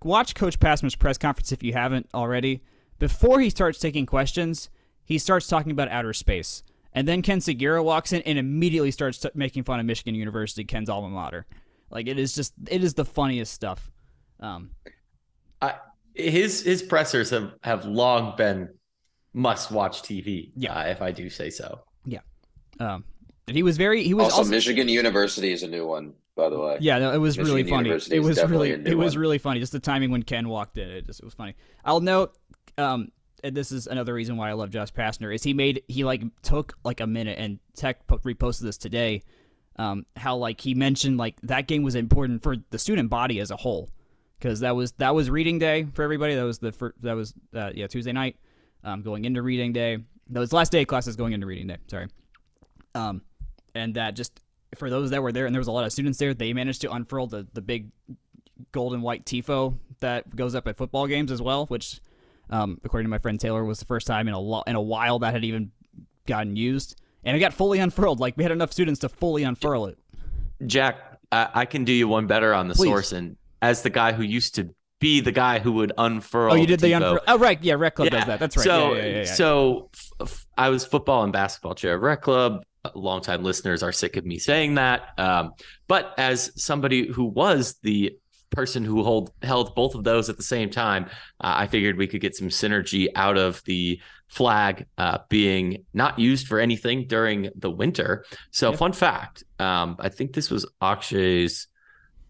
watch 0.04 0.36
Coach 0.36 0.60
Pastner's 0.60 0.96
press 0.96 1.18
conference 1.18 1.52
if 1.52 1.64
you 1.64 1.74
haven't 1.74 2.08
already. 2.14 2.62
Before 3.00 3.40
he 3.40 3.50
starts 3.50 3.80
taking 3.80 4.06
questions, 4.06 4.70
he 5.04 5.18
starts 5.18 5.48
talking 5.48 5.72
about 5.72 5.90
outer 5.90 6.14
space, 6.14 6.62
and 6.94 7.08
then 7.08 7.22
Ken 7.24 7.40
Sugiura 7.40 7.84
walks 7.84 8.14
in 8.14 8.22
and 8.22 8.38
immediately 8.38 8.92
starts 8.92 9.18
t- 9.18 9.30
making 9.34 9.64
fun 9.64 9.80
of 9.80 9.86
Michigan 9.88 10.14
University, 10.14 10.64
Ken's 10.64 10.90
alma 10.90 11.10
mater. 11.10 11.48
Like 11.90 12.08
it 12.08 12.20
is 12.20 12.36
just, 12.36 12.54
it 12.70 12.84
is 12.84 12.94
the 12.94 13.06
funniest 13.06 13.54
stuff. 13.54 13.92
Um, 14.40 14.70
I, 15.62 15.76
His 16.14 16.62
his 16.62 16.84
pressers 16.84 17.32
have 17.32 17.54
have 17.64 17.86
long 17.86 18.36
been 18.38 18.70
must 19.36 19.70
watch 19.72 20.02
TV. 20.02 20.52
Yeah. 20.56 20.74
uh, 20.74 20.84
if 20.86 21.02
I 21.02 21.12
do 21.12 21.30
say 21.30 21.50
so. 21.50 21.82
Yeah. 22.06 22.22
Um, 22.80 23.04
and 23.48 23.56
he 23.56 23.62
was 23.64 23.78
very, 23.78 24.04
he 24.04 24.14
was 24.14 24.26
Also, 24.26 24.38
also, 24.38 24.50
Michigan 24.50 24.90
University 24.90 25.52
is 25.52 25.62
a 25.62 25.68
new 25.68 25.86
one. 25.86 26.14
by 26.36 26.50
the 26.50 26.58
way. 26.60 26.78
Yeah, 26.82 26.98
no, 27.00 27.12
it 27.14 27.18
was 27.20 27.38
Michigan 27.38 27.56
really 27.58 27.70
funny. 27.70 27.88
University 27.90 28.16
It 28.16 28.20
is 28.22 28.26
was 28.28 28.44
really 28.50 28.72
a 28.74 28.78
new 28.78 28.92
it 28.92 28.96
was 28.96 29.16
one. 29.16 29.22
really 29.22 29.38
funny. 29.38 29.60
Just 29.60 29.72
the 29.74 29.80
timing 29.80 30.10
when 30.12 30.24
Ken 30.24 30.50
walked 30.50 30.78
in, 30.78 30.90
it 30.90 31.06
just 31.06 31.20
it 31.20 31.26
was 31.26 31.34
funny. 31.34 31.56
I'll 31.84 32.00
note, 32.02 32.36
um, 32.78 33.12
and 33.44 33.56
this 33.56 33.72
is 33.72 33.86
another 33.88 34.14
reason 34.14 34.36
why 34.38 34.50
I 34.50 34.54
love 34.54 34.72
Josh 34.72 34.92
Pastner 34.92 35.34
is 35.34 35.44
he 35.44 35.54
made 35.54 35.84
he 35.88 36.04
like 36.04 36.24
took 36.42 36.74
like 36.84 37.00
a 37.02 37.08
minute 37.08 37.38
and 37.38 37.60
Tech 37.76 38.08
po- 38.08 38.18
reposted 38.20 38.62
this 38.62 38.78
today. 38.78 39.22
Um, 39.78 40.06
how 40.16 40.38
like 40.38 40.60
he 40.62 40.74
mentioned 40.74 41.18
like 41.18 41.36
that 41.44 41.68
game 41.68 41.84
was 41.84 41.96
important 41.96 42.42
for 42.42 42.56
the 42.72 42.80
student 42.80 43.10
body 43.10 43.40
as 43.42 43.52
a 43.52 43.58
whole 43.58 43.90
because 44.40 44.62
that 44.62 44.76
was 44.76 44.94
that 44.94 45.14
was 45.14 45.30
reading 45.30 45.60
day 45.60 45.86
for 45.94 46.02
everybody. 46.04 46.34
That 46.36 46.44
was 46.46 46.60
the 46.60 46.72
fir- 46.72 46.94
that 47.02 47.14
was 47.14 47.34
uh, 47.54 47.72
yeah 47.76 47.88
Tuesday 47.88 48.14
night, 48.14 48.38
um, 48.86 49.02
going 49.02 49.26
into 49.26 49.42
reading 49.42 49.74
day. 49.74 49.98
That 50.30 50.40
was 50.40 50.54
last 50.54 50.72
day 50.72 50.82
of 50.82 50.88
classes 50.88 51.16
going 51.16 51.34
into 51.34 51.46
reading 51.46 51.68
day. 51.68 51.78
Sorry, 51.88 52.08
um, 52.94 53.22
and 53.74 53.96
that 53.96 54.16
just 54.16 54.40
for 54.76 54.90
those 54.90 55.10
that 55.10 55.22
were 55.22 55.32
there, 55.32 55.46
and 55.46 55.54
there 55.54 55.60
was 55.60 55.68
a 55.68 55.72
lot 55.72 55.86
of 55.86 55.92
students 55.92 56.18
there, 56.18 56.34
they 56.34 56.54
managed 56.54 56.82
to 56.82 56.92
unfurl 56.92 57.28
the 57.28 57.46
the 57.54 57.62
big 57.62 57.92
gold 58.72 58.94
and 58.94 59.04
white 59.04 59.26
tifo 59.26 59.78
that 60.00 60.34
goes 60.36 60.56
up 60.56 60.68
at 60.68 60.78
football 60.78 61.08
games 61.08 61.32
as 61.32 61.42
well, 61.42 61.66
which, 61.66 62.00
um, 62.50 62.80
according 62.84 63.06
to 63.06 63.10
my 63.10 63.18
friend 63.18 63.40
Taylor, 63.40 63.66
was 63.66 63.80
the 63.80 63.86
first 63.86 64.08
time 64.08 64.28
in 64.28 64.34
a 64.34 64.40
lo- 64.40 64.64
in 64.66 64.76
a 64.76 64.82
while 64.82 65.20
that 65.20 65.34
had 65.34 65.44
even 65.44 65.72
gotten 66.26 66.56
used, 66.56 67.00
and 67.24 67.36
it 67.36 67.40
got 67.40 67.54
fully 67.54 67.80
unfurled. 67.80 68.20
Like 68.20 68.38
we 68.38 68.44
had 68.44 68.52
enough 68.52 68.72
students 68.72 69.00
to 69.02 69.10
fully 69.10 69.44
unfurl 69.44 69.88
it. 69.88 69.98
Jack, 70.66 71.20
I, 71.32 71.50
I 71.54 71.66
can 71.66 71.84
do 71.84 71.92
you 71.92 72.08
one 72.08 72.28
better 72.28 72.54
on 72.54 72.68
the 72.68 72.76
Please. 72.76 72.88
source, 72.88 73.12
and 73.12 73.36
as 73.62 73.82
the 73.82 73.90
guy 73.90 74.14
who 74.14 74.24
used 74.24 74.56
to 74.56 74.74
be 75.06 75.20
the 75.22 75.32
guy 75.32 75.60
who 75.60 75.72
would 75.74 75.92
unfurl. 75.98 76.54
Oh, 76.54 76.56
you 76.56 76.66
did 76.68 76.80
the 76.80 76.88
tifo, 76.92 76.96
unfurl. 77.12 77.20
Oh, 77.28 77.38
right, 77.38 77.62
yeah, 77.64 77.76
Reck 77.76 77.96
Club 77.96 78.08
Yeah. 78.12 78.18
does 78.20 78.26
that. 78.28 78.40
That's 78.40 78.58
right. 78.58 78.64
So, 78.64 78.94
yeah, 78.96 79.06
yeah, 79.06 79.24
so 79.26 79.90
f- 80.20 80.46
I 80.58 80.70
was 80.70 80.86
football 80.86 81.24
and 81.24 81.32
basketball 81.32 81.76
chair 81.76 81.94
of 81.96 82.02
Reck 82.02 82.22
Club. 82.22 82.64
Longtime 82.96 83.44
listeners 83.44 83.82
are 83.84 83.92
sick 83.92 84.16
of 84.18 84.26
me 84.26 84.38
saying 84.40 84.76
that. 84.76 85.02
Um, 85.18 85.54
but 85.88 86.14
as 86.18 86.52
somebody 86.56 87.08
who 87.08 87.26
was 87.26 87.76
the 87.84 88.14
person 88.52 88.86
who 88.86 89.04
hold 89.04 89.32
held 89.42 89.76
both 89.76 89.96
of 89.96 90.04
those 90.04 90.30
at 90.30 90.38
the 90.38 90.44
same 90.44 90.70
time, 90.70 91.06
uh, 91.42 91.54
I 91.58 91.68
figured 91.68 91.98
we 91.98 92.08
could 92.08 92.22
get 92.22 92.36
some 92.36 92.48
synergy 92.50 93.08
out 93.16 93.38
of 93.38 93.62
the 93.66 94.00
flag 94.28 94.86
uh, 94.98 95.18
being 95.30 95.84
not 95.94 96.18
used 96.20 96.48
for 96.48 96.60
anything 96.60 97.06
during 97.08 97.50
the 97.56 97.70
winter. 97.72 98.24
So, 98.52 98.72
Yeah. 98.72 98.78
fun 98.78 98.94
fact: 98.94 99.44
um, 99.60 99.98
I 100.00 100.10
think 100.10 100.34
this 100.34 100.50
was 100.50 100.66
Akshay's 100.82 101.68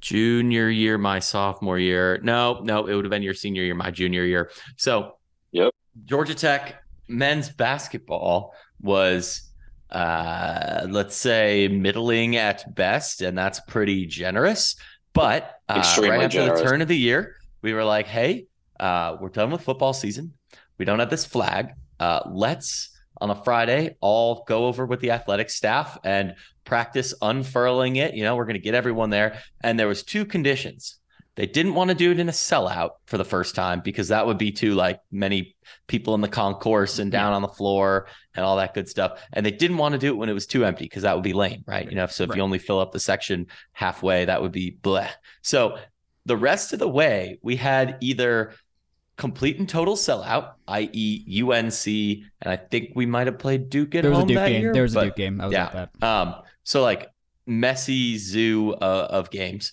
junior 0.06 0.70
year, 0.70 1.00
my 1.00 1.18
sophomore 1.18 1.80
year. 1.80 2.20
No, 2.22 2.60
no, 2.62 2.86
it 2.86 2.94
would 2.94 3.06
have 3.06 3.10
been 3.10 3.24
your 3.24 3.34
senior 3.34 3.64
year, 3.64 3.74
my 3.74 3.90
junior 3.90 4.24
year. 4.24 4.52
So, 4.78 5.18
Yep. 5.52 5.74
Georgia 6.06 6.36
Tech 6.36 6.84
men's 7.08 7.50
basketball 7.50 8.54
was, 8.80 9.50
uh, 9.90 10.86
let's 10.88 11.16
say, 11.16 11.68
middling 11.70 12.36
at 12.36 12.76
best, 12.76 13.22
and 13.22 13.36
that's 13.36 13.60
pretty 13.62 14.06
generous. 14.06 14.76
But 15.14 15.60
uh, 15.68 15.82
right 16.00 16.24
after 16.24 16.38
generous. 16.38 16.62
the 16.62 16.68
turn 16.68 16.82
of 16.84 16.88
the 16.88 16.98
year, 16.98 17.38
we 17.64 17.74
were 17.74 17.84
like, 17.86 18.06
"Hey, 18.06 18.46
uh, 18.80 19.18
we're 19.20 19.30
done 19.30 19.50
with 19.50 19.62
football 19.62 19.94
season. 19.94 20.34
We 20.78 20.86
don't 20.86 21.00
have 21.00 21.10
this 21.10 21.26
flag. 21.26 21.70
Uh, 22.00 22.20
let's." 22.30 22.92
On 23.22 23.30
a 23.30 23.44
Friday, 23.44 23.96
all 24.02 24.44
go 24.48 24.66
over 24.66 24.86
with 24.86 25.00
the 25.00 25.12
athletic 25.12 25.50
staff 25.50 25.98
and 26.04 26.36
practice 26.66 27.14
unfurling 27.22 27.96
it. 27.96 28.14
You 28.14 28.24
know, 28.24 28.36
we're 28.36 28.46
going 28.46 28.56
to 28.56 28.60
get 28.60 28.74
everyone 28.76 29.10
there. 29.10 29.42
And 29.62 29.80
there 29.80 29.88
was 29.88 30.04
two 30.04 30.26
conditions. 30.26 30.98
They 31.36 31.46
didn't 31.46 31.74
want 31.74 31.90
to 31.90 31.96
do 31.96 32.12
it 32.12 32.20
in 32.20 32.30
a 32.30 32.32
sellout 32.34 32.92
for 33.08 33.18
the 33.18 33.26
first 33.26 33.56
time 33.56 33.82
because 33.84 34.08
that 34.08 34.26
would 34.26 34.38
be 34.38 34.52
too 34.54 34.74
like 34.74 35.02
many 35.12 35.56
people 35.88 36.16
in 36.16 36.22
the 36.22 36.30
concourse 36.30 36.98
and 36.98 37.12
down 37.12 37.34
on 37.34 37.42
the 37.42 37.50
floor 37.50 38.08
and 38.36 38.46
all 38.46 38.56
that 38.56 38.74
good 38.74 38.88
stuff. 38.88 39.22
And 39.34 39.46
they 39.46 39.52
didn't 39.52 39.78
want 39.78 39.94
to 39.94 40.00
do 40.00 40.08
it 40.14 40.18
when 40.18 40.30
it 40.30 40.34
was 40.34 40.48
too 40.48 40.64
empty 40.64 40.86
because 40.86 41.04
that 41.04 41.14
would 41.14 41.26
be 41.26 41.34
lame, 41.34 41.64
right? 41.68 41.90
You 41.90 41.96
know, 41.98 42.08
so 42.08 42.24
if 42.24 42.30
Right. 42.30 42.38
you 42.38 42.42
only 42.44 42.60
fill 42.60 42.80
up 42.80 42.94
the 42.94 43.02
section 43.02 43.48
halfway, 43.74 44.24
that 44.26 44.42
would 44.42 44.54
be 44.54 44.78
bleh. 44.82 45.10
So 45.42 45.78
the 46.26 46.38
rest 46.38 46.72
of 46.72 46.80
the 46.80 46.88
way, 46.90 47.38
we 47.42 47.58
had 47.58 47.98
either 48.00 48.54
complete 49.18 49.60
and 49.60 49.68
total 49.68 49.96
sellout, 49.96 50.54
i.e., 50.68 51.42
UNC, 51.42 51.88
and 51.88 52.52
I 52.52 52.58
think 52.58 52.92
we 52.96 53.06
might 53.06 53.28
have 53.28 53.40
played 53.40 53.70
Duke 53.70 53.96
at 53.96 54.02
there 54.02 54.12
was 54.12 54.18
a 54.18 54.22
home 54.22 54.28
Duke 54.28 54.36
that 54.36 54.50
game. 54.50 54.62
year, 54.62 54.74
There 54.74 54.84
was 54.84 54.96
a 54.96 55.06
Duke 55.06 55.16
game. 55.16 55.40
I 55.40 55.46
was 55.46 55.54
yeah. 55.54 55.66
at 55.66 55.90
that. 56.00 56.04
um, 56.04 56.36
so 56.64 56.82
like 56.82 57.10
messy 57.46 58.18
zoo 58.18 58.74
uh, 58.74 59.08
of 59.10 59.30
games, 59.30 59.72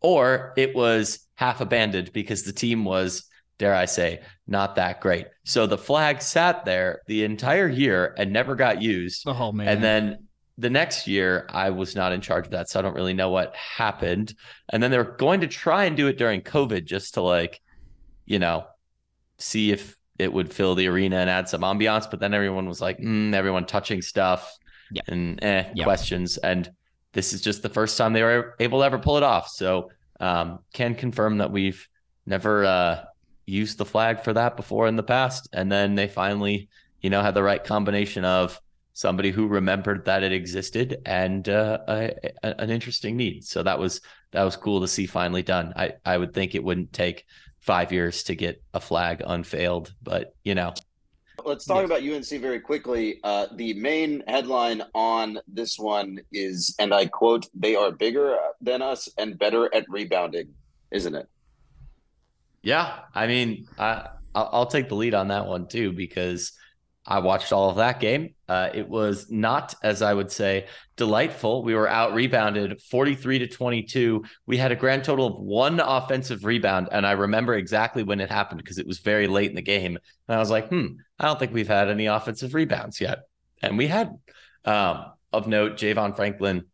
or 0.00 0.54
it 0.56 0.74
was 0.74 1.20
half 1.34 1.60
abandoned 1.60 2.12
because 2.12 2.44
the 2.44 2.52
team 2.52 2.84
was, 2.84 3.24
dare 3.58 3.74
I 3.74 3.84
say, 3.84 4.20
not 4.46 4.76
that 4.76 5.00
great. 5.00 5.26
So 5.44 5.66
the 5.66 5.78
flag 5.78 6.22
sat 6.22 6.64
there 6.64 7.02
the 7.06 7.24
entire 7.24 7.68
year 7.68 8.14
and 8.16 8.32
never 8.32 8.54
got 8.54 8.80
used. 8.80 9.24
Oh 9.26 9.52
man. 9.52 9.68
And 9.68 9.84
then 9.84 10.28
the 10.56 10.70
next 10.70 11.06
year, 11.06 11.46
I 11.50 11.70
was 11.70 11.94
not 11.94 12.12
in 12.12 12.20
charge 12.20 12.46
of 12.46 12.50
that, 12.52 12.68
so 12.68 12.78
I 12.78 12.82
don't 12.82 12.94
really 12.94 13.14
know 13.14 13.30
what 13.30 13.54
happened. 13.54 14.34
And 14.70 14.82
then 14.82 14.90
they 14.90 14.98
were 14.98 15.04
going 15.04 15.42
to 15.42 15.46
try 15.46 15.84
and 15.84 15.96
do 15.96 16.08
it 16.08 16.18
during 16.18 16.40
COVID, 16.40 16.84
just 16.84 17.14
to 17.14 17.20
like, 17.20 17.60
you 18.26 18.40
know, 18.40 18.66
see 19.38 19.72
if 19.72 19.96
it 20.18 20.32
would 20.32 20.52
fill 20.52 20.74
the 20.74 20.88
arena 20.88 21.16
and 21.16 21.30
add 21.30 21.48
some 21.48 21.60
ambiance. 21.62 22.10
But 22.10 22.20
then 22.20 22.34
everyone 22.34 22.68
was 22.68 22.80
like, 22.80 22.98
mm, 22.98 23.32
everyone 23.34 23.66
touching 23.66 24.02
stuff 24.02 24.52
and 25.08 25.42
eh, 25.44 25.64
questions. 25.84 26.38
And 26.38 26.70
this 27.12 27.32
is 27.32 27.40
just 27.40 27.62
the 27.62 27.68
first 27.68 27.96
time 27.96 28.12
they 28.12 28.22
were 28.22 28.54
able 28.60 28.80
to 28.80 28.84
ever 28.84 28.98
pull 28.98 29.16
it 29.16 29.22
off. 29.22 29.48
So 29.48 29.90
um, 30.20 30.60
can 30.72 30.94
confirm 30.94 31.38
that 31.38 31.52
we've 31.52 31.86
never 32.26 32.64
uh, 32.64 33.04
used 33.46 33.78
the 33.78 33.84
flag 33.84 34.22
for 34.24 34.32
that 34.32 34.56
before 34.56 34.88
in 34.88 34.96
the 34.96 35.02
past. 35.02 35.48
And 35.52 35.70
then 35.70 35.94
they 35.94 36.08
finally, 36.08 36.68
you 37.00 37.10
know, 37.10 37.22
had 37.22 37.34
the 37.34 37.42
right 37.42 37.62
combination 37.62 38.24
of 38.24 38.60
somebody 38.92 39.30
who 39.30 39.46
remembered 39.46 40.04
that 40.06 40.24
it 40.24 40.32
existed 40.32 41.00
and 41.06 41.48
uh, 41.48 41.78
a, 41.86 42.12
a- 42.42 42.60
an 42.60 42.70
interesting 42.70 43.16
need. 43.16 43.44
So 43.44 43.62
that 43.62 43.78
was 43.78 44.00
that 44.32 44.42
was 44.42 44.56
cool 44.56 44.80
to 44.80 44.88
see 44.88 45.06
finally 45.06 45.42
done. 45.42 45.72
I 45.76 45.92
I 46.04 46.18
would 46.18 46.34
think 46.34 46.54
it 46.54 46.64
wouldn't 46.64 46.92
take 46.92 47.24
five 47.68 47.92
years 47.92 48.22
to 48.22 48.34
get 48.34 48.62
a 48.72 48.80
flag 48.80 49.22
unfailed, 49.26 49.92
but 50.02 50.34
you 50.42 50.54
know, 50.54 50.72
Let's 51.44 51.66
talk 51.66 51.84
about 51.84 52.02
UNC 52.02 52.30
very 52.40 52.60
quickly. 52.60 53.20
Uh, 53.22 53.46
the 53.54 53.72
main 53.74 54.24
headline 54.26 54.82
on 54.94 55.38
this 55.46 55.78
one 55.78 56.18
is, 56.32 56.74
and 56.80 56.92
I 56.92 57.06
quote, 57.06 57.46
"They 57.54 57.76
are 57.76 57.92
bigger 57.92 58.36
than 58.60 58.80
us 58.82 59.08
and 59.18 59.38
better 59.38 59.72
at 59.74 59.84
rebounding," 59.88 60.48
isn't 60.90 61.14
it? 61.14 61.26
Yeah, 62.62 63.00
I 63.14 63.26
mean, 63.26 63.68
I 63.78 64.08
I'll, 64.34 64.48
I'll 64.52 64.66
take 64.66 64.88
the 64.88 64.96
lead 64.96 65.14
on 65.14 65.28
that 65.28 65.46
one 65.46 65.68
too 65.68 65.92
because 65.92 66.52
I 67.08 67.20
watched 67.20 67.52
all 67.52 67.70
of 67.70 67.76
that 67.76 68.00
game. 68.00 68.34
Uh, 68.48 68.68
it 68.74 68.86
was 68.86 69.30
not, 69.30 69.74
as 69.82 70.02
I 70.02 70.12
would 70.12 70.30
say, 70.30 70.66
delightful. 70.96 71.64
We 71.64 71.74
were 71.74 71.88
out 71.88 72.12
rebounded 72.12 72.82
43 72.82 73.40
to 73.40 73.46
22. 73.46 74.24
We 74.46 74.58
had 74.58 74.72
a 74.72 74.76
grand 74.76 75.04
total 75.04 75.26
of 75.26 75.40
one 75.40 75.80
offensive 75.80 76.44
rebound, 76.44 76.88
and 76.92 77.06
I 77.06 77.12
remember 77.12 77.54
exactly 77.54 78.02
when 78.02 78.20
it 78.20 78.30
happened 78.30 78.62
because 78.62 78.78
it 78.78 78.86
was 78.86 78.98
very 78.98 79.26
late 79.26 79.48
in 79.48 79.56
the 79.56 79.62
game. 79.62 79.96
And 80.28 80.36
I 80.36 80.38
was 80.38 80.50
like, 80.50 80.68
hmm, 80.68 80.86
I 81.18 81.26
don't 81.26 81.38
think 81.38 81.54
we've 81.54 81.66
had 81.66 81.88
any 81.88 82.06
offensive 82.06 82.52
rebounds 82.52 83.00
yet, 83.00 83.20
and 83.62 83.78
we 83.78 83.86
had. 83.86 84.16
Um, 84.64 85.12
of 85.32 85.46
note, 85.46 85.76
Javon 85.76 86.16
Franklin 86.16 86.64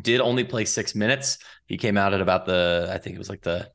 did 0.00 0.20
only 0.20 0.44
play 0.44 0.64
six 0.64 0.94
minutes. 0.94 1.38
He 1.66 1.76
came 1.76 1.96
out 1.96 2.14
at 2.14 2.20
about 2.20 2.46
the, 2.46 2.90
I 2.92 2.98
think 2.98 3.14
it 3.14 3.18
was 3.18 3.28
like 3.30 3.42
the 3.42 3.70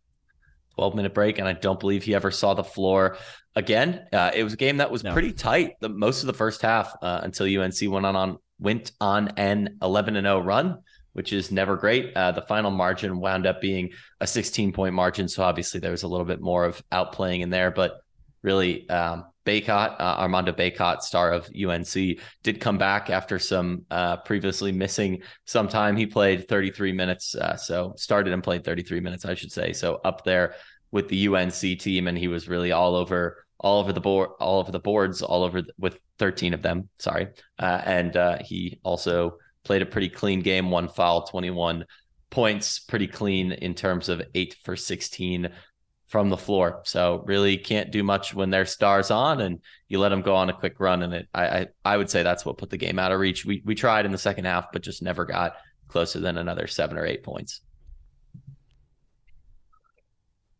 12 0.77 0.93
minute 0.95 1.13
break, 1.15 1.39
and 1.39 1.47
I 1.47 1.53
don't 1.53 1.79
believe 1.79 2.03
he 2.03 2.13
ever 2.13 2.29
saw 2.29 2.53
the 2.53 2.63
floor 2.63 3.17
again. 3.55 4.05
Uh, 4.13 4.29
it 4.33 4.43
was 4.43 4.53
a 4.53 4.57
game 4.57 4.77
that 4.77 4.91
was 4.91 5.03
No. 5.03 5.11
pretty 5.11 5.33
tight 5.33 5.71
the 5.81 5.89
most 5.89 6.21
of 6.21 6.27
the 6.27 6.33
first 6.33 6.61
half 6.61 6.93
uh, 7.01 7.21
until 7.23 7.47
UNC 7.47 7.75
went 7.81 8.05
on, 8.05 8.15
on 8.15 8.37
went 8.59 8.91
on 9.01 9.29
an 9.37 9.79
11 9.81 10.15
and 10.15 10.25
0 10.25 10.41
run, 10.41 10.77
which 11.13 11.33
is 11.33 11.51
never 11.51 11.77
great. 11.77 12.15
Uh, 12.15 12.31
the 12.31 12.43
final 12.43 12.69
margin 12.69 13.19
wound 13.19 13.47
up 13.47 13.59
being 13.59 13.89
a 14.21 14.27
16 14.27 14.71
point 14.71 14.93
margin, 14.93 15.27
so 15.27 15.41
obviously 15.41 15.79
there 15.79 15.91
was 15.91 16.03
a 16.03 16.07
little 16.07 16.25
bit 16.25 16.41
more 16.41 16.63
of 16.65 16.81
outplaying 16.91 17.41
in 17.41 17.49
there, 17.49 17.71
but 17.71 17.99
really. 18.43 18.87
Um, 18.87 19.25
Bacot, 19.47 19.95
uh, 19.97 20.15
Armando 20.19 20.51
Bacot, 20.51 20.99
star 21.01 21.31
of 21.31 21.49
UNC, 21.55 22.19
did 22.43 22.59
come 22.59 22.77
back 22.77 23.09
after 23.09 23.39
some 23.39 23.85
uh, 23.89 24.17
previously 24.17 24.73
missing 24.73 25.21
some 25.45 25.69
time. 25.69 25.95
He 25.95 26.05
played 26.05 26.49
33 26.49 26.91
minutes, 26.91 27.33
uh, 27.33 27.55
so 27.55 27.93
started 27.95 28.33
and 28.33 28.43
played 28.43 28.65
33 28.65 28.99
minutes, 28.99 29.23
I 29.23 29.35
should 29.35 29.53
say. 29.53 29.71
So 29.71 30.01
up 30.03 30.25
there 30.25 30.55
with 30.91 31.07
the 31.09 31.27
UNC 31.27 31.53
team, 31.53 32.07
and 32.07 32.17
he 32.17 32.27
was 32.27 32.47
really 32.47 32.71
all 32.71 32.95
over, 32.95 33.45
all 33.59 33.79
over 33.79 33.93
the 33.93 34.01
board, 34.01 34.29
all 34.39 34.59
over 34.59 34.71
the 34.71 34.79
boards, 34.79 35.21
all 35.21 35.43
over 35.43 35.61
the, 35.61 35.73
with 35.77 35.99
13 36.19 36.53
of 36.53 36.61
them. 36.61 36.89
Sorry, 36.99 37.27
uh, 37.59 37.81
and 37.85 38.15
uh, 38.15 38.37
he 38.41 38.79
also 38.83 39.37
played 39.63 39.81
a 39.81 39.85
pretty 39.85 40.09
clean 40.09 40.41
game, 40.41 40.71
one 40.71 40.87
foul, 40.87 41.27
21 41.27 41.85
points, 42.29 42.79
pretty 42.79 43.07
clean 43.07 43.51
in 43.51 43.73
terms 43.73 44.09
of 44.09 44.21
eight 44.33 44.55
for 44.63 44.75
16 44.75 45.49
from 46.07 46.29
the 46.29 46.37
floor. 46.37 46.81
So 46.85 47.23
really 47.25 47.57
can't 47.57 47.91
do 47.91 48.01
much 48.03 48.33
when 48.33 48.49
their 48.49 48.65
stars 48.65 49.11
on 49.11 49.41
and 49.41 49.59
you 49.89 49.99
let 49.99 50.09
them 50.09 50.21
go 50.21 50.35
on 50.35 50.49
a 50.49 50.53
quick 50.53 50.79
run. 50.79 51.03
And 51.03 51.13
it, 51.13 51.27
I, 51.33 51.47
I, 51.47 51.67
I 51.83 51.97
would 51.97 52.09
say 52.09 52.23
that's 52.23 52.45
what 52.45 52.57
put 52.57 52.69
the 52.69 52.77
game 52.77 52.97
out 52.97 53.11
of 53.11 53.19
reach. 53.19 53.45
We, 53.45 53.61
we 53.65 53.75
tried 53.75 54.05
in 54.05 54.13
the 54.13 54.17
second 54.17 54.45
half, 54.45 54.71
but 54.71 54.81
just 54.81 55.03
never 55.03 55.25
got 55.25 55.57
closer 55.89 56.19
than 56.19 56.37
another 56.37 56.67
seven 56.67 56.97
or 56.97 57.05
eight 57.05 57.23
points. 57.23 57.61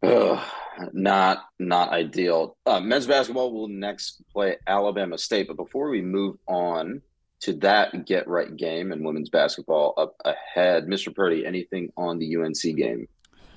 Ugh, 0.08 0.46
not 0.94 1.46
not 1.60 1.90
ideal. 1.90 2.56
Uh, 2.66 2.80
men's 2.80 3.08
basketball 3.08 3.52
will 3.52 3.68
next 3.68 4.22
play 4.32 4.58
Alabama 4.66 5.18
State, 5.18 5.48
but 5.48 5.58
before 5.58 5.90
we 5.90 6.02
move 6.02 6.38
on, 6.48 7.02
to 7.42 7.54
that 7.54 8.06
get 8.06 8.28
right 8.28 8.56
game 8.56 8.92
and 8.92 9.06
women's 9.06 9.30
basketball 9.30 9.94
up 9.98 10.16
ahead. 10.26 10.88
Mr. 10.88 11.14
Purdy, 11.14 11.46
anything 11.46 11.92
on 11.98 12.20
the 12.20 12.36
UNC 12.38 12.76
game? 12.76 13.08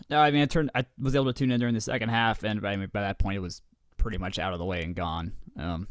No, 0.08 0.18
I 0.18 0.30
mean 0.30 0.42
I 0.42 0.46
turned 0.46 0.70
I 0.74 0.84
was 0.98 1.14
able 1.14 1.26
to 1.26 1.32
tune 1.32 1.50
in 1.50 1.60
during 1.60 1.74
the 1.74 1.80
second 1.80 2.08
half, 2.08 2.42
and 2.42 2.60
mean 2.60 2.88
by 2.92 3.02
that 3.02 3.18
point 3.18 3.36
it 3.36 3.40
was 3.40 3.62
pretty 3.96 4.18
much 4.18 4.38
out 4.38 4.52
of 4.52 4.58
the 4.58 4.64
way 4.64 4.82
and 4.82 4.94
gone. 4.94 5.32
Um, 5.56 5.86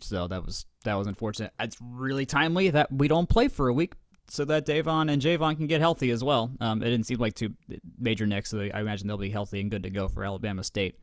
so 0.00 0.28
that 0.28 0.44
was 0.44 0.64
that 0.84 0.94
was 0.94 1.06
unfortunate. 1.06 1.52
It's 1.60 1.76
really 1.80 2.24
timely 2.24 2.70
that 2.70 2.90
we 2.90 3.06
don't 3.06 3.28
play 3.28 3.48
for 3.48 3.68
a 3.68 3.72
week 3.72 3.94
so 4.30 4.44
that 4.44 4.64
Deivon 4.64 5.10
and 5.10 5.20
Javon 5.20 5.56
can 5.56 5.66
get 5.66 5.80
healthy 5.80 6.10
as 6.10 6.22
well. 6.22 6.52
Um, 6.60 6.82
it 6.82 6.86
didn't 6.86 7.06
seem 7.06 7.18
like 7.18 7.34
two 7.34 7.52
major 7.98 8.26
nicks, 8.26 8.50
so 8.50 8.60
I 8.60 8.80
imagine 8.80 9.08
they'll 9.08 9.16
be 9.16 9.30
healthy 9.30 9.60
and 9.60 9.70
good 9.70 9.82
to 9.82 9.90
go 9.90 10.08
for 10.08 10.24
Alabama 10.24 10.62
State. 10.62 10.96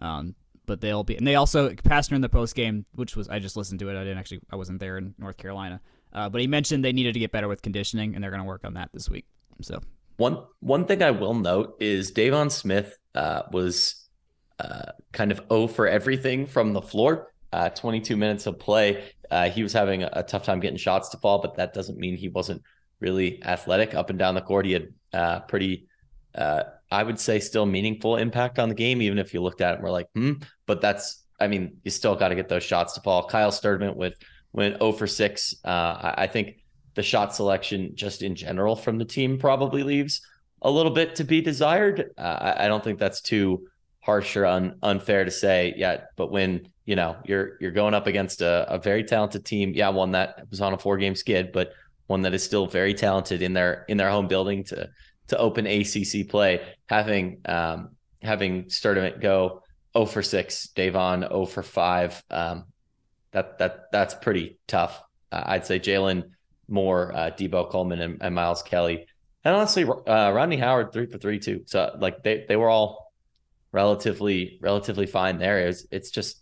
Um, 0.00 0.34
but 0.66 0.80
they'll 0.80 1.04
be, 1.04 1.16
and 1.16 1.26
they 1.26 1.34
also 1.34 1.70
Pastner 1.70 2.12
in 2.12 2.20
the 2.20 2.28
post 2.28 2.54
game, 2.54 2.84
which 2.94 3.16
was 3.16 3.28
I 3.28 3.38
just 3.38 3.56
listened 3.56 3.80
to 3.80 3.88
it. 3.88 3.96
I 3.96 4.04
didn't 4.04 4.18
actually, 4.18 4.40
I 4.50 4.56
wasn't 4.56 4.80
there 4.80 4.98
in 4.98 5.14
North 5.18 5.36
Carolina, 5.36 5.80
uh, 6.12 6.28
but 6.28 6.40
he 6.40 6.46
mentioned 6.46 6.84
they 6.84 6.92
needed 6.92 7.14
to 7.14 7.20
get 7.20 7.32
better 7.32 7.48
with 7.48 7.62
conditioning, 7.62 8.14
and 8.14 8.22
they're 8.22 8.30
going 8.30 8.42
to 8.42 8.46
work 8.46 8.64
on 8.64 8.74
that 8.74 8.90
this 8.92 9.08
week. 9.08 9.26
So 9.62 9.80
one 10.16 10.44
one 10.60 10.86
thing 10.86 11.02
I 11.02 11.10
will 11.10 11.34
note 11.34 11.76
is 11.80 12.12
Deivon 12.12 12.50
Smith 12.50 12.98
uh, 13.14 13.42
was 13.50 14.08
uh, 14.58 14.92
kind 15.12 15.32
of 15.32 15.40
O 15.50 15.66
for 15.66 15.86
everything 15.86 16.46
from 16.46 16.72
the 16.72 16.82
floor. 16.82 17.30
Uh, 17.52 17.68
22 17.68 18.16
minutes 18.16 18.46
of 18.48 18.58
play. 18.58 19.04
Uh, 19.30 19.48
he 19.48 19.62
was 19.62 19.72
having 19.72 20.02
a, 20.02 20.10
a, 20.14 20.22
tough 20.24 20.42
time 20.42 20.58
getting 20.58 20.76
shots 20.76 21.10
to 21.10 21.16
fall, 21.18 21.40
but 21.40 21.54
that 21.54 21.72
doesn't 21.72 21.96
mean 21.96 22.16
he 22.16 22.28
wasn't 22.28 22.60
really 23.00 23.42
athletic 23.42 23.94
up 23.94 24.10
and 24.10 24.18
down 24.18 24.34
the 24.34 24.40
court. 24.40 24.66
He 24.66 24.72
had 24.72 24.88
uh, 25.12 25.40
pretty, 25.40 25.86
uh, 26.34 26.64
I 26.90 27.02
would 27.02 27.18
say, 27.18 27.40
still 27.40 27.66
meaningful 27.66 28.16
impact 28.16 28.58
on 28.58 28.68
the 28.68 28.74
game, 28.74 29.02
even 29.02 29.18
if 29.18 29.34
you 29.34 29.42
looked 29.42 29.60
at 29.60 29.72
it 29.72 29.74
and 29.74 29.82
were 29.82 29.90
like, 29.90 30.08
hmm. 30.14 30.34
But 30.66 30.80
that's, 30.80 31.22
I 31.40 31.48
mean, 31.48 31.78
you 31.84 31.90
still 31.90 32.16
got 32.16 32.28
to 32.28 32.34
get 32.34 32.48
those 32.48 32.62
shots 32.62 32.94
to 32.94 33.00
fall. 33.00 33.26
Kyle 33.26 33.50
Sturdivant 33.50 33.96
with 33.96 34.14
went 34.52 34.78
0 34.78 34.92
for 34.92 35.06
6. 35.06 35.54
Uh, 35.64 36.14
I, 36.16 36.26
think 36.26 36.56
the 36.94 37.02
shot 37.02 37.34
selection 37.34 37.92
just 37.94 38.22
in 38.22 38.34
general 38.34 38.76
from 38.76 38.98
the 38.98 39.04
team 39.04 39.38
probably 39.38 39.82
leaves 39.82 40.22
a 40.62 40.70
little 40.70 40.92
bit 40.92 41.16
to 41.16 41.24
be 41.24 41.40
desired. 41.40 42.12
Uh, 42.16 42.54
I, 42.56 42.64
I, 42.64 42.68
don't 42.68 42.82
think 42.82 42.98
that's 42.98 43.20
too 43.20 43.66
harsh 44.00 44.36
or 44.36 44.46
un, 44.46 44.78
unfair 44.82 45.24
to 45.24 45.30
say 45.30 45.74
yet. 45.76 46.10
But 46.16 46.30
when 46.30 46.68
you 46.86 46.96
know 46.96 47.16
you're 47.24 47.56
you're 47.60 47.72
going 47.72 47.94
up 47.94 48.06
against 48.06 48.40
a, 48.40 48.72
a 48.72 48.78
very 48.78 49.04
talented 49.04 49.44
team, 49.44 49.72
yeah, 49.74 49.88
one 49.88 50.12
that 50.12 50.44
was 50.50 50.60
on 50.60 50.72
a 50.72 50.78
four 50.78 50.96
game 50.96 51.14
skid, 51.14 51.52
but 51.52 51.72
one 52.06 52.22
that 52.22 52.34
is 52.34 52.44
still 52.44 52.66
very 52.66 52.94
talented 52.94 53.42
in 53.42 53.52
their 53.52 53.84
in 53.88 53.96
their 53.96 54.10
home 54.10 54.28
building 54.28 54.64
to 54.64 54.88
to 55.28 55.38
open 55.38 55.66
ACC 55.66 56.28
play, 56.28 56.60
having 56.86 57.40
um, 57.46 57.96
having 58.22 58.64
Sturdivant 58.64 59.20
go 59.20 59.62
0 59.96 60.06
for 60.06 60.22
6, 60.22 60.68
Deivon 60.76 61.20
0 61.20 61.46
for 61.46 61.62
5. 61.62 62.22
Um, 62.30 62.64
that 63.32 63.58
that 63.58 63.90
that's 63.92 64.14
pretty 64.14 64.58
tough. 64.66 65.02
Uh, 65.32 65.42
I'd 65.46 65.66
say 65.66 65.78
Jalon 65.78 66.30
Moore, 66.68 67.12
uh, 67.14 67.30
Deebo 67.30 67.70
Coleman, 67.70 68.00
and, 68.00 68.22
and, 68.22 68.34
Miles 68.34 68.62
Kelly, 68.62 69.06
and 69.44 69.54
honestly, 69.54 69.84
uh, 69.84 70.30
Rodney 70.32 70.56
Howard 70.56 70.92
three 70.92 71.06
for 71.06 71.18
three 71.18 71.38
too. 71.38 71.62
So 71.66 71.96
like 71.98 72.22
they 72.22 72.44
they 72.48 72.56
were 72.56 72.70
all 72.70 73.12
relatively 73.72 74.58
relatively 74.60 75.06
fine 75.06 75.38
there. 75.38 75.66
It's 75.66 75.86
it's 75.90 76.10
just 76.10 76.40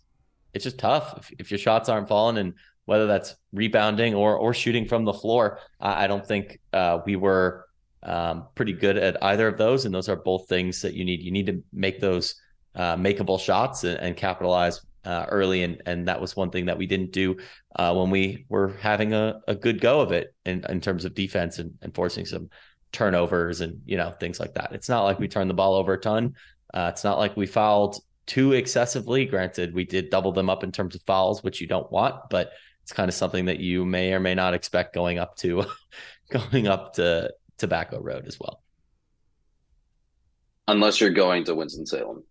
it's 0.53 0.63
just 0.63 0.77
tough 0.77 1.15
if, 1.17 1.31
if 1.39 1.51
your 1.51 1.57
shots 1.57 1.89
aren't 1.89 2.07
falling 2.07 2.37
and 2.37 2.53
whether 2.85 3.07
that's 3.07 3.35
rebounding 3.51 4.13
or 4.13 4.35
or 4.37 4.53
shooting 4.53 4.87
from 4.87 5.05
the 5.05 5.13
floor. 5.13 5.59
I, 5.79 6.05
I 6.05 6.07
don't 6.07 6.25
think 6.25 6.59
uh, 6.71 6.99
we 7.05 7.15
were 7.15 7.65
um, 8.03 8.47
pretty 8.55 8.73
good 8.73 8.97
at 8.97 9.23
either 9.23 9.47
of 9.47 9.57
those, 9.57 9.85
and 9.85 9.93
those 9.93 10.09
are 10.09 10.15
both 10.15 10.47
things 10.47 10.81
that 10.81 10.93
you 10.93 11.05
need. 11.05 11.21
You 11.21 11.31
need 11.31 11.47
to 11.47 11.63
make 11.71 11.99
those 11.99 12.35
uh, 12.75 12.95
makeable 12.95 13.39
shots 13.39 13.83
and, 13.83 13.99
and 13.99 14.17
capitalize 14.17 14.81
uh, 15.05 15.25
early, 15.29 15.63
and 15.63 15.81
and 15.85 16.07
that 16.07 16.19
was 16.19 16.35
one 16.35 16.49
thing 16.49 16.65
that 16.65 16.77
we 16.77 16.85
didn't 16.85 17.11
do 17.11 17.37
uh, 17.75 17.93
when 17.93 18.09
we 18.09 18.45
were 18.49 18.69
having 18.79 19.13
a, 19.13 19.39
a 19.47 19.55
good 19.55 19.81
go 19.81 20.01
of 20.01 20.11
it 20.11 20.33
in, 20.45 20.63
in 20.69 20.81
terms 20.81 21.05
of 21.05 21.13
defense 21.13 21.59
and, 21.59 21.73
and 21.81 21.93
forcing 21.95 22.25
some 22.25 22.49
turnovers 22.91 23.61
and 23.61 23.81
you 23.85 23.97
know 23.97 24.11
things 24.11 24.39
like 24.39 24.53
that. 24.53 24.71
It's 24.73 24.89
not 24.89 25.03
like 25.03 25.19
we 25.19 25.27
turned 25.27 25.49
the 25.49 25.55
ball 25.55 25.75
over 25.75 25.93
a 25.93 25.99
ton. 25.99 26.35
Uh, 26.73 26.89
it's 26.91 27.03
not 27.03 27.19
like 27.19 27.37
we 27.37 27.45
fouled 27.45 27.97
too 28.25 28.53
excessively. 28.53 29.25
Granted, 29.25 29.73
we 29.73 29.83
did 29.83 30.09
double 30.09 30.31
them 30.31 30.49
up 30.49 30.63
in 30.63 30.71
terms 30.71 30.95
of 30.95 31.01
fouls, 31.03 31.43
which 31.43 31.61
you 31.61 31.67
don't 31.67 31.91
want, 31.91 32.15
but 32.29 32.51
it's 32.83 32.93
kind 32.93 33.09
of 33.09 33.15
something 33.15 33.45
that 33.45 33.59
you 33.59 33.85
may 33.85 34.13
or 34.13 34.19
may 34.19 34.35
not 34.35 34.53
expect 34.53 34.93
going 34.93 35.17
up 35.17 35.35
to 35.37 35.65
going 36.29 36.67
up 36.67 36.93
to 36.93 37.33
Tobacco 37.57 37.99
Road 37.99 38.27
as 38.27 38.39
well. 38.39 38.61
Unless 40.67 41.01
you're 41.01 41.09
going 41.09 41.43
to 41.45 41.55
Winston 41.55 41.85
Salem. 41.85 42.23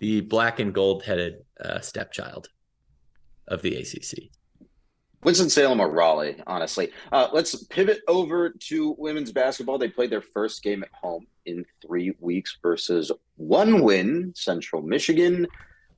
the 0.00 0.22
black 0.22 0.58
and 0.58 0.74
gold 0.74 1.04
headed 1.04 1.44
uh, 1.62 1.78
stepchild 1.80 2.48
of 3.46 3.62
the 3.62 3.76
ACC. 3.76 4.30
Winston-Salem 5.22 5.80
or 5.80 5.90
Raleigh, 5.90 6.42
honestly. 6.46 6.90
Uh, 7.12 7.28
let's 7.30 7.64
pivot 7.64 8.00
over 8.08 8.54
to 8.68 8.94
women's 8.98 9.32
basketball. 9.32 9.76
They 9.76 9.90
played 9.90 10.08
their 10.08 10.22
first 10.22 10.62
game 10.62 10.82
at 10.82 10.88
home 10.94 11.26
in 11.44 11.66
three 11.86 12.14
weeks 12.20 12.56
versus 12.62 13.12
one 13.36 13.82
win, 13.82 14.32
Central 14.34 14.80
Michigan. 14.80 15.46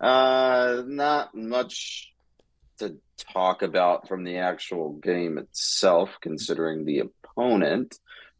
Uh, 0.03 0.83
not 0.87 1.35
much 1.35 2.13
to 2.79 2.97
talk 3.33 3.63
about 3.63 4.09
from 4.09 4.25
the 4.25 4.39
actual 4.39 4.95
game 4.95 5.39
itself, 5.39 6.19
considering 6.21 6.85
the 6.85 7.01
opponent. 7.01 7.99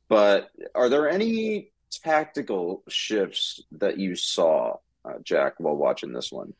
But 0.09 0.51
are 0.75 0.89
there 0.89 1.09
any 1.09 1.71
tactical 2.03 2.83
shifts 2.89 3.63
that 3.73 3.99
you 3.99 4.17
saw 4.17 4.77
uh, 5.05 5.15
Jack, 5.23 5.55
while 5.59 5.77
watching 5.77 6.13
this 6.13 6.31
one. 6.31 6.55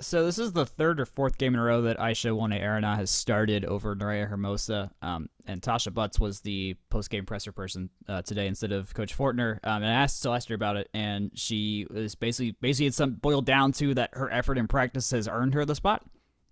So 0.00 0.24
this 0.24 0.40
is 0.40 0.52
the 0.52 0.66
third 0.66 0.98
or 0.98 1.06
fourth 1.06 1.38
game 1.38 1.54
in 1.54 1.60
a 1.60 1.62
row 1.62 1.82
that 1.82 1.98
Aixa 1.98 2.36
Wone-Aranaz 2.36 2.96
has 2.96 3.10
started 3.12 3.64
over 3.64 3.94
Nerea 3.94 4.28
Hermosa, 4.28 4.90
um, 5.02 5.28
and 5.46 5.62
Tasha 5.62 5.94
Butts 5.94 6.18
was 6.18 6.40
the 6.40 6.74
post-game 6.90 7.24
presser 7.26 7.52
person 7.52 7.88
uh, 8.08 8.20
today 8.22 8.48
instead 8.48 8.72
of 8.72 8.92
Coach 8.92 9.16
Fortner. 9.16 9.60
Um, 9.62 9.82
and 9.82 9.86
I 9.86 9.92
asked 9.92 10.20
Celeste 10.20 10.50
about 10.50 10.76
it, 10.76 10.88
and 10.94 11.30
she 11.34 11.86
was 11.90 12.16
basically 12.16 12.56
basically 12.60 12.86
it's 12.86 12.96
some 12.96 13.12
boiled 13.12 13.46
down 13.46 13.70
to 13.72 13.94
that 13.94 14.10
her 14.14 14.30
effort 14.32 14.58
in 14.58 14.66
practice 14.66 15.12
has 15.12 15.28
earned 15.28 15.54
her 15.54 15.64
the 15.64 15.76
spot. 15.76 16.04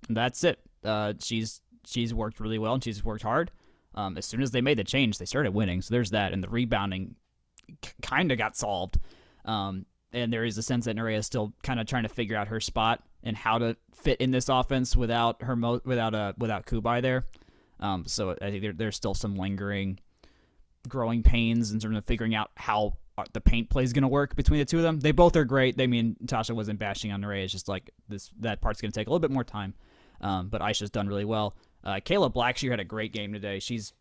And 0.06 0.16
that's 0.16 0.44
it. 0.44 0.60
Uh, 0.84 1.14
she's 1.18 1.60
she's 1.84 2.14
worked 2.14 2.38
really 2.38 2.58
well 2.58 2.74
and 2.74 2.84
she's 2.84 3.04
worked 3.04 3.22
hard. 3.24 3.50
Um, 3.96 4.16
as 4.16 4.24
soon 4.24 4.40
as 4.40 4.52
they 4.52 4.60
made 4.60 4.78
the 4.78 4.84
change, 4.84 5.18
they 5.18 5.26
started 5.26 5.52
winning. 5.52 5.82
So 5.82 5.92
there's 5.92 6.10
that, 6.10 6.32
and 6.32 6.44
the 6.44 6.48
rebounding 6.48 7.16
kind 8.02 8.30
of 8.30 8.38
got 8.38 8.56
solved. 8.56 8.98
Um, 9.44 9.86
and 10.12 10.32
there 10.32 10.44
is 10.44 10.58
a 10.58 10.62
sense 10.62 10.84
that 10.84 10.96
Nerea 10.96 11.18
is 11.18 11.26
still 11.26 11.54
kind 11.64 11.80
of 11.80 11.86
trying 11.86 12.04
to 12.04 12.08
figure 12.08 12.36
out 12.36 12.48
her 12.48 12.60
spot 12.60 13.02
and 13.22 13.36
how 13.36 13.58
to 13.58 13.76
fit 13.94 14.20
in 14.20 14.30
this 14.30 14.48
offense 14.48 14.96
without 14.96 15.42
her 15.42 15.54
without 15.84 16.14
uh 16.14 16.32
without 16.38 16.66
Cubaj 16.66 17.02
there. 17.02 17.24
Um, 17.80 18.04
so 18.06 18.30
I 18.40 18.50
think 18.50 18.62
there, 18.62 18.72
there's 18.72 18.96
still 18.96 19.14
some 19.14 19.34
lingering, 19.34 19.98
growing 20.88 21.22
pains 21.22 21.72
in 21.72 21.80
terms 21.80 21.96
of 21.96 22.04
figuring 22.04 22.34
out 22.34 22.50
how 22.56 22.96
uh, 23.18 23.24
the 23.32 23.40
paint 23.40 23.70
play 23.70 23.82
is 23.82 23.92
going 23.92 24.02
to 24.02 24.08
work 24.08 24.36
between 24.36 24.60
the 24.60 24.64
two 24.64 24.76
of 24.76 24.84
them. 24.84 25.00
They 25.00 25.10
both 25.10 25.34
are 25.36 25.44
great. 25.44 25.76
They 25.76 25.88
mean 25.88 26.16
Tasha 26.24 26.54
wasn't 26.54 26.78
bashing 26.78 27.12
on 27.12 27.22
Nerea. 27.22 27.44
It's 27.44 27.52
just 27.52 27.68
like 27.68 27.90
this 28.08 28.30
that 28.40 28.60
part's 28.60 28.80
going 28.80 28.92
to 28.92 28.98
take 28.98 29.08
a 29.08 29.10
little 29.10 29.20
bit 29.20 29.30
more 29.30 29.44
time. 29.44 29.74
Um, 30.20 30.48
but 30.48 30.60
Aixa's 30.60 30.90
done 30.90 31.08
really 31.08 31.24
well. 31.24 31.56
Uh, 31.84 31.94
Kayla 31.94 32.32
Blackshear 32.32 32.70
had 32.70 32.80
a 32.80 32.84
great 32.84 33.12
game 33.12 33.32
today. 33.32 33.58
She's 33.58 33.92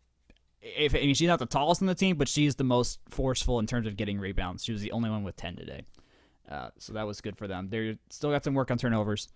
if 0.60 0.94
I 0.94 0.98
mean 0.98 1.14
she's 1.14 1.28
not 1.28 1.40
the 1.40 1.46
tallest 1.46 1.80
in 1.80 1.88
the 1.88 1.94
team, 1.94 2.16
but 2.16 2.28
she's 2.28 2.54
the 2.54 2.64
most 2.64 3.00
forceful 3.10 3.58
in 3.58 3.66
terms 3.66 3.86
of 3.86 3.96
getting 3.96 4.18
rebounds. 4.18 4.64
She 4.64 4.72
was 4.72 4.80
the 4.80 4.92
only 4.92 5.10
one 5.10 5.24
with 5.24 5.36
ten 5.36 5.56
today. 5.56 5.82
Uh, 6.48 6.70
so 6.78 6.92
that 6.92 7.06
was 7.06 7.20
good 7.20 7.36
for 7.36 7.46
them. 7.46 7.68
They 7.70 7.98
still 8.10 8.30
got 8.30 8.44
some 8.44 8.54
work 8.54 8.70
on 8.70 8.78
turnovers. 8.78 9.28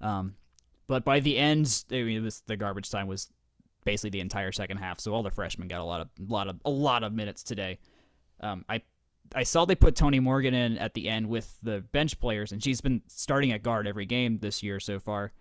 Um, 0.00 0.34
but 0.86 1.04
by 1.04 1.20
the 1.20 1.36
end, 1.36 1.84
I 1.90 2.02
mean, 2.02 2.28
the 2.46 2.56
garbage 2.56 2.90
time 2.90 3.06
was 3.06 3.28
basically 3.84 4.10
the 4.10 4.20
entire 4.20 4.52
second 4.52 4.78
half. 4.78 5.00
So 5.00 5.12
all 5.12 5.22
the 5.22 5.30
freshmen 5.30 5.68
got 5.68 5.80
a 5.80 5.84
lot 5.84 6.00
of, 6.00 6.08
lot 6.18 6.48
of, 6.48 6.60
a 6.64 6.70
lot 6.70 7.02
of 7.02 7.12
minutes 7.12 7.42
today. 7.42 7.78
Um, 8.40 8.64
I, 8.68 8.82
I 9.34 9.42
saw 9.44 9.64
they 9.64 9.74
put 9.74 9.96
Tonie 9.96 10.20
Morgan 10.20 10.54
in 10.54 10.78
at 10.78 10.94
the 10.94 11.08
end 11.08 11.28
with 11.28 11.56
the 11.62 11.80
bench 11.92 12.18
players, 12.20 12.52
and 12.52 12.62
she's 12.62 12.80
been 12.80 13.02
starting 13.06 13.52
at 13.52 13.62
guard 13.62 13.86
every 13.86 14.06
game 14.06 14.38
this 14.38 14.62
year 14.62 14.80
so 14.80 14.98
far. 14.98 15.32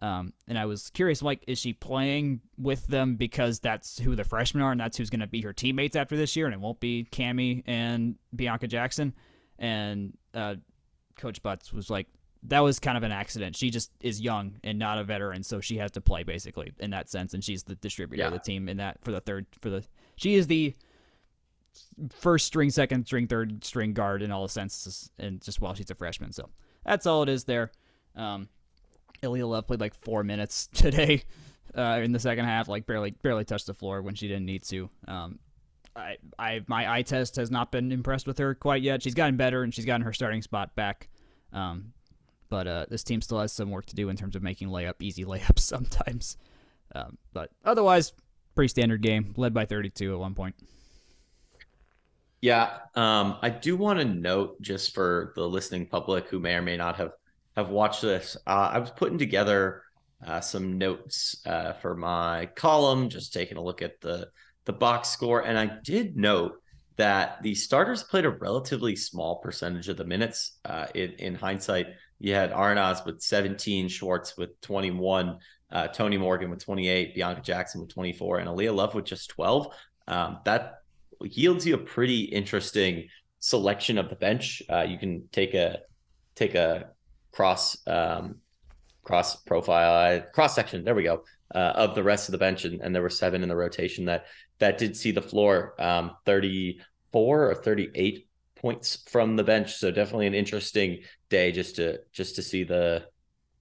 Um, 0.00 0.32
and 0.46 0.56
I 0.56 0.66
was 0.66 0.90
curious, 0.90 1.22
like, 1.22 1.42
is 1.48 1.58
she 1.58 1.72
playing 1.72 2.40
with 2.56 2.86
them 2.86 3.16
because 3.16 3.58
that's 3.58 3.98
who 3.98 4.14
the 4.14 4.24
freshmen 4.24 4.62
are, 4.62 4.70
and 4.70 4.80
that's 4.80 4.96
who's 4.96 5.10
going 5.10 5.20
to 5.20 5.26
be 5.26 5.40
her 5.40 5.52
teammates 5.52 5.96
after 5.96 6.16
this 6.16 6.36
year, 6.36 6.46
and 6.46 6.54
it 6.54 6.60
won't 6.60 6.78
be 6.78 7.08
Cami 7.10 7.64
and 7.66 8.16
Bianca 8.34 8.68
Jackson? 8.68 9.12
And 9.58 10.16
uh, 10.34 10.56
Coach 11.16 11.42
Butts 11.42 11.72
was 11.72 11.90
like, 11.90 12.06
that 12.44 12.60
was 12.60 12.78
kind 12.78 12.96
of 12.96 13.02
an 13.02 13.12
accident. 13.12 13.56
She 13.56 13.70
just 13.70 13.90
is 14.00 14.20
young 14.20 14.56
and 14.62 14.78
not 14.78 14.98
a 14.98 15.04
veteran, 15.04 15.42
so 15.42 15.60
she 15.60 15.78
has 15.78 15.90
to 15.92 16.00
play 16.00 16.22
basically 16.22 16.72
in 16.78 16.90
that 16.90 17.08
sense, 17.08 17.34
and 17.34 17.42
she's 17.42 17.64
the 17.64 17.74
distributor 17.76 18.22
yeah. 18.22 18.28
of 18.28 18.32
the 18.32 18.38
team 18.38 18.68
in 18.68 18.76
that 18.76 19.02
for 19.02 19.10
the 19.10 19.20
third 19.20 19.46
for 19.60 19.70
the 19.70 19.84
she 20.16 20.34
is 20.34 20.46
the 20.46 20.74
first 22.10 22.46
string, 22.46 22.70
second 22.70 23.06
string, 23.06 23.26
third 23.26 23.64
string 23.64 23.92
guard 23.92 24.22
in 24.22 24.30
all 24.30 24.42
the 24.42 24.48
senses, 24.48 25.10
and 25.18 25.42
just 25.42 25.60
while 25.60 25.74
she's 25.74 25.90
a 25.90 25.94
freshman, 25.94 26.32
so 26.32 26.48
that's 26.84 27.06
all 27.06 27.22
it 27.22 27.28
is 27.28 27.44
there. 27.44 27.72
Um, 28.14 28.48
Aaliyah 29.22 29.48
Love 29.48 29.66
played 29.66 29.80
like 29.80 29.94
four 29.94 30.22
minutes 30.22 30.68
today 30.72 31.24
uh, 31.76 32.00
in 32.02 32.12
the 32.12 32.20
second 32.20 32.44
half, 32.44 32.68
like 32.68 32.86
barely 32.86 33.10
barely 33.10 33.44
touched 33.44 33.66
the 33.66 33.74
floor 33.74 34.02
when 34.02 34.14
she 34.14 34.28
didn't 34.28 34.46
need 34.46 34.62
to. 34.64 34.88
Um, 35.08 35.38
I, 35.98 36.16
I 36.38 36.60
my 36.66 36.90
eye 36.90 37.02
test 37.02 37.36
has 37.36 37.50
not 37.50 37.72
been 37.72 37.92
impressed 37.92 38.26
with 38.26 38.38
her 38.38 38.54
quite 38.54 38.82
yet. 38.82 39.02
She's 39.02 39.14
gotten 39.14 39.36
better 39.36 39.62
and 39.62 39.74
she's 39.74 39.84
gotten 39.84 40.02
her 40.02 40.12
starting 40.12 40.42
spot 40.42 40.74
back. 40.74 41.08
Um, 41.52 41.92
but 42.48 42.66
uh, 42.66 42.86
this 42.88 43.04
team 43.04 43.20
still 43.20 43.40
has 43.40 43.52
some 43.52 43.70
work 43.70 43.86
to 43.86 43.94
do 43.94 44.08
in 44.08 44.16
terms 44.16 44.36
of 44.36 44.42
making 44.42 44.68
layup 44.68 44.94
easy 45.00 45.24
layups 45.26 45.60
sometimes. 45.60 46.36
Um, 46.94 47.18
but 47.32 47.50
otherwise, 47.64 48.12
pretty 48.54 48.68
standard 48.68 49.02
game, 49.02 49.34
led 49.36 49.52
by 49.52 49.66
32 49.66 50.12
at 50.12 50.18
one 50.18 50.34
point. 50.34 50.54
Yeah, 52.40 52.70
um, 52.94 53.36
I 53.42 53.50
do 53.50 53.76
want 53.76 53.98
to 53.98 54.04
note 54.04 54.62
just 54.62 54.94
for 54.94 55.32
the 55.34 55.48
listening 55.48 55.86
public 55.86 56.28
who 56.28 56.38
may 56.38 56.54
or 56.54 56.62
may 56.62 56.76
not 56.76 56.96
have 56.96 57.12
have 57.56 57.70
watched 57.70 58.02
this, 58.02 58.36
uh, 58.46 58.70
I 58.72 58.78
was 58.78 58.90
putting 58.90 59.18
together 59.18 59.82
uh, 60.24 60.40
some 60.40 60.78
notes 60.78 61.42
uh, 61.44 61.72
for 61.72 61.96
my 61.96 62.46
column, 62.54 63.08
just 63.08 63.32
taking 63.32 63.56
a 63.56 63.62
look 63.62 63.82
at 63.82 64.00
the 64.00 64.28
the 64.68 64.72
box 64.74 65.08
score, 65.08 65.40
and 65.40 65.58
I 65.58 65.78
did 65.82 66.14
note 66.14 66.60
that 66.98 67.42
the 67.42 67.54
starters 67.54 68.02
played 68.02 68.26
a 68.26 68.30
relatively 68.30 68.94
small 68.96 69.36
percentage 69.36 69.88
of 69.88 69.96
the 69.96 70.04
minutes. 70.04 70.58
Uh, 70.62 70.86
in, 70.94 71.12
in 71.12 71.34
hindsight, 71.34 71.86
you 72.20 72.34
had 72.34 72.52
Aranaz 72.52 73.06
with 73.06 73.22
17, 73.22 73.88
Swartz 73.88 74.36
with 74.36 74.60
21, 74.60 75.38
uh, 75.72 75.86
Tonie 75.88 76.18
Morgan 76.18 76.50
with 76.50 76.62
28, 76.62 77.14
Bianca 77.14 77.40
Jackson 77.40 77.80
with 77.80 77.88
24, 77.94 78.40
and 78.40 78.48
Aaliyah 78.48 78.74
Love 78.74 78.94
with 78.94 79.06
just 79.06 79.30
12. 79.30 79.74
Um, 80.06 80.40
that 80.44 80.80
yields 81.22 81.66
you 81.66 81.74
a 81.74 81.78
pretty 81.78 82.24
interesting 82.24 83.08
selection 83.40 83.96
of 83.96 84.10
the 84.10 84.16
bench. 84.16 84.60
Uh, 84.70 84.82
you 84.82 84.98
can 84.98 85.28
take 85.32 85.54
a 85.54 85.78
take 86.34 86.54
a 86.54 86.90
cross 87.32 87.78
um, 87.86 88.36
cross 89.02 89.34
profile 89.36 90.22
cross 90.34 90.54
section. 90.54 90.84
There 90.84 90.94
we 90.94 91.04
go 91.04 91.22
uh, 91.54 91.72
of 91.74 91.94
the 91.94 92.02
rest 92.02 92.28
of 92.28 92.32
the 92.32 92.38
bench, 92.38 92.64
and, 92.64 92.80
and, 92.80 92.94
there 92.94 93.02
were 93.02 93.10
seven 93.10 93.42
in 93.42 93.48
the 93.48 93.56
rotation 93.56 94.04
that 94.06 94.26
that 94.58 94.78
did 94.78 94.96
see 94.96 95.10
the 95.10 95.22
floor. 95.22 95.74
Um, 95.78 96.12
Thirty 96.24 96.80
four 97.12 97.50
or 97.50 97.54
thirty 97.54 97.88
eight 97.94 98.28
points 98.56 99.04
from 99.08 99.36
the 99.36 99.44
bench. 99.44 99.74
So 99.76 99.90
definitely 99.90 100.26
an 100.26 100.34
interesting 100.34 101.00
day 101.28 101.52
just 101.52 101.76
to 101.76 102.00
just 102.12 102.36
to 102.36 102.42
see 102.42 102.64
the 102.64 103.06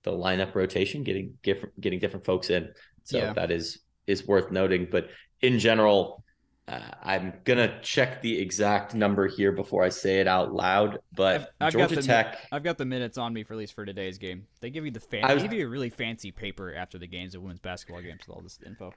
the 0.03 0.11
lineup 0.11 0.55
rotation 0.55 1.03
getting 1.03 1.37
different 1.43 1.79
getting 1.79 1.99
different 1.99 2.25
folks 2.25 2.49
in. 2.49 2.69
So 3.03 3.17
yeah. 3.17 3.33
that 3.33 3.51
is 3.51 3.79
is 4.05 4.27
worth 4.27 4.51
noting. 4.51 4.87
But 4.89 5.09
in 5.41 5.59
general, 5.59 6.23
uh, 6.67 6.79
I'm 7.03 7.33
gonna 7.45 7.79
check 7.81 8.21
the 8.21 8.39
exact 8.39 8.95
number 8.95 9.27
here 9.27 9.51
before 9.51 9.83
I 9.83 9.89
say 9.89 10.19
it 10.19 10.27
out 10.27 10.53
loud. 10.53 10.99
But 11.13 11.41
I've, 11.41 11.67
I've 11.67 11.73
Georgia 11.73 11.95
the, 11.95 12.01
Tech, 12.01 12.39
I've 12.51 12.63
got 12.63 12.77
the 12.77 12.85
minutes 12.85 13.17
on 13.17 13.33
me 13.33 13.43
for 13.43 13.53
at 13.53 13.59
least 13.59 13.73
for 13.73 13.85
today's 13.85 14.17
game. 14.17 14.47
They 14.61 14.69
give 14.69 14.85
you 14.85 14.91
the 14.91 14.99
fan, 14.99 15.21
was, 15.21 15.43
they 15.43 15.47
give 15.47 15.59
you 15.59 15.65
a 15.65 15.69
really 15.69 15.89
fancy 15.89 16.31
paper 16.31 16.73
after 16.73 16.97
the 16.97 17.07
games 17.07 17.35
of 17.35 17.41
women's 17.41 17.59
basketball 17.59 18.01
games 18.01 18.21
with 18.27 18.35
all 18.35 18.41
this 18.41 18.59
info. 18.65 18.93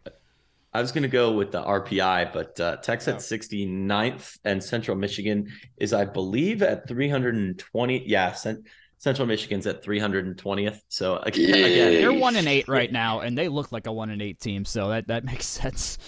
I 0.73 0.81
was 0.81 0.93
gonna 0.93 1.09
go 1.09 1.33
with 1.33 1.51
the 1.53 1.63
RPI, 1.63 2.33
but 2.33 2.61
uh, 2.61 2.77
Tech's 2.77 3.09
at 3.09 3.17
69th, 3.17 4.39
and 4.45 4.63
Central 4.63 4.97
Michigan 4.97 5.51
is, 5.77 5.93
I 5.93 6.05
believe, 6.05 6.63
at 6.63 6.87
320. 6.87 8.09
Yeah, 8.09 8.33
Cent- 8.33 8.67
Central 8.99 9.27
Michigan's 9.27 9.67
at 9.67 9.83
320th. 9.83 10.81
So 10.89 11.17
again, 11.17 11.51
again, 11.51 11.93
they're 11.95 12.13
one 12.13 12.37
and 12.37 12.47
eight 12.47 12.69
right 12.69 12.93
now, 12.93 13.21
and 13.21 13.37
they 13.37 13.49
look 13.49 13.73
like 13.73 13.87
a 13.87 13.93
one 13.93 14.11
and 14.11 14.23
eight 14.23 14.39
team. 14.39 14.65
So 14.65 14.91
that 14.91 15.09
that 15.09 15.25
makes 15.31 15.47
sense 15.47 15.99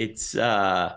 it's 0.00 0.34
uh 0.34 0.94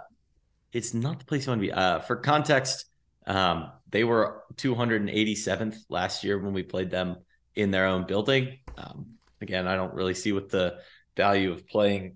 it's 0.71 0.93
not 0.93 1.19
the 1.19 1.25
place 1.25 1.45
you 1.45 1.51
want 1.51 1.61
to 1.61 1.67
be. 1.67 1.71
Uh, 1.71 1.99
for 1.99 2.15
context, 2.15 2.85
um, 3.27 3.71
they 3.91 4.03
were 4.03 4.41
287th 4.55 5.75
last 5.87 6.23
year 6.23 6.39
when 6.39 6.51
we 6.51 6.63
played 6.63 6.89
them 6.89 7.17
in 7.53 7.69
their 7.69 7.85
own 7.85 8.07
building. 8.07 8.57
Um, 8.75 9.17
again, 9.39 9.67
I 9.67 9.75
don't 9.75 9.93
really 9.93 10.15
see 10.15 10.31
what 10.31 10.49
the 10.49 10.79
value 11.15 11.51
of 11.51 11.67
playing 11.67 12.15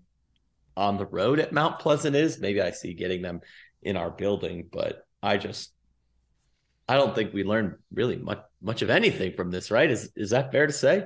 on 0.78 0.98
the 0.98 1.06
road 1.06 1.40
at 1.40 1.52
Mount 1.52 1.80
Pleasant 1.80 2.16
is. 2.16 2.40
Maybe 2.40 2.62
I 2.62 2.72
see 2.72 2.94
getting 2.94 3.22
them 3.22 3.42
in 3.82 3.98
our 3.98 4.12
building, 4.12 4.70
but 4.72 5.06
I 5.22 5.38
just 5.38 5.72
I 6.88 6.96
don't 6.96 7.14
think 7.14 7.34
we 7.34 7.44
learned 7.44 7.76
really 7.92 8.16
much 8.16 8.40
much 8.62 8.82
of 8.82 8.90
anything 8.90 9.34
from 9.34 9.52
this, 9.52 9.72
right? 9.72 9.90
Is 9.90 10.12
is 10.16 10.30
that 10.30 10.52
fair 10.52 10.68
to 10.68 10.74
say? 10.74 11.06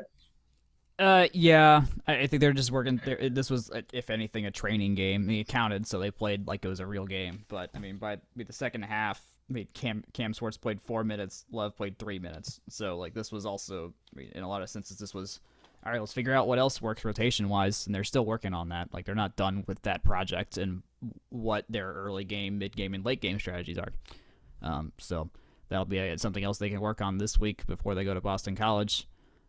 Uh, 0.99 1.27
yeah, 1.33 1.81
I, 2.05 2.27
think 2.27 2.41
they're 2.41 2.53
just 2.53 2.69
working. 2.69 3.01
This 3.31 3.49
was, 3.49 3.71
if 3.91 4.11
anything, 4.11 4.45
a 4.45 4.51
training 4.51 4.93
game. 4.93 5.27
It 5.31 5.47
counted, 5.47 5.87
so 5.87 5.97
they 5.97 6.11
played 6.11 6.45
like 6.45 6.63
it 6.63 6.67
was 6.67 6.79
a 6.79 6.85
real 6.85 7.07
game. 7.07 7.43
But 7.47 7.71
I 7.73 7.79
mean, 7.79 7.97
by 7.97 8.19
the 8.35 8.53
second 8.53 8.83
half, 8.83 9.19
I 9.49 9.53
mean, 9.53 9.67
Cam 9.73 10.03
Cam 10.13 10.31
Swartz 10.31 10.57
played 10.57 10.79
four 10.79 11.03
minutes. 11.03 11.45
Love 11.51 11.75
played 11.75 11.97
three 11.97 12.19
minutes. 12.19 12.61
So 12.69 12.97
like 12.97 13.15
this 13.15 13.31
was 13.31 13.47
also, 13.47 13.93
I 14.15 14.19
mean, 14.19 14.31
in 14.35 14.43
a 14.43 14.47
lot 14.47 14.61
of 14.61 14.69
senses, 14.69 14.99
this 14.99 15.15
was 15.15 15.39
all 15.85 15.91
right. 15.91 15.99
Let's 15.99 16.13
figure 16.13 16.33
out 16.33 16.47
what 16.47 16.59
else 16.59 16.81
works 16.81 17.03
rotation 17.05 17.49
wise, 17.49 17.85
and 17.85 17.95
they're 17.95 18.03
still 18.03 18.25
working 18.25 18.53
on 18.53 18.69
that. 18.69 18.93
Like 18.93 19.05
they're 19.05 19.15
not 19.15 19.35
done 19.35 19.63
with 19.67 19.81
that 19.83 20.03
project 20.03 20.57
and 20.57 20.83
what 21.29 21.65
their 21.69 21.91
early 21.91 22.23
game, 22.23 22.57
mid 22.57 22.75
game, 22.75 22.93
and 22.93 23.05
late 23.05 23.21
game 23.21 23.39
strategies 23.39 23.77
are. 23.77 23.91
Um, 24.61 24.91
so 24.99 25.29
that'll 25.69 25.85
be 25.85 25.99
uh, 25.99 26.17
something 26.17 26.43
else 26.43 26.57
they 26.59 26.69
can 26.69 26.81
work 26.81 27.01
on 27.01 27.17
this 27.17 27.39
week 27.39 27.65
before 27.65 27.95
they 27.95 28.03
go 28.03 28.13
to 28.13 28.21
Boston 28.21 28.55
College 28.55 29.07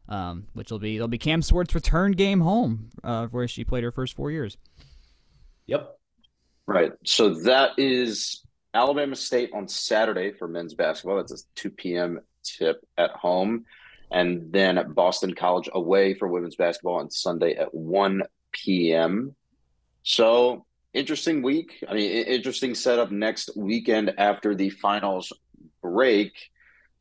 um, 0.09 0.47
which 0.53 0.71
will 0.71 0.79
be 0.79 0.97
it'll 0.97 1.09
be 1.09 1.19
Cam 1.19 1.43
Swartz's 1.43 1.75
return 1.75 2.13
game 2.13 2.41
home, 2.41 2.91
uh, 3.05 3.27
where 3.29 3.49
she 3.49 3.65
played 3.65 3.85
her 3.85 3.93
first 3.93 4.15
four 4.15 4.31
years. 4.31 4.57
Yep. 5.67 5.99
Right. 6.67 6.93
So 7.05 7.35
that 7.45 7.73
is 7.79 8.43
Alabama 8.75 9.17
State 9.17 9.51
on 9.55 9.69
Saturday 9.69 10.33
for 10.33 10.49
men's 10.49 10.75
basketball. 10.75 11.17
That's 11.17 11.33
a 11.33 11.45
2 11.57 11.71
p.m. 11.71 12.21
tip 12.43 12.85
at 12.99 13.11
home. 13.13 13.65
And 14.13 14.53
then 14.53 14.79
at 14.79 14.95
Boston 14.95 15.35
College 15.35 15.71
away 15.73 16.15
for 16.15 16.29
women's 16.29 16.57
basketball 16.57 16.97
on 16.97 17.11
Sunday 17.11 17.55
at 17.55 17.73
1 17.75 18.23
p.m. 18.53 19.35
So 20.03 20.67
interesting 20.93 21.43
week. 21.43 21.85
I 21.89 21.95
mean, 21.95 22.11
interesting 22.11 22.75
setup 22.75 23.11
next 23.11 23.57
weekend 23.57 24.15
after 24.19 24.55
the 24.55 24.71
finals 24.71 25.33
break. 25.81 26.33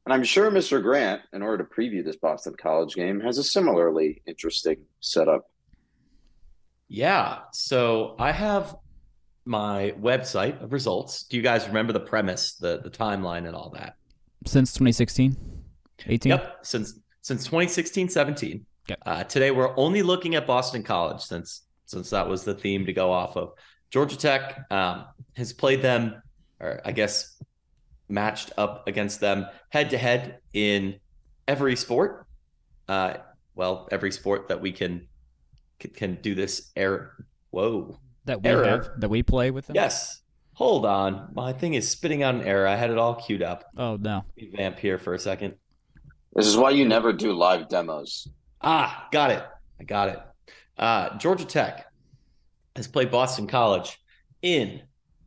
And 0.06 0.14
I'm 0.14 0.24
sure 0.24 0.50
Mr. 0.50 0.82
Grant, 0.82 1.22
in 1.34 1.42
order 1.42 1.64
to 1.64 1.70
preview 1.70 2.04
this 2.04 2.16
Boston 2.16 2.56
College 2.60 2.96
game, 2.96 3.20
has 3.20 3.38
a 3.38 3.44
similarly 3.44 4.22
interesting 4.26 4.78
setup. 5.00 5.50
Yeah. 6.88 7.40
So 7.52 8.16
I 8.18 8.32
have 8.32 8.76
my 9.46 9.94
website 10.00 10.62
of 10.64 10.74
results. 10.74 11.24
Do 11.24 11.38
you 11.38 11.44
guys 11.44 11.68
remember 11.68 11.94
the 11.94 12.00
premise, 12.00 12.56
the 12.56 12.80
the 12.84 12.90
timeline 12.90 13.48
and 13.48 13.56
all 13.56 13.70
that? 13.76 13.96
Since 14.46 14.74
2016? 14.74 15.61
18? 16.08 16.30
Yep. 16.30 16.58
Since 16.64 17.00
since 17.22 17.44
2016, 17.44 18.10
17. 18.10 18.66
Okay. 18.90 19.00
Uh, 19.06 19.24
today 19.24 19.52
we're 19.52 19.78
only 19.78 20.02
looking 20.02 20.36
at 20.36 20.48
Boston 20.48 20.84
College 20.84 21.22
since 21.22 21.64
since 21.86 22.10
that 22.10 22.28
was 22.28 22.44
the 22.44 22.54
theme 22.54 22.86
to 22.86 22.94
go 22.94 23.12
off 23.12 23.36
of. 23.36 23.54
Georgia 23.90 24.18
Tech 24.18 24.66
um, 24.72 25.06
has 25.36 25.52
played 25.52 25.82
them, 25.82 26.22
or 26.60 26.82
I 26.86 26.92
guess 26.92 27.42
matched 28.08 28.52
up 28.58 28.88
against 28.88 29.20
them 29.20 29.46
head 29.70 29.90
to 29.92 29.98
head 29.98 30.40
in 30.54 30.96
every 31.48 31.76
sport. 31.76 32.26
Uh, 32.88 33.16
well, 33.56 33.88
every 33.92 34.12
sport 34.12 34.48
that 34.48 34.62
we 34.62 34.72
can 34.72 35.08
can 35.94 36.16
do 36.22 36.36
this 36.36 36.72
error. 36.76 37.26
Whoa, 37.52 38.00
that 38.26 38.42
we 38.42 38.50
error. 38.50 38.66
have 38.66 38.90
that 39.00 39.10
we 39.10 39.24
play 39.24 39.52
with 39.52 39.68
them. 39.68 39.76
Yes. 39.76 40.22
Hold 40.54 40.86
on, 40.86 41.30
my 41.34 41.54
thing 41.54 41.74
is 41.74 41.90
spitting 41.90 42.24
out 42.24 42.36
an 42.36 42.44
error. 42.44 42.68
I 42.68 42.76
had 42.76 42.92
it 42.92 42.98
all 42.98 43.16
queued 43.16 43.42
up. 43.42 43.66
Oh 43.78 43.98
no. 43.98 44.24
Vamp 44.56 44.80
here 44.80 44.98
for 44.98 45.14
a 45.14 45.20
second. 45.20 45.56
This 46.34 46.48
is 46.48 46.56
why 46.56 46.70
you 46.70 46.88
never 46.88 47.12
do 47.12 47.34
live 47.34 47.68
demos. 47.68 48.28
Ah, 48.62 49.08
got 49.12 49.32
it. 49.32 49.44
I 49.80 49.84
got 49.84 50.10
it. 50.10 50.20
Uh, 50.78 51.18
Georgia 51.18 51.46
Tech 51.46 51.86
has 52.76 52.88
played 52.88 53.12
Boston 53.12 53.48
College 53.48 54.00
in 54.42 54.82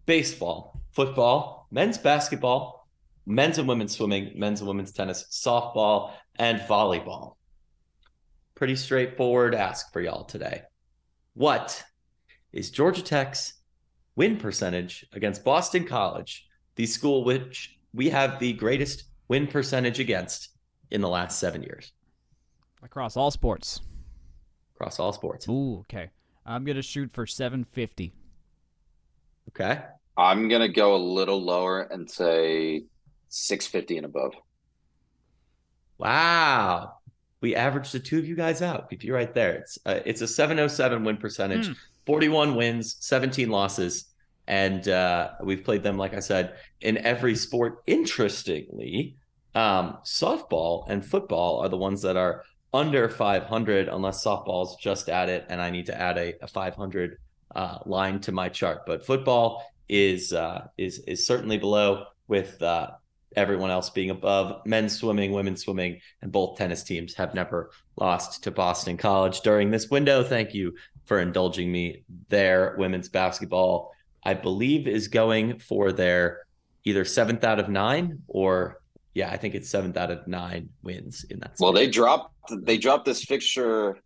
baseball, 0.07 0.81
football, 0.93 1.69
men's 1.71 1.99
basketball, 1.99 2.89
men's 3.27 3.59
and 3.59 3.69
women's 3.69 3.95
swimming, 3.95 4.33
men's 4.35 4.61
and 4.61 4.69
women's 4.69 4.93
tennis, 4.93 5.27
softball, 5.31 6.13
and 6.37 6.61
volleyball. 6.61 7.37
Pretty 8.55 8.77
straightforward 8.77 9.55
ask 9.55 9.93
for 9.93 10.01
y'all 10.01 10.25
today. 10.25 10.63
What 11.35 11.85
is 12.53 12.71
Georgia 12.71 13.03
Tech's 13.03 13.55
win 14.17 14.37
percentage 14.39 15.05
against 15.13 15.45
Boston 15.45 15.85
College, 15.85 16.47
the 16.77 16.87
school 16.87 17.25
which 17.25 17.77
we 17.93 18.09
have 18.09 18.39
the 18.39 18.53
greatest 18.55 19.05
win 19.29 19.47
percentage 19.47 20.01
against 20.01 20.51
in 20.95 21.01
the 21.03 21.09
last 21.09 21.39
seven 21.39 21.63
years? 21.63 21.93
Across 22.83 23.17
all 23.17 23.31
sports. 23.31 23.81
Across 24.77 24.99
all 24.99 25.13
sports. 25.13 25.49
Ooh, 25.49 25.81
okay. 25.81 26.11
I'm 26.47 26.65
going 26.65 26.77
to 26.77 26.83
shoot 26.83 27.13
for 27.13 27.27
750. 27.27 28.13
Okay. 29.51 29.83
I'm 30.17 30.49
gonna 30.49 30.69
go 30.69 30.95
a 30.95 30.99
little 30.99 31.43
lower 31.43 31.83
and 31.83 32.11
say 32.11 32.85
650 33.29 33.97
and 33.99 34.07
above. 34.07 34.35
Wow. 35.99 36.95
We 37.41 37.55
averaged 37.55 37.93
the 37.93 37.99
two 37.99 38.19
of 38.19 38.27
you 38.27 38.37
guys 38.37 38.63
out. 38.63 38.89
If 38.91 39.05
you're 39.05 39.17
right 39.17 39.35
there, 39.35 39.55
it's 39.55 39.79
uh, 39.85 40.01
it's 40.07 40.23
a 40.23 40.29
707 40.29 41.05
win 41.05 41.17
percentage, 41.17 41.69
mm. 41.69 41.77
41 42.07 42.55
wins, 42.55 42.97
17 43.01 43.51
losses, 43.51 44.07
and 44.47 44.89
uh, 44.89 45.33
we've 45.43 45.65
played 45.65 45.83
them, 45.83 45.99
like 45.99 46.15
I 46.15 46.21
said, 46.21 46.57
in 46.81 46.97
every 46.99 47.35
sport. 47.35 47.83
Interestingly, 47.87 49.17
um, 49.55 49.99
softball 50.05 50.89
and 50.89 51.05
football 51.05 51.61
are 51.61 51.69
the 51.69 51.77
ones 51.77 52.03
that 52.03 52.17
are 52.17 52.45
under 52.73 53.09
500, 53.09 53.89
unless 53.89 54.25
softball's 54.25 54.77
just 54.77 55.09
at 55.09 55.29
it, 55.29 55.47
and 55.49 55.63
I 55.63 55.71
need 55.71 55.87
to 55.87 56.01
add 56.01 56.19
a, 56.19 56.35
a 56.43 56.49
500 56.49 57.19
uh, 57.55 57.79
line 57.87 58.21
to 58.21 58.33
my 58.33 58.49
chart. 58.49 58.85
But 58.85 59.07
football 59.07 59.65
is 59.89 60.33
uh, 60.33 60.67
is 60.77 60.99
is 61.01 61.27
certainly 61.27 61.59
below 61.59 62.07
with 62.27 62.61
uh, 62.63 62.91
everyone 63.37 63.71
else 63.71 63.91
being 63.91 64.11
above. 64.11 64.67
Men's 64.67 64.97
swimming, 64.97 65.33
women's 65.33 65.63
swimming, 65.63 66.01
and 66.23 66.33
both 66.33 66.59
tennis 66.59 66.83
teams 66.83 67.15
have 67.15 67.35
never 67.35 67.71
lost 67.97 68.43
to 68.45 68.51
Boston 68.51 68.97
College 68.97 69.41
during 69.43 69.71
this 69.71 69.89
window. 69.89 70.25
Thank 70.25 70.55
you 70.55 70.75
for 71.05 71.21
indulging 71.21 71.71
me 71.71 72.03
there. 72.29 72.75
Women's 72.79 73.09
basketball, 73.09 73.93
I 74.25 74.35
believe, 74.35 74.89
is 74.89 75.09
going 75.09 75.59
for 75.59 75.93
their 75.93 76.41
either 76.85 77.05
seventh 77.05 77.45
out 77.45 77.61
of 77.61 77.69
nine 77.69 78.23
or 78.27 78.81
yeah, 79.15 79.31
I 79.31 79.37
think 79.37 79.55
it's 79.55 79.71
seventh 79.71 79.97
out 79.97 80.11
of 80.11 80.27
nine 80.27 80.71
wins 80.83 81.25
in 81.31 81.39
that. 81.41 81.55
Well, 81.61 81.73
they 81.73 81.89
dropped 81.89 82.35
they 82.51 82.77
dropped 82.77 83.05
this 83.05 83.25
fixture. 83.25 83.99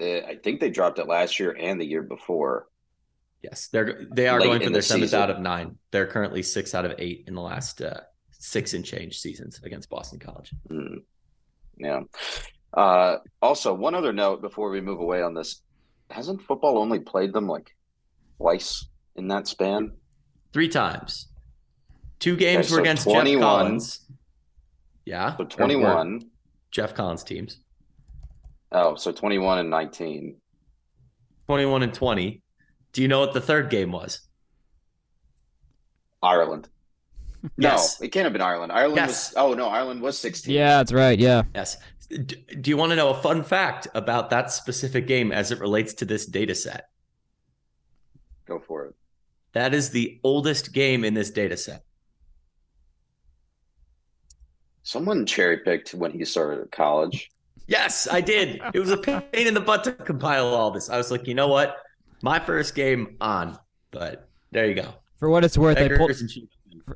Uh, 0.00 0.04
I 0.04 0.38
think 0.42 0.60
they 0.60 0.70
dropped 0.70 0.98
it 0.98 1.06
last 1.06 1.38
year 1.38 1.56
and 1.58 1.80
the 1.80 1.86
year 1.86 2.02
before. 2.02 2.66
Yes, 3.42 3.68
they're 3.68 4.06
they 4.12 4.28
are 4.28 4.40
going 4.40 4.60
for 4.60 4.70
their 4.70 4.82
seventh 4.82 5.14
out 5.14 5.30
of 5.30 5.38
nine. 5.38 5.78
They're 5.92 6.06
currently 6.06 6.42
six 6.42 6.74
out 6.74 6.84
of 6.84 6.94
eight 6.98 7.24
in 7.28 7.34
the 7.34 7.40
last 7.40 7.80
uh, 7.80 8.00
six 8.32 8.74
and 8.74 8.84
change 8.84 9.18
seasons 9.18 9.60
against 9.62 9.88
Boston 9.88 10.18
College. 10.18 10.52
Mm. 10.68 11.02
Yeah. 11.78 12.00
Uh, 12.74 13.18
also, 13.40 13.72
one 13.72 13.94
other 13.94 14.12
note 14.12 14.42
before 14.42 14.70
we 14.70 14.80
move 14.80 15.00
away 15.00 15.22
on 15.22 15.32
this: 15.32 15.62
hasn't 16.10 16.42
football 16.42 16.76
only 16.76 16.98
played 16.98 17.32
them 17.32 17.46
like 17.46 17.70
twice 18.36 18.88
in 19.14 19.28
that 19.28 19.46
span? 19.46 19.92
Three 20.52 20.68
times. 20.68 21.28
Two 22.18 22.36
games 22.36 22.66
okay, 22.66 22.74
were 22.74 22.80
against 22.80 23.04
21, 23.04 23.40
Geoff 23.40 23.40
Collins. 23.40 24.06
Yeah. 25.10 25.36
So 25.36 25.44
21. 25.44 26.22
Geoff 26.70 26.94
Collins 26.94 27.24
teams. 27.24 27.58
Oh, 28.70 28.94
so 28.94 29.10
21 29.10 29.58
and 29.58 29.68
19. 29.68 30.36
21 31.48 31.82
and 31.82 31.92
20. 31.92 32.40
Do 32.92 33.02
you 33.02 33.08
know 33.08 33.18
what 33.18 33.34
the 33.34 33.40
third 33.40 33.70
game 33.70 33.90
was? 33.90 34.20
Ireland. 36.22 36.68
Yes. 37.58 37.98
No, 37.98 38.04
it 38.04 38.10
can't 38.10 38.22
have 38.22 38.32
been 38.32 38.40
Ireland. 38.40 38.70
Ireland 38.70 38.98
yes. 38.98 39.32
was 39.32 39.34
oh 39.36 39.54
no, 39.54 39.66
Ireland 39.66 40.00
was 40.00 40.16
16. 40.16 40.54
Yeah, 40.54 40.76
that's 40.76 40.92
right. 40.92 41.18
Yeah. 41.18 41.42
Yes. 41.56 41.76
Do 42.08 42.70
you 42.70 42.76
want 42.76 42.90
to 42.90 42.96
know 42.96 43.10
a 43.10 43.20
fun 43.20 43.42
fact 43.42 43.88
about 43.94 44.30
that 44.30 44.52
specific 44.52 45.08
game 45.08 45.32
as 45.32 45.50
it 45.50 45.58
relates 45.58 45.92
to 45.94 46.04
this 46.04 46.24
data 46.24 46.54
set? 46.54 46.88
Go 48.46 48.60
for 48.60 48.84
it. 48.86 48.94
That 49.54 49.74
is 49.74 49.90
the 49.90 50.20
oldest 50.22 50.72
game 50.72 51.04
in 51.04 51.14
this 51.14 51.30
data 51.30 51.56
set. 51.56 51.82
Someone 54.90 55.24
cherry 55.24 55.58
picked 55.58 55.94
when 55.94 56.10
he 56.10 56.24
started 56.24 56.62
at 56.62 56.72
college. 56.72 57.30
Yes, 57.68 58.08
I 58.10 58.20
did. 58.20 58.60
It 58.74 58.80
was 58.80 58.90
a 58.90 58.96
pain 58.96 59.22
in 59.46 59.54
the 59.54 59.60
butt 59.60 59.84
to 59.84 59.92
compile 59.92 60.48
all 60.48 60.72
this. 60.72 60.90
I 60.90 60.96
was 60.96 61.12
like, 61.12 61.28
you 61.28 61.34
know 61.34 61.46
what? 61.46 61.76
My 62.22 62.40
first 62.40 62.74
game 62.74 63.16
on, 63.20 63.56
but 63.92 64.28
there 64.50 64.66
you 64.66 64.74
go. 64.74 64.92
For 65.20 65.30
what 65.30 65.44
it's 65.44 65.56
worth, 65.56 65.78
I 65.78 65.96
pulled, 65.96 66.10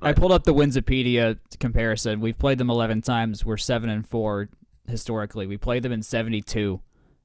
I 0.02 0.12
pulled 0.12 0.32
up 0.32 0.42
the 0.42 0.52
Winsipedia 0.52 1.38
comparison. 1.60 2.18
We've 2.18 2.36
played 2.36 2.58
them 2.58 2.68
11 2.68 3.02
times. 3.02 3.44
We're 3.44 3.56
7 3.58 3.88
and 3.88 4.04
4 4.04 4.48
historically. 4.88 5.46
We 5.46 5.56
played 5.56 5.84
them 5.84 5.92
in 5.92 6.02
72 6.02 6.80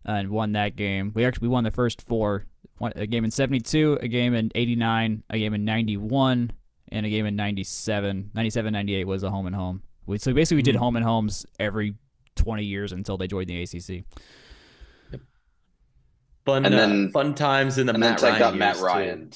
and 0.05 0.29
won 0.29 0.51
that 0.51 0.75
game. 0.75 1.13
We 1.15 1.25
actually 1.25 1.47
we 1.47 1.51
won 1.51 1.63
the 1.63 1.71
first 1.71 2.03
four. 2.03 2.45
One, 2.77 2.93
a 2.95 3.07
game 3.07 3.25
in 3.25 3.31
72, 3.31 3.97
a 4.03 4.07
game 4.07 4.35
in 4.35 4.51
89, 4.53 5.23
a 5.31 5.39
game 5.39 5.55
in 5.55 5.65
91, 5.65 6.51
and 6.91 7.05
a 7.07 7.09
game 7.09 7.25
in 7.25 7.35
97. 7.35 8.29
97, 8.35 8.71
98 8.71 9.03
was 9.05 9.23
a 9.23 9.31
home 9.31 9.47
and 9.47 9.55
home. 9.55 9.81
We, 10.09 10.17
so 10.17 10.33
basically, 10.33 10.57
we 10.57 10.61
did 10.63 10.75
mm-hmm. 10.75 10.83
home 10.83 10.95
and 10.95 11.05
homes 11.05 11.45
every 11.59 11.95
20 12.35 12.63
years 12.63 12.91
until 12.91 13.17
they 13.17 13.27
joined 13.27 13.47
the 13.47 13.61
ACC. 13.61 14.05
Yep. 15.11 15.21
Fun, 16.45 16.65
and 16.65 16.73
then, 16.73 17.07
uh, 17.07 17.11
fun 17.11 17.35
times 17.35 17.77
in 17.77 17.85
the 17.85 17.93
and 17.93 17.99
Matt 17.99 18.19
then 18.19 18.31
Ryan. 18.31 18.39
Got 18.39 18.55
Matt 18.57 18.77
Ryan. 18.77 19.31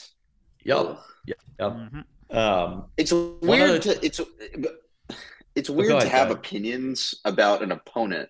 Yep. 0.63 0.99
Yep. 1.27 1.37
yep. 1.59 1.71
Mm-hmm. 1.71 2.37
Um, 2.37 2.85
it's 2.97 3.11
weird. 3.11 3.83
To, 3.83 4.05
it's 4.05 4.19
it's 5.55 5.69
weird 5.69 5.91
ahead, 5.91 6.03
to 6.03 6.09
have 6.09 6.31
opinions 6.31 7.13
about 7.23 7.61
an 7.61 7.71
opponent 7.71 8.29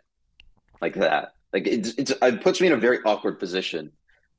like 0.81 0.95
that. 0.95 1.35
Like 1.53 1.65
it's, 1.65 1.93
it's 1.97 2.11
it 2.21 2.41
puts 2.41 2.59
me 2.59 2.67
in 2.67 2.73
a 2.73 2.77
very 2.77 2.99
awkward 3.05 3.39
position 3.39 3.91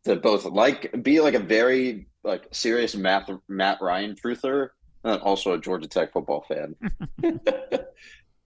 to 0.05 0.17
both 0.17 0.45
like 0.45 1.03
be 1.03 1.21
like 1.21 1.35
a 1.35 1.39
very 1.39 2.09
like 2.23 2.49
serious 2.53 2.95
Matt 2.95 3.31
Matt 3.49 3.79
Ryan 3.81 4.15
truther 4.15 4.71
and 5.05 5.21
also 5.23 5.53
a 5.53 5.59
Georgia 5.59 5.89
Tech 5.89 6.13
football 6.13 6.45
fan. 6.49 6.75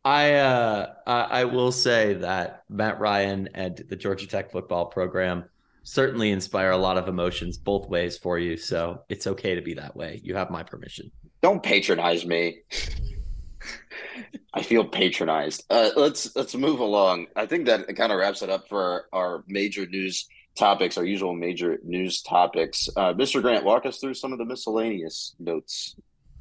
I 0.05 0.35
uh, 0.35 0.95
I 1.07 1.45
will 1.45 1.73
say 1.73 2.15
that 2.15 2.65
Matt 2.69 2.99
Ryan 3.01 3.49
and 3.55 3.77
the 3.77 3.97
Georgia 3.97 4.27
Tech 4.27 4.51
football 4.51 4.87
program 4.87 5.45
certainly 5.83 6.31
inspire 6.31 6.71
a 6.71 6.77
lot 6.77 6.99
of 6.99 7.09
emotions 7.09 7.59
both 7.59 7.89
ways 7.89 8.17
for 8.17 8.39
you. 8.39 8.57
So 8.57 9.03
it's 9.09 9.27
okay 9.27 9.55
to 9.55 9.63
be 9.63 9.75
that 9.75 9.97
way. 9.97 10.21
You 10.23 10.35
have 10.35 10.51
my 10.51 10.63
permission. 10.63 11.11
Don't 11.43 11.63
patronize 11.63 12.25
me. 12.27 12.61
I 14.55 14.63
feel 14.63 14.85
patronized. 14.85 15.65
Uh, 15.69 15.91
let's 15.97 16.35
let's 16.37 16.55
move 16.55 16.81
along. 16.81 17.27
I 17.37 17.47
think 17.47 17.67
that 17.67 17.95
kind 17.97 18.13
of 18.13 18.19
wraps 18.19 18.43
it 18.43 18.51
up 18.51 18.69
for 18.69 18.81
our, 18.83 19.05
our 19.13 19.45
major 19.47 19.87
news 19.87 20.27
topics, 20.57 20.97
our 20.97 21.05
usual 21.05 21.35
major 21.35 21.79
news 21.85 22.23
topics. 22.23 22.89
Uh, 22.97 23.13
Mr. 23.15 23.41
Grant, 23.43 23.65
walk 23.65 23.87
us 23.87 23.99
through 23.99 24.15
some 24.15 24.33
of 24.33 24.39
the 24.39 24.45
miscellaneous 24.45 25.35
notes 25.39 25.97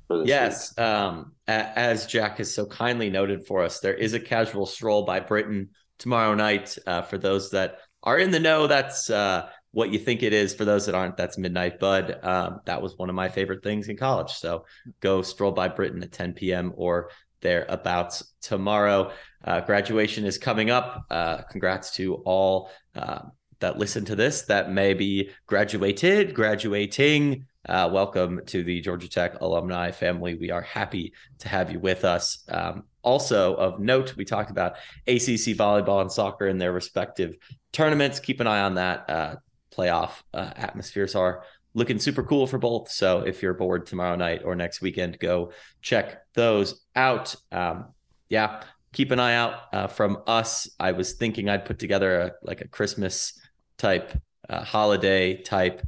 yes, 0.09 0.77
um, 0.77 1.33
as 1.47 2.05
Jack 2.05 2.37
has 2.37 2.53
so 2.53 2.65
kindly 2.65 3.09
noted 3.09 3.45
for 3.45 3.63
us, 3.63 3.79
there 3.79 3.93
is 3.93 4.13
a 4.13 4.19
casual 4.19 4.65
stroll 4.65 5.03
by 5.03 5.19
Brittain 5.19 5.69
tomorrow 5.99 6.33
night. 6.33 6.77
Uh, 6.85 7.01
for 7.01 7.17
those 7.17 7.51
that 7.51 7.79
are 8.03 8.17
in 8.17 8.31
the 8.31 8.39
know, 8.39 8.67
that's 8.67 9.09
uh, 9.09 9.49
what 9.71 9.91
you 9.91 9.99
think 9.99 10.23
it 10.23 10.33
is. 10.33 10.53
For 10.53 10.65
those 10.65 10.85
that 10.85 10.95
aren't, 10.95 11.17
that's 11.17 11.37
Midnight 11.37 11.79
Bud. 11.79 12.19
Um, 12.23 12.61
that 12.65 12.81
was 12.81 12.97
one 12.97 13.09
of 13.09 13.15
my 13.15 13.29
favorite 13.29 13.63
things 13.63 13.89
in 13.89 13.97
college. 13.97 14.31
So 14.31 14.65
go 15.01 15.21
stroll 15.21 15.51
by 15.51 15.69
Brittain 15.69 16.03
at 16.03 16.11
10 16.11 16.33
p.m. 16.33 16.73
or 16.75 17.11
thereabouts 17.41 18.33
tomorrow. 18.41 19.11
Uh, 19.43 19.61
graduation 19.61 20.25
is 20.25 20.37
coming 20.37 20.69
up. 20.69 21.05
Uh, 21.09 21.41
congrats 21.43 21.91
to 21.95 22.15
all 22.25 22.69
uh, 22.95 23.19
that 23.59 23.77
listen 23.77 24.05
to 24.05 24.15
this 24.15 24.43
that 24.43 24.71
may 24.71 24.93
be 24.93 25.29
graduated, 25.47 26.33
graduating, 26.33 27.45
uh, 27.67 27.89
welcome 27.91 28.41
to 28.45 28.63
the 28.63 28.79
Georgia 28.81 29.09
Tech 29.09 29.41
alumni 29.41 29.91
family. 29.91 30.35
We 30.35 30.51
are 30.51 30.61
happy 30.61 31.13
to 31.39 31.49
have 31.49 31.71
you 31.71 31.79
with 31.79 32.05
us. 32.05 32.43
Um, 32.49 32.83
also, 33.01 33.55
of 33.55 33.79
note, 33.79 34.15
we 34.15 34.25
talked 34.25 34.51
about 34.51 34.73
ACC 35.07 35.55
volleyball 35.55 36.01
and 36.01 36.11
soccer 36.11 36.47
in 36.47 36.57
their 36.57 36.71
respective 36.71 37.35
tournaments. 37.71 38.19
Keep 38.19 38.39
an 38.39 38.47
eye 38.47 38.61
on 38.61 38.75
that. 38.75 39.09
Uh, 39.09 39.35
playoff 39.75 40.21
uh, 40.33 40.51
atmospheres 40.55 41.13
are 41.13 41.43
looking 41.73 41.99
super 41.99 42.23
cool 42.23 42.47
for 42.47 42.57
both. 42.57 42.89
So 42.89 43.19
if 43.19 43.43
you're 43.43 43.53
bored 43.53 43.85
tomorrow 43.85 44.15
night 44.15 44.41
or 44.43 44.55
next 44.55 44.81
weekend, 44.81 45.19
go 45.19 45.51
check 45.81 46.23
those 46.33 46.85
out. 46.95 47.35
Um, 47.51 47.93
yeah, 48.29 48.63
keep 48.93 49.11
an 49.11 49.19
eye 49.19 49.35
out 49.35 49.53
uh, 49.73 49.87
from 49.87 50.23
us. 50.25 50.69
I 50.79 50.93
was 50.93 51.13
thinking 51.13 51.49
I'd 51.49 51.65
put 51.65 51.79
together 51.79 52.19
a, 52.19 52.31
like 52.41 52.61
a 52.61 52.67
Christmas 52.67 53.39
type, 53.77 54.19
uh, 54.49 54.63
holiday 54.63 55.41
type 55.41 55.85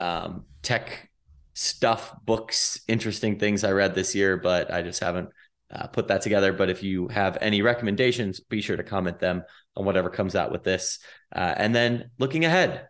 um, 0.00 0.44
tech 0.68 1.08
stuff, 1.54 2.12
books, 2.26 2.82
interesting 2.88 3.38
things 3.38 3.64
I 3.64 3.70
read 3.70 3.94
this 3.94 4.14
year, 4.14 4.36
but 4.36 4.70
I 4.70 4.82
just 4.82 5.00
haven't 5.00 5.30
uh, 5.74 5.86
put 5.86 6.08
that 6.08 6.20
together. 6.20 6.52
But 6.52 6.68
if 6.68 6.82
you 6.82 7.08
have 7.08 7.38
any 7.40 7.62
recommendations, 7.62 8.40
be 8.40 8.60
sure 8.60 8.76
to 8.76 8.82
comment 8.82 9.18
them 9.18 9.44
on 9.74 9.86
whatever 9.86 10.10
comes 10.10 10.36
out 10.36 10.52
with 10.52 10.64
this. 10.64 10.98
Uh, 11.34 11.54
and 11.56 11.74
then 11.74 12.10
looking 12.18 12.44
ahead, 12.44 12.86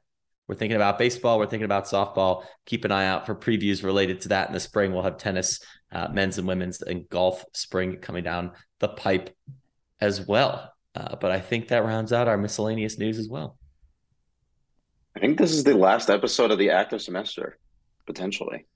we're 0.48 0.56
thinking 0.56 0.74
about 0.74 0.98
baseball, 0.98 1.38
we're 1.38 1.46
thinking 1.46 1.66
about 1.66 1.84
softball. 1.84 2.42
Keep 2.66 2.84
an 2.84 2.90
eye 2.90 3.06
out 3.06 3.26
for 3.26 3.36
previews 3.36 3.84
related 3.84 4.22
to 4.22 4.30
that 4.30 4.48
in 4.48 4.54
the 4.54 4.60
spring. 4.60 4.92
We'll 4.92 5.04
have 5.04 5.18
tennis, 5.18 5.60
uh, 5.92 6.08
men's 6.12 6.36
and 6.36 6.48
women's, 6.48 6.82
and 6.82 7.08
golf 7.08 7.44
spring 7.54 7.98
coming 7.98 8.24
down 8.24 8.52
the 8.80 8.88
pipe 8.88 9.36
as 10.00 10.26
well. 10.26 10.72
Uh, 10.96 11.14
but 11.14 11.30
I 11.30 11.38
think 11.38 11.68
that 11.68 11.84
rounds 11.84 12.12
out 12.12 12.26
our 12.26 12.36
miscellaneous 12.36 12.98
news 12.98 13.18
as 13.18 13.28
well. 13.28 13.56
I 15.14 15.20
think 15.20 15.38
this 15.38 15.52
is 15.52 15.62
the 15.62 15.76
last 15.76 16.10
episode 16.10 16.50
of 16.50 16.58
the 16.58 16.70
active 16.70 17.02
semester 17.02 17.56
potentially. 18.08 18.66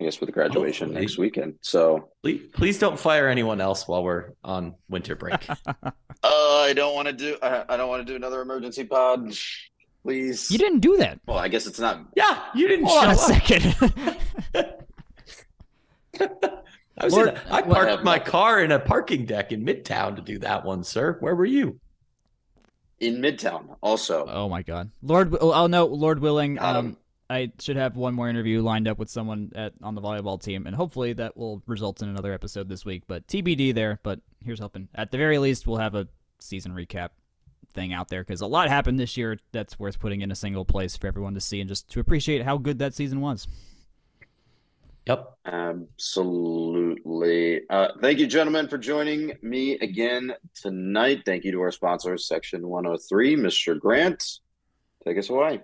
I 0.00 0.04
guess 0.04 0.18
with 0.18 0.32
graduation 0.32 0.88
Hopefully. 0.88 1.02
next 1.02 1.18
weekend. 1.18 1.56
So 1.60 2.08
please, 2.22 2.40
please 2.54 2.78
don't 2.78 2.98
fire 2.98 3.28
anyone 3.28 3.60
else 3.60 3.86
while 3.86 4.02
we're 4.02 4.30
on 4.42 4.74
winter 4.88 5.14
break. 5.14 5.46
uh, 5.66 5.92
I 6.24 6.72
don't 6.74 6.94
want 6.94 7.06
to 7.08 7.12
do. 7.12 7.36
I, 7.42 7.64
I 7.68 7.76
don't 7.76 7.90
want 7.90 8.04
to 8.06 8.10
do 8.10 8.16
another 8.16 8.40
emergency 8.40 8.84
pod. 8.84 9.34
Please. 10.02 10.50
You 10.50 10.56
didn't 10.56 10.80
do 10.80 10.96
that. 10.96 11.20
Well, 11.26 11.36
I 11.36 11.48
guess 11.48 11.66
it's 11.66 11.78
not. 11.78 12.00
Yeah, 12.16 12.42
you 12.54 12.66
didn't. 12.66 12.86
Hold 12.86 13.04
on 13.04 13.10
a 13.10 13.16
second. 13.16 13.76
I 16.98 17.04
was. 17.04 17.12
Lord, 17.12 17.28
in 17.28 17.34
a, 17.36 17.42
I 17.50 17.60
parked 17.60 18.02
my 18.02 18.18
car 18.18 18.62
in 18.62 18.72
a 18.72 18.78
parking 18.78 19.26
deck 19.26 19.52
in 19.52 19.66
Midtown 19.66 20.16
to 20.16 20.22
do 20.22 20.38
that 20.38 20.64
one, 20.64 20.82
sir. 20.82 21.18
Where 21.20 21.34
were 21.34 21.44
you? 21.44 21.78
In 23.00 23.16
Midtown, 23.16 23.76
also. 23.82 24.26
Oh 24.26 24.48
my 24.48 24.62
God, 24.62 24.90
Lord. 25.02 25.36
Oh 25.38 25.66
no, 25.66 25.84
Lord 25.84 26.20
willing. 26.20 26.58
Um, 26.58 26.96
I 27.30 27.52
should 27.60 27.76
have 27.76 27.96
one 27.96 28.14
more 28.14 28.28
interview 28.28 28.60
lined 28.60 28.88
up 28.88 28.98
with 28.98 29.08
someone 29.08 29.52
at 29.54 29.72
on 29.82 29.94
the 29.94 30.02
volleyball 30.02 30.42
team, 30.42 30.66
and 30.66 30.74
hopefully 30.74 31.12
that 31.14 31.36
will 31.36 31.62
result 31.66 32.02
in 32.02 32.08
another 32.08 32.32
episode 32.32 32.68
this 32.68 32.84
week. 32.84 33.04
But 33.06 33.26
TBD 33.28 33.72
there. 33.72 34.00
But 34.02 34.20
here's 34.44 34.58
hoping. 34.58 34.88
At 34.96 35.12
the 35.12 35.18
very 35.18 35.38
least, 35.38 35.66
we'll 35.66 35.78
have 35.78 35.94
a 35.94 36.08
season 36.40 36.72
recap 36.72 37.10
thing 37.72 37.92
out 37.92 38.08
there 38.08 38.22
because 38.22 38.40
a 38.40 38.48
lot 38.48 38.68
happened 38.68 38.98
this 38.98 39.16
year 39.16 39.38
that's 39.52 39.78
worth 39.78 40.00
putting 40.00 40.22
in 40.22 40.32
a 40.32 40.34
single 40.34 40.64
place 40.64 40.96
for 40.96 41.06
everyone 41.06 41.34
to 41.34 41.40
see 41.40 41.60
and 41.60 41.68
just 41.68 41.88
to 41.90 42.00
appreciate 42.00 42.42
how 42.42 42.58
good 42.58 42.80
that 42.80 42.94
season 42.94 43.20
was. 43.20 43.46
Yep. 45.06 45.38
Absolutely. 45.46 46.50
Uh, 47.70 47.88
thank 48.00 48.18
you, 48.18 48.26
gentlemen, 48.26 48.66
for 48.66 48.76
joining 48.76 49.36
me 49.40 49.78
again 49.78 50.34
tonight. 50.54 51.22
Thank 51.24 51.44
you 51.44 51.52
to 51.52 51.60
our 51.60 51.70
sponsors, 51.70 52.26
Section 52.26 52.66
103. 52.66 53.36
Mr. 53.36 53.78
Grant, 53.78 54.40
take 55.04 55.16
us 55.16 55.30
away. 55.30 55.60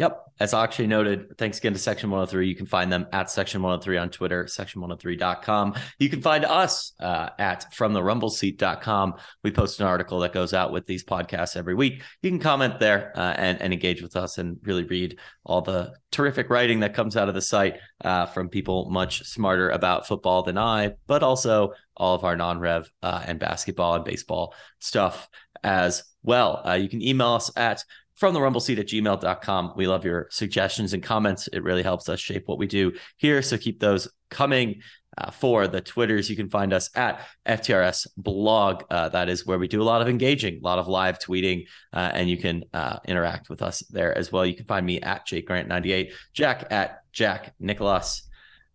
Yep. 0.00 0.32
As 0.40 0.54
Akshay 0.54 0.86
noted, 0.86 1.36
thanks 1.36 1.58
again 1.58 1.74
to 1.74 1.78
Section 1.78 2.08
103. 2.08 2.48
You 2.48 2.56
can 2.56 2.64
find 2.64 2.90
them 2.90 3.06
at 3.12 3.30
Section 3.30 3.60
103 3.60 3.98
on 3.98 4.08
Twitter, 4.08 4.44
section103.com. 4.46 5.74
You 5.98 6.08
can 6.08 6.22
find 6.22 6.46
us 6.46 6.94
uh, 7.00 7.28
at 7.38 7.66
fromtherumbleseat.com. 7.74 9.14
We 9.44 9.50
post 9.50 9.78
an 9.78 9.86
article 9.86 10.20
that 10.20 10.32
goes 10.32 10.54
out 10.54 10.72
with 10.72 10.86
these 10.86 11.04
podcasts 11.04 11.54
every 11.54 11.74
week. 11.74 12.02
You 12.22 12.30
can 12.30 12.38
comment 12.38 12.80
there 12.80 13.12
uh, 13.14 13.34
and, 13.36 13.60
and 13.60 13.74
engage 13.74 14.00
with 14.00 14.16
us 14.16 14.38
and 14.38 14.56
really 14.62 14.84
read 14.84 15.18
all 15.44 15.60
the 15.60 15.92
terrific 16.10 16.48
writing 16.48 16.80
that 16.80 16.94
comes 16.94 17.14
out 17.14 17.28
of 17.28 17.34
the 17.34 17.42
site 17.42 17.76
uh, 18.02 18.24
from 18.24 18.48
people 18.48 18.88
much 18.88 19.24
smarter 19.24 19.68
about 19.68 20.08
football 20.08 20.42
than 20.42 20.56
I, 20.56 20.94
but 21.08 21.22
also 21.22 21.74
all 21.94 22.14
of 22.14 22.24
our 22.24 22.36
non 22.36 22.58
rev 22.58 22.90
uh, 23.02 23.22
and 23.26 23.38
basketball 23.38 23.96
and 23.96 24.04
baseball 24.06 24.54
stuff 24.78 25.28
as 25.62 26.04
well. 26.22 26.62
Uh, 26.66 26.72
you 26.72 26.88
can 26.88 27.02
email 27.02 27.32
us 27.32 27.50
at 27.54 27.84
from 28.20 28.34
the 28.34 28.40
rumble 28.40 28.60
seat 28.60 28.78
at 28.78 28.86
gmail.com. 28.86 29.72
We 29.76 29.86
love 29.86 30.04
your 30.04 30.28
suggestions 30.30 30.92
and 30.92 31.02
comments. 31.02 31.48
It 31.48 31.64
really 31.64 31.82
helps 31.82 32.08
us 32.08 32.20
shape 32.20 32.44
what 32.46 32.58
we 32.58 32.66
do 32.66 32.92
here. 33.16 33.40
So 33.40 33.56
keep 33.56 33.80
those 33.80 34.06
coming. 34.30 34.82
Uh, 35.18 35.28
for 35.28 35.66
the 35.66 35.80
Twitters, 35.80 36.30
you 36.30 36.36
can 36.36 36.48
find 36.48 36.72
us 36.72 36.88
at 36.94 37.26
FTRS 37.44 38.06
blog. 38.16 38.84
Uh, 38.88 39.08
that 39.08 39.28
is 39.28 39.44
where 39.44 39.58
we 39.58 39.66
do 39.66 39.82
a 39.82 39.84
lot 39.84 40.00
of 40.00 40.08
engaging, 40.08 40.60
a 40.62 40.64
lot 40.64 40.78
of 40.78 40.86
live 40.86 41.18
tweeting, 41.18 41.64
uh, 41.92 42.12
and 42.14 42.30
you 42.30 42.36
can 42.36 42.62
uh, 42.72 42.96
interact 43.06 43.50
with 43.50 43.60
us 43.60 43.80
there 43.90 44.16
as 44.16 44.30
well. 44.30 44.46
You 44.46 44.54
can 44.54 44.66
find 44.66 44.86
me 44.86 45.00
at 45.00 45.26
Jake 45.26 45.48
Grant98, 45.48 46.12
Jack 46.32 46.68
at 46.70 47.00
Jack 47.12 47.54
Nicholas. 47.58 48.29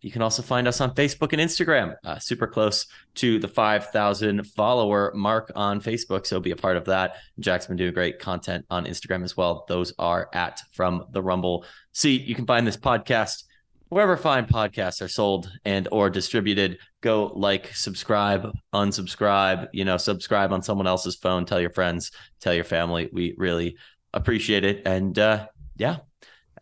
You 0.06 0.12
can 0.12 0.22
also 0.22 0.40
find 0.40 0.68
us 0.68 0.80
on 0.80 0.94
Facebook 0.94 1.32
and 1.32 1.42
Instagram, 1.42 1.96
uh, 2.04 2.20
super 2.20 2.46
close 2.46 2.86
to 3.16 3.40
the 3.40 3.48
5,000 3.48 4.46
follower 4.46 5.10
mark 5.16 5.50
on 5.56 5.80
Facebook. 5.80 6.28
So 6.28 6.38
be 6.38 6.52
a 6.52 6.56
part 6.56 6.76
of 6.76 6.84
that. 6.84 7.16
Jack's 7.40 7.66
been 7.66 7.76
doing 7.76 7.92
great 7.92 8.20
content 8.20 8.64
on 8.70 8.84
Instagram 8.84 9.24
as 9.24 9.36
well. 9.36 9.64
Those 9.66 9.92
are 9.98 10.28
at 10.32 10.60
From 10.70 11.06
the 11.10 11.20
Rumble 11.20 11.64
Seat. 11.90 12.22
You 12.22 12.36
can 12.36 12.46
find 12.46 12.64
this 12.64 12.76
podcast 12.76 13.42
wherever 13.88 14.16
fine 14.16 14.46
podcasts 14.46 15.02
are 15.02 15.08
sold 15.08 15.50
and 15.64 15.88
or 15.90 16.08
distributed 16.08 16.78
go 17.00 17.32
like 17.34 17.74
subscribe 17.74 18.52
unsubscribe 18.74 19.68
you 19.72 19.84
know 19.84 19.96
subscribe 19.96 20.52
on 20.52 20.60
someone 20.60 20.88
else's 20.88 21.14
phone 21.14 21.46
tell 21.46 21.60
your 21.60 21.70
friends 21.70 22.10
tell 22.40 22.52
your 22.52 22.64
family 22.64 23.08
we 23.12 23.32
really 23.38 23.76
appreciate 24.12 24.64
it 24.64 24.82
and 24.86 25.20
uh 25.20 25.46
yeah 25.76 25.98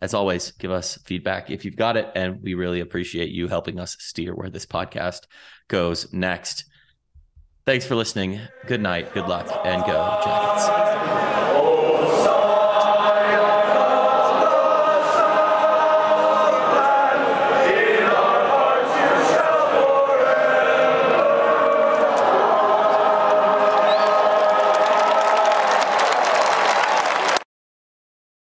as 0.01 0.13
always, 0.13 0.51
give 0.51 0.71
us 0.71 0.97
feedback 1.05 1.49
if 1.49 1.65
you've 1.65 1.75
got 1.75 1.97
it. 1.97 2.11
And 2.15 2.41
we 2.41 2.53
really 2.53 2.81
appreciate 2.81 3.29
you 3.29 3.47
helping 3.47 3.79
us 3.79 3.95
steer 3.99 4.35
where 4.35 4.49
this 4.49 4.65
podcast 4.65 5.21
goes 5.67 6.11
next. 6.13 6.65
Thanks 7.65 7.85
for 7.85 7.95
listening. 7.95 8.39
Good 8.67 8.81
night, 8.81 9.13
good 9.13 9.27
luck, 9.27 9.49
and 9.65 9.83
go, 9.83 10.21
Jackets. 10.23 11.44